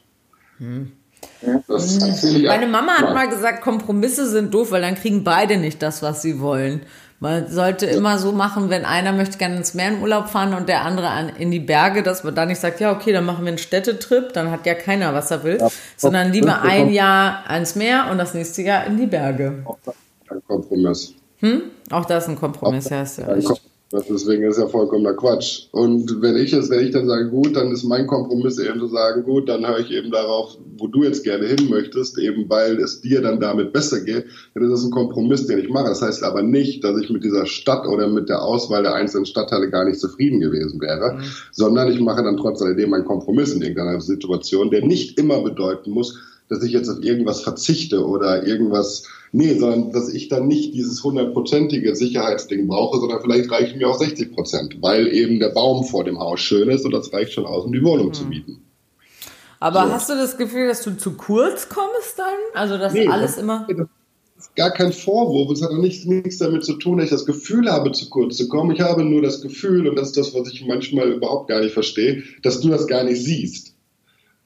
Mhm. 0.59 0.93
Meine 1.43 2.67
Mama 2.67 2.93
hat 2.99 3.15
mal 3.15 3.29
gesagt, 3.29 3.63
Kompromisse 3.63 4.29
sind 4.29 4.53
doof, 4.53 4.73
weil 4.73 4.83
dann 4.83 4.95
kriegen 4.95 5.25
beide 5.25 5.57
nicht 5.57 5.83
das, 5.83 6.03
was 6.03 6.23
sie 6.23 6.41
wollen. 6.41 6.83
Man 7.23 7.49
sollte 7.49 7.85
immer 7.85 8.17
so 8.17 8.33
machen, 8.33 8.71
wenn 8.71 8.87
einer 8.87 9.13
möchte 9.13 9.37
gerne 9.37 9.57
ins 9.57 9.75
Meer 9.75 9.89
in 9.89 10.01
Urlaub 10.01 10.29
fahren 10.29 10.55
und 10.55 10.71
der 10.71 10.87
andere 10.87 11.09
an, 11.09 11.29
in 11.29 11.51
die 11.51 11.61
Berge, 11.61 12.03
dass 12.03 12.25
man 12.25 12.35
da 12.35 12.47
nicht 12.47 12.61
sagt, 12.61 12.81
ja, 12.81 12.93
okay, 12.93 13.13
dann 13.13 13.27
machen 13.27 13.45
wir 13.45 13.51
einen 13.51 13.59
Städtetrip, 13.59 14.33
dann 14.33 14.51
hat 14.51 14.65
ja 14.65 14.73
keiner, 14.73 15.13
was 15.13 15.31
er 15.31 15.45
will, 15.45 15.59
ja. 15.61 15.69
sondern 15.99 16.33
lieber 16.33 16.63
ein 16.63 16.91
Jahr 16.91 17.45
ans 17.47 17.77
Meer 17.77 18.07
und 18.11 18.17
das 18.17 18.33
nächste 18.33 18.63
Jahr 18.63 18.87
in 18.87 18.97
die 18.97 19.07
Berge. 19.07 19.65
Ein 20.31 20.43
Kompromiss. 20.47 21.15
Hm? 21.41 21.63
Auch 21.91 22.07
das 22.07 22.25
ist 22.25 22.31
ein 22.31 22.37
Kompromiss, 22.37 22.89
ja, 22.89 23.01
hast 23.01 23.19
du 23.19 23.55
recht. 23.93 24.07
Deswegen 24.09 24.45
ist 24.45 24.59
ja 24.59 24.67
vollkommener 24.67 25.15
Quatsch. 25.15 25.67
Und 25.73 26.23
wenn 26.23 26.37
ich 26.37 26.53
es, 26.53 26.71
wenn 26.71 26.85
ich 26.85 26.93
dann 26.93 27.07
sage, 27.07 27.31
gut, 27.31 27.57
dann 27.57 27.73
ist 27.73 27.85
mein 27.85 28.07
Kompromiss 28.07 28.59
eben 28.59 28.79
zu 28.79 28.89
sagen, 28.89 29.25
gut, 29.25 29.49
dann 29.49 29.67
höre 29.67 29.81
ich 29.81 29.91
eben 29.91 30.11
darauf, 30.11 30.57
wo 30.79 30.87
du 30.87 31.03
jetzt 31.03 31.25
gerne 31.25 31.47
hin 31.47 31.69
möchtest, 31.69 32.19
eben 32.19 32.49
weil 32.49 32.79
es 32.79 33.01
dir 33.01 33.21
dann 33.21 33.41
damit 33.41 33.73
besser 33.73 34.01
geht, 34.01 34.27
dann 34.55 34.65
ist 34.65 34.73
das 34.73 34.85
ein 34.85 34.91
Kompromiss, 34.91 35.47
den 35.47 35.59
ich 35.59 35.69
mache. 35.69 35.89
Das 35.89 36.03
heißt 36.03 36.23
aber 36.23 36.43
nicht, 36.43 36.85
dass 36.85 37.01
ich 37.01 37.11
mit 37.11 37.25
dieser 37.25 37.47
Stadt 37.47 37.87
oder 37.87 38.09
mit 38.09 38.29
der 38.29 38.43
Auswahl 38.43 38.83
der 38.83 38.95
einzelnen 38.95 39.27
Stadtteile 39.27 39.71
gar 39.71 39.85
nicht 39.85 40.01
zufrieden 40.01 40.41
gewesen 40.41 40.81
wäre, 40.81 41.15
mhm. 41.15 41.25
sondern 41.53 41.91
ich 41.91 42.01
mache 42.01 42.23
dann 42.23 42.37
trotz 42.37 42.63
alledem 42.63 42.95
einen 42.95 43.05
Kompromiss 43.05 43.53
in 43.53 43.63
irgendeiner 43.63 44.01
Situation, 44.01 44.71
der 44.71 44.85
nicht 44.85 45.19
immer 45.19 45.43
bedeuten 45.43 45.91
muss, 45.91 46.19
dass 46.51 46.63
ich 46.63 46.73
jetzt 46.73 46.91
auf 46.91 47.03
irgendwas 47.03 47.41
verzichte 47.41 48.05
oder 48.07 48.47
irgendwas 48.47 49.05
Nee, 49.33 49.55
sondern 49.55 49.93
dass 49.93 50.13
ich 50.13 50.29
dann 50.29 50.49
nicht 50.49 50.75
dieses 50.75 51.05
hundertprozentige 51.05 51.95
Sicherheitsding 51.95 52.67
brauche, 52.67 52.99
sondern 52.99 53.21
vielleicht 53.21 53.51
reichen 53.51 53.79
mir 53.79 53.89
auch 53.89 53.99
60 53.99 54.35
Prozent, 54.35 54.77
weil 54.81 55.07
eben 55.07 55.39
der 55.39 55.51
Baum 55.51 55.85
vor 55.85 56.03
dem 56.03 56.19
Haus 56.19 56.41
schön 56.41 56.69
ist 56.69 56.85
und 56.85 56.93
das 56.93 57.13
reicht 57.13 57.33
schon 57.33 57.47
aus, 57.47 57.65
um 57.65 57.73
die 57.73 57.83
Wohnung 57.83 58.09
mhm. 58.09 58.13
zu 58.13 58.25
mieten. 58.25 58.63
Aber 59.61 59.87
so. 59.87 59.93
hast 59.93 60.11
du 60.11 60.15
das 60.15 60.37
Gefühl, 60.37 60.67
dass 60.67 60.83
du 60.83 60.97
zu 60.97 61.13
kurz 61.13 61.69
kommst 61.69 62.19
dann? 62.19 62.27
Also, 62.55 62.77
dass 62.77 62.93
nee, 62.93 63.07
alles 63.07 63.35
das, 63.35 63.43
immer. 63.43 63.69
Das 63.69 63.87
ist 64.39 64.57
gar 64.57 64.71
kein 64.71 64.93
Vorwurf. 64.93 65.51
Es 65.53 65.63
hat 65.63 65.71
auch 65.71 65.79
nichts, 65.79 66.07
nichts 66.07 66.39
damit 66.39 66.65
zu 66.65 66.75
tun, 66.75 66.97
dass 66.97 67.05
ich 67.05 67.11
das 67.11 67.27
Gefühl 67.27 67.71
habe, 67.71 67.93
zu 67.93 68.09
kurz 68.09 68.39
zu 68.39 68.49
kommen. 68.49 68.75
Ich 68.75 68.81
habe 68.81 69.05
nur 69.05 69.23
das 69.23 69.43
Gefühl, 69.43 69.87
und 69.87 69.97
das 69.97 70.09
ist 70.09 70.17
das, 70.17 70.35
was 70.35 70.51
ich 70.51 70.67
manchmal 70.67 71.13
überhaupt 71.13 71.49
gar 71.49 71.61
nicht 71.61 71.75
verstehe, 71.75 72.25
dass 72.43 72.61
du 72.61 72.71
das 72.71 72.87
gar 72.87 73.05
nicht 73.05 73.23
siehst 73.23 73.75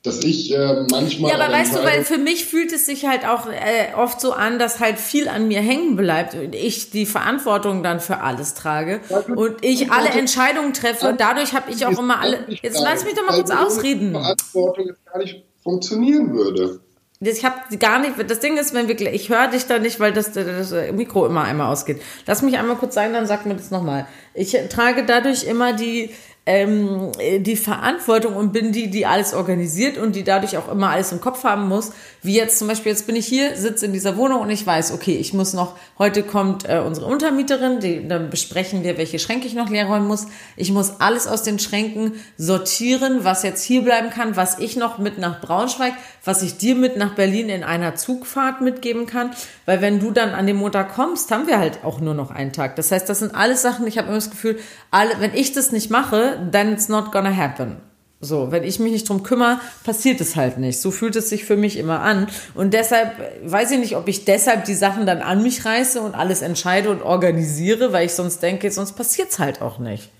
dass 0.05 0.23
ich 0.23 0.55
äh, 0.55 0.85
manchmal. 0.91 1.31
Ja, 1.31 1.39
aber 1.39 1.53
weißt 1.53 1.77
du, 1.77 1.83
weil 1.83 2.05
für 2.05 2.19
mich 2.19 2.45
fühlt 2.45 2.73
es 2.73 2.85
sich 2.85 3.07
halt 3.07 3.27
auch 3.27 3.47
äh, 3.47 3.95
oft 3.97 4.21
so 4.21 4.33
an, 4.33 4.59
dass 4.59 4.79
halt 4.79 4.99
viel 5.01 5.29
an 5.29 5.49
mir 5.49 5.61
hängen 5.61 5.97
bleibt 5.97 6.35
und 6.35 6.55
ich 6.55 6.91
die 6.91 7.07
Verantwortung 7.07 7.83
dann 7.83 8.01
für 8.01 8.21
alles 8.21 8.53
trage 8.53 9.01
und 9.35 9.65
ich 9.65 9.91
alle 9.91 10.11
Entscheidungen 10.11 10.75
treffe. 10.75 11.15
Dadurch 11.17 11.55
habe 11.55 11.73
ich 11.73 11.87
auch 11.87 11.99
immer 11.99 12.21
alle. 12.21 12.45
Jetzt 12.49 12.81
lass 12.83 13.05
mich 13.07 13.15
doch 13.15 13.27
mal 13.27 13.35
kurz 13.35 13.51
ausreden. 13.51 14.13
Verantwortung 14.13 14.89
jetzt 14.89 15.07
gar 15.07 15.19
nicht 15.19 15.43
funktionieren 15.63 16.35
würde. 16.35 16.81
Ich 17.21 17.43
habe 17.43 17.79
gar 17.79 17.99
nicht. 17.99 18.31
Das 18.31 18.41
Ding 18.41 18.59
ist, 18.59 18.75
wenn 18.75 18.89
wir, 18.89 19.01
ich 19.01 19.31
höre 19.31 19.49
dich 19.49 19.65
da 19.67 19.79
nicht, 19.79 20.01
weil 20.01 20.13
das, 20.13 20.33
das 20.33 20.75
Mikro 20.93 21.25
immer 21.25 21.45
einmal 21.45 21.73
ausgeht. 21.73 22.03
Lass 22.27 22.43
mich 22.43 22.59
einmal 22.59 22.77
kurz 22.77 22.95
sagen, 22.95 23.15
dann 23.15 23.27
sag 23.27 23.47
mir 23.47 23.55
das 23.55 23.71
nochmal. 23.71 24.07
Ich 24.35 24.55
trage 24.69 25.07
dadurch 25.07 25.45
immer 25.45 25.73
die 25.73 26.11
ähm, 26.47 27.13
die 27.39 27.57
Verantwortung 27.57 28.37
und 28.37 28.53
bin 28.53 28.71
die, 28.71 28.91
die 28.91 29.07
alles 29.07 29.33
organisiert 29.33 29.97
und 29.97 30.15
die 30.15 30.25
dadurch 30.25 30.59
auch 30.59 30.71
immer 30.71 30.91
alles 30.91 31.11
im 31.11 31.21
Kopf 31.21 31.43
haben 31.43 31.69
muss. 31.69 31.93
Wie 32.23 32.37
jetzt 32.37 32.59
zum 32.59 32.69
Beispiel, 32.69 32.93
jetzt 32.93 33.07
bin 33.07 33.17
ich 33.17 33.27
hier, 33.27 33.57
sitze 33.57 33.87
in 33.87 33.95
dieser 33.95 34.19
Wohnung 34.19 34.41
und 34.41 34.51
ich 34.51 34.67
weiß, 34.67 34.93
okay, 34.93 35.17
ich 35.17 35.33
muss 35.33 35.55
noch, 35.55 35.77
heute 35.99 36.23
kommt 36.23 36.69
äh, 36.69 36.83
unsere 36.85 37.07
Untermieterin, 37.07 37.81
die, 37.81 38.07
dann 38.07 38.29
besprechen 38.29 38.85
wir, 38.85 38.99
welche 38.99 39.19
Schränke 39.19 39.47
ich 39.47 39.55
noch 39.55 39.71
leer 39.71 39.87
räumen 39.87 40.07
muss. 40.07 40.27
Ich 40.57 40.71
muss 40.71 41.01
alles 41.01 41.27
aus 41.27 41.43
den 41.43 41.59
Schränken 41.59 42.13
sortieren, 42.37 43.25
was 43.25 43.43
jetzt 43.43 43.63
hier 43.63 43.83
bleiben 43.83 44.11
kann, 44.11 44.37
was 44.37 44.59
ich 44.59 44.77
noch 44.77 44.99
mit 44.99 45.19
nach 45.19 45.41
Braunschweig, 45.41 45.95
was 46.25 46.43
ich 46.43 46.59
dir 46.59 46.75
mit 46.75 46.99
nach 46.99 47.15
Berlin 47.15 47.49
in 47.49 47.65
einer 47.65 47.95
Zugfahrt 47.95 48.61
mitgeben 48.61 49.07
kann. 49.07 49.31
Weil 49.65 49.81
wenn 49.81 49.99
du 49.99 50.11
dann 50.11 50.35
an 50.35 50.47
dem 50.47 50.57
Montag 50.57 50.95
kommst, 50.95 51.31
haben 51.31 51.47
wir 51.47 51.59
halt 51.59 51.85
auch 51.85 52.01
nur 52.01 52.13
noch 52.13 52.31
einen 52.31 52.53
Tag. 52.53 52.77
Das 52.77 52.93
heißt, 52.93 53.09
das 53.09 53.21
sind 53.21 53.35
alles 53.35 53.63
Sachen, 53.63 53.87
ich 53.87 53.97
habe 53.97 54.09
immer 54.09 54.17
das 54.17 54.31
Gefühl, 54.31 54.59
alle, 54.91 55.15
wenn 55.21 55.33
ich 55.35 55.53
das 55.53 55.73
nicht 55.73 55.91
mache, 55.91 56.34
then 56.51 56.73
it's 56.73 56.89
not 56.89 57.13
gonna 57.13 57.35
happen. 57.35 57.77
So, 58.21 58.51
wenn 58.51 58.65
ich 58.65 58.79
mich 58.79 58.93
nicht 58.93 59.09
drum 59.09 59.23
kümmere, 59.23 59.61
passiert 59.85 60.21
es 60.21 60.35
halt 60.35 60.59
nicht. 60.59 60.81
So 60.81 60.91
fühlt 60.91 61.15
es 61.17 61.29
sich 61.29 61.45
für 61.45 61.57
mich 61.57 61.77
immer 61.77 62.01
an. 62.01 62.29
Und 62.55 62.73
deshalb 62.73 63.13
weiß 63.45 63.73
ich 63.73 63.79
nicht, 63.79 63.97
ob 63.97 64.09
ich 64.09 64.25
deshalb 64.25 64.65
die 64.65 64.75
Sachen 64.75 65.05
dann 65.05 65.21
an 65.21 65.43
mich 65.43 65.65
reiße 65.65 66.01
und 66.01 66.15
alles 66.15 66.41
entscheide 66.41 66.91
und 66.91 67.03
organisiere, 67.03 67.93
weil 67.93 68.07
ich 68.07 68.15
sonst 68.15 68.43
denke, 68.43 68.71
sonst 68.71 68.93
passiert 68.93 69.31
es 69.31 69.39
halt 69.39 69.61
auch 69.61 69.79
nicht. 69.79 70.11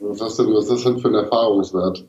Was 0.00 0.36
denn, 0.36 0.52
was 0.52 0.64
ist 0.64 0.70
das 0.70 0.82
denn 0.84 0.98
für 0.98 1.08
ein 1.08 1.14
Erfahrungswert? 1.14 2.04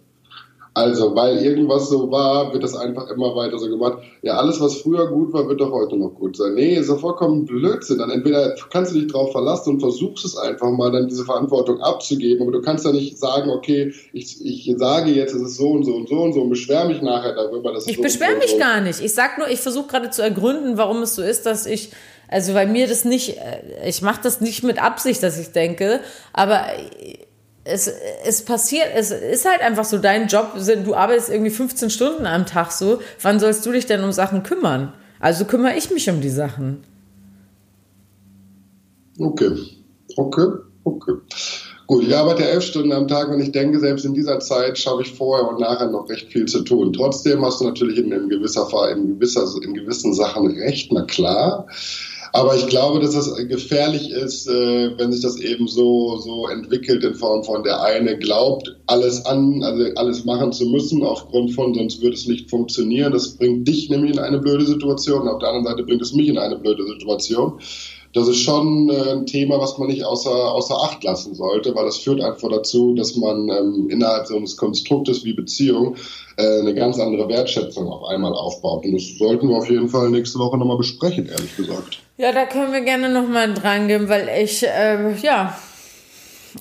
Also, 0.74 1.14
weil 1.16 1.44
irgendwas 1.44 1.90
so 1.90 2.10
war, 2.12 2.54
wird 2.54 2.64
das 2.64 2.78
einfach 2.78 3.10
immer 3.10 3.36
weiter 3.36 3.60
so 3.60 3.68
gemacht. 3.68 3.98
Ja, 4.22 4.38
alles, 4.38 4.62
was 4.62 4.78
früher 4.78 5.08
gut 5.08 5.34
war, 5.34 5.46
wird 5.50 5.60
doch 5.60 5.72
heute 5.72 5.98
noch 5.98 6.12
gut 6.12 6.38
sein. 6.38 6.54
Nee, 6.54 6.76
ist 6.76 6.90
doch 6.90 7.02
vollkommen 7.02 7.46
Blödsinn. 7.46 7.98
Dann 7.98 8.10
entweder 8.10 8.56
kannst 8.72 8.94
du 8.94 9.00
dich 9.00 9.12
drauf 9.12 9.34
verlassen 9.34 9.72
und 9.72 9.80
versuchst 9.82 10.24
es 10.24 10.38
einfach 10.38 10.72
mal, 10.72 10.90
dann 10.90 11.10
diese 11.10 11.26
Verantwortung 11.26 11.82
abzugeben. 11.82 12.44
Aber 12.44 12.54
du 12.54 12.62
kannst 12.62 12.86
ja 12.86 12.94
nicht 12.94 13.18
sagen, 13.18 13.50
okay, 13.50 13.94
ich, 14.14 14.46
ich 14.46 14.74
sage 14.78 15.12
jetzt, 15.12 15.36
es 15.36 15.42
ist 15.42 15.58
so 15.58 15.72
und 15.72 15.84
so 15.84 15.94
und 15.94 16.08
so 16.08 16.22
und 16.22 16.34
so 16.34 16.42
und 16.42 16.50
beschwere 16.50 16.88
mich 16.88 17.02
nachher 17.02 17.36
darüber. 17.36 17.74
Dass 17.74 17.86
ich 17.86 17.98
so 17.98 18.02
beschwere 18.02 18.38
mich 18.38 18.52
so 18.52 18.58
gar 18.58 18.80
nicht. 18.80 19.02
Ich 19.02 19.14
sag 19.14 19.38
nur, 19.40 19.50
ich 19.50 19.60
versuche 19.60 19.88
gerade 19.88 20.10
zu 20.10 20.22
ergründen, 20.22 20.78
warum 20.78 21.02
es 21.02 21.16
so 21.16 21.22
ist, 21.22 21.46
dass 21.46 21.66
ich 21.66 21.92
also 22.30 22.54
weil 22.54 22.68
mir 22.68 22.88
das 22.88 23.04
nicht, 23.04 23.38
äh, 23.40 23.90
ich 23.90 24.02
mache 24.02 24.22
das 24.24 24.40
nicht 24.40 24.64
mit 24.64 24.82
Absicht, 24.82 25.22
dass 25.22 25.38
ich 25.38 25.52
denke, 25.52 26.00
aber 26.32 26.64
es, 27.64 27.88
es 28.26 28.44
passiert, 28.44 28.88
es 28.96 29.12
ist 29.12 29.48
halt 29.48 29.62
einfach 29.62 29.86
so, 29.86 29.98
dein 29.98 30.28
Job, 30.28 30.54
du 30.84 30.96
arbeitest 30.96 31.30
irgendwie 31.30 31.52
15 31.52 31.90
Stunden 31.90 32.26
am 32.26 32.46
Tag 32.46 32.72
so, 32.72 33.00
wann 33.22 33.40
sollst 33.40 33.66
du 33.66 33.72
dich 33.72 33.86
denn 33.86 34.04
um 34.04 34.12
Sachen 34.12 34.44
kümmern? 34.44 34.94
Also 35.20 35.46
kümmere 35.46 35.76
ich 35.78 35.92
mich 35.92 36.10
um 36.10 36.22
die 36.22 36.30
Sachen. 36.30 36.84
Okay, 39.20 39.52
okay, 40.18 40.48
okay. 40.84 41.14
Gut, 41.86 42.04
ich 42.04 42.16
arbeite 42.16 42.46
elf 42.46 42.64
Stunden 42.64 42.94
am 42.94 43.08
Tag 43.08 43.30
und 43.30 43.42
ich 43.42 43.52
denke, 43.52 43.80
selbst 43.80 44.06
in 44.06 44.14
dieser 44.14 44.40
Zeit 44.40 44.78
schaffe 44.78 45.02
ich 45.02 45.14
vorher 45.14 45.48
und 45.48 45.60
nachher 45.60 45.92
noch 45.92 46.10
recht 46.10 46.32
viel 46.32 46.46
zu 46.46 46.62
tun. 46.62 46.94
Trotzdem 46.94 47.44
hast 47.46 47.60
du 47.60 47.66
natürlich 47.66 47.98
in, 47.98 48.12
in 48.12 48.30
gewisser, 48.30 48.66
in 48.92 49.08
gewisser, 49.08 49.46
in 49.62 49.74
gewissen 49.74 50.14
Sachen 50.14 50.48
recht, 50.48 50.92
na 50.94 51.04
klar. 51.04 51.68
Aber 52.34 52.56
ich 52.56 52.68
glaube, 52.68 53.00
dass 53.00 53.14
es 53.14 53.36
gefährlich 53.48 54.10
ist, 54.10 54.48
äh, 54.48 54.98
wenn 54.98 55.12
sich 55.12 55.22
das 55.22 55.38
eben 55.38 55.68
so, 55.68 56.18
so 56.18 56.48
entwickelt 56.48 57.04
in 57.04 57.16
Form 57.16 57.44
von 57.44 57.64
der 57.64 57.82
eine 57.82 58.18
glaubt, 58.18 58.78
alles 58.88 59.26
an, 59.26 59.64
also 59.64 59.84
alles 59.96 60.24
machen 60.24 60.54
zu 60.54 60.66
müssen, 60.66 61.04
aufgrund 61.04 61.52
von, 61.54 61.74
sonst 61.74 62.02
würde 62.02 62.16
es 62.16 62.28
nicht 62.28 62.50
funktionieren. 62.50 63.12
Das 63.12 63.36
bringt 63.36 63.68
dich 63.68 63.90
nämlich 63.90 64.14
in 64.14 64.20
eine 64.20 64.40
blöde 64.40 64.66
Situation. 64.66 65.28
Auf 65.28 65.40
der 65.40 65.50
anderen 65.50 65.68
Seite 65.68 65.84
bringt 65.84 66.02
es 66.02 66.14
mich 66.14 66.30
in 66.30 66.38
eine 66.38 66.58
blöde 66.58 66.86
Situation 66.88 67.60
das 68.14 68.28
ist 68.28 68.42
schon 68.42 68.90
äh, 68.90 69.12
ein 69.12 69.26
Thema, 69.26 69.60
was 69.60 69.78
man 69.78 69.88
nicht 69.88 70.04
außer, 70.04 70.30
außer 70.30 70.76
Acht 70.76 71.04
lassen 71.04 71.34
sollte, 71.36 71.74
weil 71.76 71.86
das 71.86 71.98
führt 71.98 72.22
einfach 72.22 72.50
dazu, 72.50 72.94
dass 72.94 73.16
man 73.16 73.50
ähm, 73.50 73.90
innerhalb 73.90 74.28
so 74.28 74.36
eines 74.36 74.58
Konstruktes 74.58 75.24
wie 75.24 75.34
Beziehung 75.34 75.96
äh, 76.38 76.60
eine 76.60 76.74
ganz 76.74 77.00
andere 77.00 77.28
Wertschätzung 77.30 77.88
auf 77.88 78.04
einmal 78.06 78.34
aufbaut. 78.34 78.86
Und 78.86 78.94
das 78.94 79.18
sollten 79.18 79.48
wir 79.48 79.56
auf 79.56 79.70
jeden 79.70 79.90
Fall 79.90 80.10
nächste 80.10 80.40
Woche 80.40 80.58
nochmal 80.58 80.78
besprechen, 80.78 81.28
ehrlich 81.28 81.56
gesagt. 81.56 82.00
Ja, 82.18 82.32
da 82.32 82.46
können 82.46 82.74
wir 82.74 82.82
gerne 82.82 83.10
nochmal 83.10 83.54
dran 83.54 83.88
gehen, 83.88 84.10
weil 84.10 84.30
ich, 84.44 84.64
äh, 84.64 85.14
ja, 85.22 85.58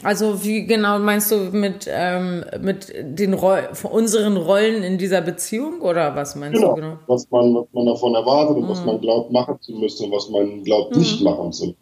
also 0.03 0.45
wie 0.45 0.67
genau 0.67 0.99
meinst 0.99 1.31
du 1.31 1.37
mit, 1.53 1.87
ähm, 1.89 2.45
mit 2.61 2.93
den 2.95 3.35
Roll 3.35 3.69
unseren 3.91 4.37
Rollen 4.37 4.83
in 4.83 4.99
dieser 4.99 5.21
Beziehung 5.21 5.81
oder 5.81 6.15
was 6.15 6.37
meinst 6.37 6.61
genau. 6.61 6.75
du 6.75 6.81
genau? 6.81 6.99
Was 7.07 7.31
man, 7.31 7.55
was 7.55 7.67
man 7.73 7.87
davon 7.87 8.15
erwartet 8.15 8.57
und 8.57 8.65
mhm. 8.65 8.69
was 8.69 8.85
man 8.85 9.01
glaubt 9.01 9.33
machen 9.33 9.59
zu 9.61 9.73
müssen 9.73 10.07
und 10.07 10.13
was 10.13 10.29
man 10.29 10.63
glaubt 10.65 10.95
mhm. 10.95 11.03
nicht 11.03 11.23
machen 11.23 11.53
zu 11.53 11.67
müssen. 11.67 11.77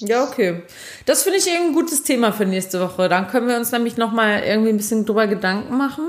Ja, 0.00 0.24
okay. 0.24 0.62
Das 1.06 1.22
finde 1.22 1.38
ich 1.38 1.48
ein 1.48 1.72
gutes 1.72 2.02
Thema 2.02 2.32
für 2.32 2.46
nächste 2.46 2.80
Woche. 2.80 3.08
Dann 3.08 3.26
können 3.26 3.48
wir 3.48 3.56
uns 3.56 3.72
nämlich 3.72 3.96
nochmal 3.96 4.42
irgendwie 4.46 4.70
ein 4.70 4.76
bisschen 4.76 5.04
drüber 5.04 5.26
Gedanken 5.26 5.76
machen 5.76 6.04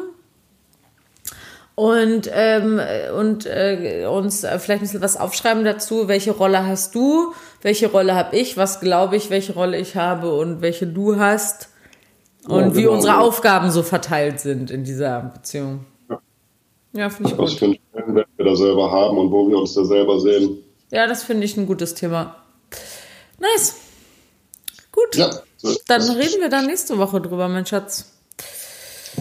und, 1.79 2.29
ähm, 2.33 2.81
und 3.17 3.45
äh, 3.45 4.05
uns 4.05 4.41
vielleicht 4.41 4.69
ein 4.69 4.79
bisschen 4.81 5.01
was 5.01 5.15
aufschreiben 5.15 5.63
dazu. 5.63 6.07
Welche 6.07 6.31
Rolle 6.31 6.67
hast 6.67 6.93
du? 6.93 7.33
Welche 7.61 7.91
Rolle 7.91 8.15
habe 8.15 8.35
ich? 8.37 8.57
Was 8.57 8.79
glaube 8.79 9.17
ich, 9.17 9.29
welche 9.29 9.53
Rolle 9.53 9.77
ich 9.77 9.95
habe 9.95 10.33
und 10.33 10.61
welche 10.61 10.87
du 10.87 11.17
hast? 11.17 11.69
Und 12.47 12.51
ja, 12.51 12.61
genau, 12.61 12.75
wie 12.75 12.87
unsere. 12.87 13.17
Aufgaben 13.19 13.69
so 13.69 13.83
verteilt 13.83 14.39
sind 14.39 14.71
in 14.71 14.83
dieser 14.83 15.21
Beziehung. 15.21 15.85
Ja, 16.09 16.21
ja 16.93 17.09
finde 17.09 17.31
ich 17.31 17.37
was 17.37 17.37
gut. 17.37 17.51
Was 17.51 17.53
für 17.59 17.65
einen 17.65 18.15
wir 18.15 18.45
da 18.45 18.55
selber 18.55 18.91
haben 18.91 19.17
und 19.17 19.31
wo 19.31 19.47
wir 19.49 19.57
uns 19.57 19.73
da 19.73 19.83
selber 19.83 20.19
sehen. 20.19 20.59
Ja, 20.91 21.05
das 21.05 21.23
finde 21.23 21.45
ich 21.45 21.57
ein 21.57 21.67
gutes 21.67 21.93
Thema. 21.93 22.35
Nice. 23.39 23.75
Gut. 24.91 25.15
Ja, 25.15 25.29
so 25.57 25.75
dann 25.87 26.01
reden 26.01 26.41
wir 26.41 26.49
dann 26.49 26.65
nächste 26.65 26.97
Woche 26.97 27.21
drüber, 27.21 27.47
mein 27.47 27.65
Schatz. 27.65 28.11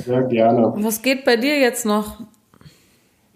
Ja, 0.06 0.20
gerne. 0.20 0.72
Was 0.76 1.02
geht 1.02 1.24
bei 1.24 1.36
dir 1.36 1.58
jetzt 1.58 1.84
noch? 1.84 2.18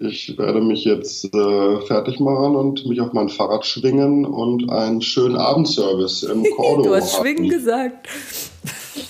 Ich 0.04 0.36
werde 0.36 0.60
mich 0.60 0.84
jetzt 0.84 1.32
äh, 1.32 1.80
fertig 1.82 2.18
machen 2.18 2.56
und 2.56 2.84
mich 2.86 3.00
auf 3.00 3.12
mein 3.12 3.28
Fahrrad 3.28 3.64
schwingen 3.64 4.24
und 4.24 4.68
einen 4.68 5.00
schönen 5.00 5.36
Abendservice 5.36 6.24
im 6.24 6.44
Cordo 6.56 6.82
Du 6.88 6.94
hast 6.94 7.16
schwingen 7.16 7.48
gesagt. 7.48 8.08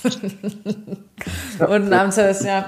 und 1.59 1.71
einen 1.71 1.93
Abendservice, 1.93 2.45
ja. 2.45 2.65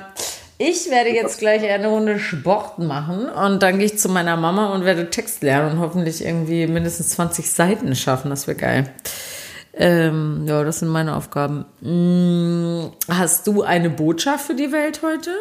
Ich 0.58 0.90
werde 0.90 1.12
jetzt 1.12 1.38
gleich 1.38 1.70
eine 1.70 1.88
Runde 1.88 2.18
Sport 2.18 2.80
machen 2.80 3.28
und 3.30 3.62
dann 3.62 3.78
gehe 3.78 3.88
ich 3.88 4.00
zu 4.00 4.10
meiner 4.10 4.38
Mama 4.38 4.74
und 4.74 4.86
werde 4.86 5.10
Text 5.10 5.44
lernen 5.44 5.74
und 5.74 5.80
hoffentlich 5.80 6.24
irgendwie 6.24 6.66
mindestens 6.66 7.10
20 7.10 7.52
Seiten 7.52 7.94
schaffen. 7.96 8.30
Das 8.30 8.48
wäre 8.48 8.58
geil. 8.58 8.94
Ähm, 9.74 10.46
ja, 10.48 10.64
das 10.64 10.80
sind 10.80 10.88
meine 10.88 11.16
Aufgaben. 11.16 11.66
Hm, 11.82 12.92
hast 13.08 13.46
du 13.46 13.62
eine 13.62 13.90
Botschaft 13.92 14.48
für 14.48 14.56
die 14.56 14.72
Welt 14.72 15.02
heute? 15.04 15.32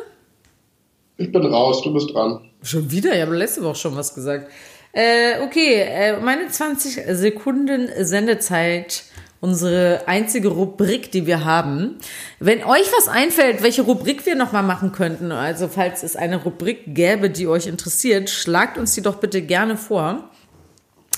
Ich 1.17 1.31
bin 1.31 1.47
raus, 1.47 1.81
du 1.83 1.95
bist 1.95 2.13
dran. 2.13 2.41
Schon 2.65 2.91
wieder? 2.91 3.15
Ich 3.15 3.23
habe 3.23 3.37
letzte 3.37 3.63
Woche 3.63 3.77
schon 3.77 3.97
was 3.97 4.15
gesagt. 4.15 4.51
Äh, 4.93 5.41
okay, 5.43 5.81
äh, 5.81 6.17
meine 6.21 6.49
20 6.49 7.03
Sekunden 7.17 7.89
Sendezeit 8.05 9.05
unsere 9.45 10.05
einzige 10.07 10.49
Rubrik, 10.49 11.13
die 11.13 11.27
wir 11.27 11.45
haben. 11.45 11.99
Wenn 12.41 12.65
euch 12.65 12.91
was 12.97 13.09
einfällt, 13.09 13.63
welche 13.63 13.83
Rubrik 13.83 14.25
wir 14.25 14.37
nochmal 14.37 14.63
machen 14.63 14.93
könnten, 14.93 15.33
also 15.33 15.69
falls 15.69 16.03
es 16.03 16.17
eine 16.17 16.43
Rubrik 16.43 16.95
gäbe, 16.95 17.29
die 17.29 17.47
euch 17.47 17.67
interessiert, 17.67 18.31
schlagt 18.31 18.79
uns 18.79 18.95
die 18.95 19.03
doch 19.03 19.17
bitte 19.17 19.43
gerne 19.43 19.77
vor. 19.77 20.31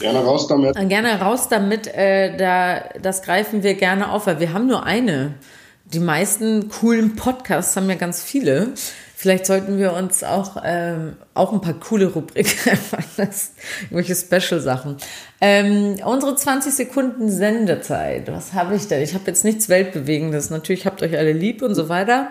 Gerne 0.00 0.24
raus 0.24 0.48
damit. 0.48 0.74
Gerne 0.88 1.20
raus 1.20 1.48
damit. 1.48 1.86
Äh, 1.86 2.36
da, 2.36 2.88
das 3.00 3.22
greifen 3.22 3.62
wir 3.62 3.74
gerne 3.74 4.10
auf, 4.10 4.26
weil 4.26 4.40
wir 4.40 4.52
haben 4.52 4.66
nur 4.66 4.84
eine. 4.84 5.34
Die 5.84 6.00
meisten 6.00 6.68
coolen 6.68 7.14
Podcasts 7.14 7.76
haben 7.76 7.88
ja 7.88 7.94
ganz 7.94 8.24
viele. 8.24 8.72
Vielleicht 9.18 9.46
sollten 9.46 9.78
wir 9.78 9.94
uns 9.94 10.22
auch, 10.22 10.58
ähm, 10.62 11.16
auch 11.32 11.50
ein 11.54 11.62
paar 11.62 11.72
coole 11.72 12.08
Rubriken 12.08 12.70
einfallen 12.70 13.30
irgendwelche 13.84 14.14
Special-Sachen. 14.14 14.98
Ähm, 15.40 15.96
unsere 16.04 16.36
20 16.36 16.74
Sekunden 16.74 17.30
Sendezeit. 17.30 18.30
Was 18.30 18.52
habe 18.52 18.76
ich 18.76 18.88
denn? 18.88 19.00
Ich 19.00 19.14
habe 19.14 19.24
jetzt 19.26 19.42
nichts 19.42 19.70
Weltbewegendes. 19.70 20.50
Natürlich 20.50 20.84
habt 20.84 21.02
euch 21.02 21.16
alle 21.16 21.32
lieb 21.32 21.62
und 21.62 21.74
so 21.74 21.88
weiter. 21.88 22.30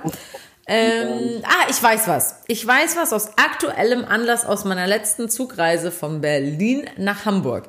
Ähm, 0.67 1.41
ah, 1.41 1.67
ich 1.71 1.81
weiß 1.81 2.07
was. 2.07 2.41
Ich 2.45 2.65
weiß 2.67 2.97
was 2.97 3.13
aus 3.13 3.29
aktuellem 3.36 4.05
Anlass 4.05 4.45
aus 4.45 4.63
meiner 4.63 4.86
letzten 4.86 5.27
Zugreise 5.27 5.91
von 5.91 6.21
Berlin 6.21 6.86
nach 6.97 7.25
Hamburg. 7.25 7.67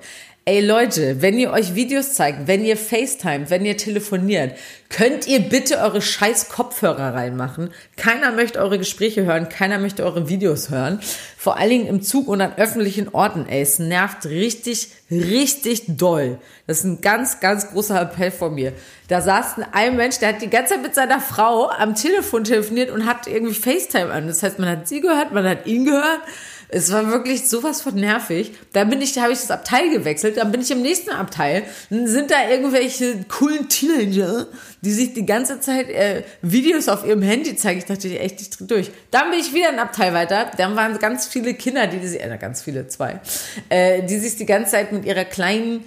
Ey 0.49 0.61
Leute, 0.61 1.23
wenn 1.23 1.41
ihr 1.41 1.51
euch 1.51 1.75
Videos 1.75 2.15
zeigt, 2.15 2.47
wenn 2.47 2.65
ihr 2.65 2.77
FaceTime, 2.77 3.51
wenn 3.51 3.65
ihr 3.65 3.77
telefoniert, 3.77 4.57
könnt 4.89 5.27
ihr 5.27 5.41
bitte 5.41 5.79
eure 5.79 6.01
scheiß 6.01 6.51
Kopfhörer 6.51 7.15
reinmachen. 7.15 7.71
Keiner 7.97 8.31
möchte 8.31 8.61
eure 8.61 8.79
Gespräche 8.79 9.25
hören, 9.25 9.49
keiner 9.49 9.81
möchte 9.81 10.05
eure 10.05 10.29
Videos 10.29 10.71
hören. 10.71 11.01
Vor 11.37 11.57
allen 11.57 11.71
Dingen 11.71 11.87
im 11.89 12.01
Zug 12.01 12.29
und 12.29 12.41
an 12.41 12.53
öffentlichen 12.59 13.09
Orten, 13.09 13.49
ey. 13.49 13.61
Es 13.61 13.81
nervt 13.81 14.27
richtig, 14.27 14.91
richtig 15.11 15.83
doll. 15.89 16.39
Das 16.69 16.79
ist 16.79 16.85
ein 16.85 17.01
ganz, 17.01 17.41
ganz 17.41 17.73
großer 17.73 18.01
Appell 18.01 18.31
von 18.31 18.55
mir. 18.55 18.73
Da 19.09 19.21
saß 19.23 19.57
ein 19.73 19.97
Mensch, 19.97 20.21
der 20.21 20.29
hat 20.29 20.43
die 20.43 20.51
ganze 20.51 20.75
Zeit 20.75 20.83
mit 20.85 20.95
seiner 20.95 21.21
Frau 21.21 21.71
am 21.71 21.97
Telefon 21.97 22.45
telefoniert 22.45 22.93
und 22.93 23.05
hat 23.05 23.27
irgendwie 23.27 23.55
FaceTime 23.55 24.13
an. 24.13 24.29
Das 24.29 24.45
heißt, 24.45 24.61
man 24.61 24.69
hat 24.69 24.87
sie 24.87 25.01
gehört, 25.01 25.33
man 25.33 25.49
hat 25.49 25.67
ihn 25.67 25.87
gehört. 25.87 26.21
Es 26.69 26.93
war 26.93 27.09
wirklich 27.11 27.49
sowas 27.49 27.83
von 27.83 27.95
nervig. 27.95 28.53
Da 28.73 28.85
bin 28.85 29.01
ich, 29.01 29.13
da 29.13 29.23
habe 29.23 29.33
ich 29.33 29.41
das 29.41 29.51
Abteil 29.51 29.91
gewechselt. 29.91 30.37
Dann 30.37 30.51
bin 30.51 30.61
ich 30.61 30.71
im 30.71 30.83
nächsten 30.83 31.11
Abteil. 31.11 31.63
Dann 31.91 32.07
sind 32.07 32.31
da 32.31 32.49
irgendwelche 32.51 33.25
coolen 33.29 33.69
Teenager, 33.69 34.47
die 34.81 34.93
sich 34.93 35.15
die 35.15 35.27
ganze 35.27 35.61
Zeit 35.61 35.89
äh, 35.89 36.23
Videos 36.43 36.89
auf 36.89 37.07
ihrem 37.07 37.23
Handy 37.23 37.57
zeigen. 37.57 37.79
Ich 37.79 37.85
dachte, 37.85 38.09
echt, 38.19 38.41
ich 38.41 38.51
drehe 38.51 38.67
durch. 38.67 38.91
Dann 39.11 39.31
bin 39.31 39.41
ich 39.41 39.55
wieder 39.55 39.69
ein 39.69 39.79
Abteil 39.79 40.13
weiter. 40.13 40.51
Dann 40.57 40.77
waren 40.77 40.99
ganz 40.99 41.27
viele 41.27 41.55
Kinder, 41.55 41.87
die, 41.87 41.99
die 41.99 42.19
äh, 42.19 42.39
ganz 42.39 42.63
viele, 42.63 42.89
zwei, 42.89 43.21
äh, 43.69 44.03
die 44.03 44.19
sich 44.19 44.37
die 44.37 44.47
ganze 44.47 44.73
Zeit 44.73 44.93
mit 44.93 45.05
ihrer 45.05 45.25
kleinen 45.25 45.85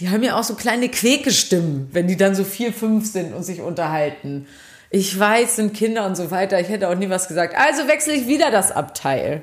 die 0.00 0.08
haben 0.08 0.22
ja 0.22 0.38
auch 0.38 0.44
so 0.44 0.54
kleine 0.54 0.88
Quäkestimmen, 0.88 1.90
wenn 1.92 2.08
die 2.08 2.16
dann 2.16 2.34
so 2.34 2.42
vier, 2.42 2.72
fünf 2.72 3.12
sind 3.12 3.34
und 3.34 3.42
sich 3.42 3.60
unterhalten. 3.60 4.46
Ich 4.88 5.16
weiß, 5.16 5.56
sind 5.56 5.74
Kinder 5.74 6.06
und 6.06 6.16
so 6.16 6.30
weiter. 6.30 6.58
Ich 6.58 6.68
hätte 6.68 6.88
auch 6.88 6.94
nie 6.94 7.10
was 7.10 7.28
gesagt. 7.28 7.54
Also 7.54 7.86
wechsle 7.86 8.14
ich 8.14 8.26
wieder 8.26 8.50
das 8.50 8.72
Abteil. 8.72 9.42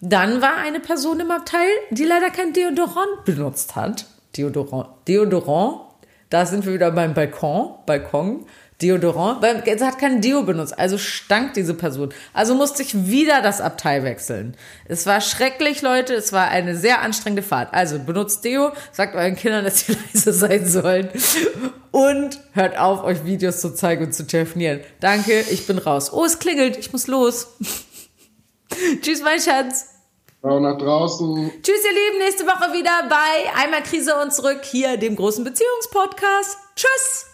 Dann 0.00 0.42
war 0.42 0.56
eine 0.56 0.80
Person 0.80 1.20
im 1.20 1.30
Abteil, 1.30 1.68
die 1.90 2.04
leider 2.04 2.30
kein 2.30 2.52
Deodorant 2.52 3.24
benutzt 3.24 3.76
hat. 3.76 4.06
Deodorant. 4.36 4.88
Deodorant. 5.08 5.80
Da 6.30 6.46
sind 6.46 6.66
wir 6.66 6.74
wieder 6.74 6.90
beim 6.90 7.14
Balkon. 7.14 7.74
Balkon. 7.86 8.44
Deodorant. 8.82 9.40
Sie 9.64 9.84
hat 9.84 9.98
kein 9.98 10.20
Deo 10.20 10.42
benutzt. 10.42 10.76
Also 10.76 10.98
stank 10.98 11.54
diese 11.54 11.74
Person. 11.74 12.12
Also 12.32 12.54
musste 12.54 12.82
ich 12.82 13.06
wieder 13.06 13.40
das 13.40 13.60
Abteil 13.60 14.02
wechseln. 14.02 14.56
Es 14.86 15.06
war 15.06 15.20
schrecklich, 15.20 15.80
Leute. 15.80 16.12
Es 16.14 16.32
war 16.32 16.48
eine 16.48 16.76
sehr 16.76 17.00
anstrengende 17.00 17.42
Fahrt. 17.42 17.72
Also 17.72 18.00
benutzt 18.00 18.44
Deo. 18.44 18.72
Sagt 18.90 19.14
euren 19.14 19.36
Kindern, 19.36 19.64
dass 19.64 19.80
sie 19.80 19.96
leise 20.12 20.32
sein 20.32 20.66
sollen. 20.66 21.08
Und 21.92 22.40
hört 22.52 22.76
auf, 22.76 23.04
euch 23.04 23.24
Videos 23.24 23.60
zu 23.60 23.74
zeigen 23.74 24.06
und 24.06 24.12
zu 24.12 24.26
telefonieren. 24.26 24.80
Danke, 24.98 25.40
ich 25.50 25.66
bin 25.66 25.78
raus. 25.78 26.12
Oh, 26.12 26.24
es 26.24 26.40
klingelt. 26.40 26.76
Ich 26.76 26.92
muss 26.92 27.06
los. 27.06 27.54
Tschüss, 29.02 29.22
mein 29.22 29.40
Schatz. 29.40 29.90
Ciao 30.40 30.60
nach 30.60 30.76
draußen. 30.76 31.50
Tschüss, 31.62 31.84
ihr 31.84 31.92
Lieben. 31.92 32.18
Nächste 32.18 32.46
Woche 32.46 32.72
wieder 32.72 33.08
bei 33.08 33.62
Einmal 33.62 33.82
Krise 33.82 34.14
und 34.20 34.32
zurück 34.32 34.60
hier, 34.64 34.96
dem 34.96 35.16
großen 35.16 35.42
Beziehungspodcast. 35.42 36.58
Tschüss. 36.76 37.33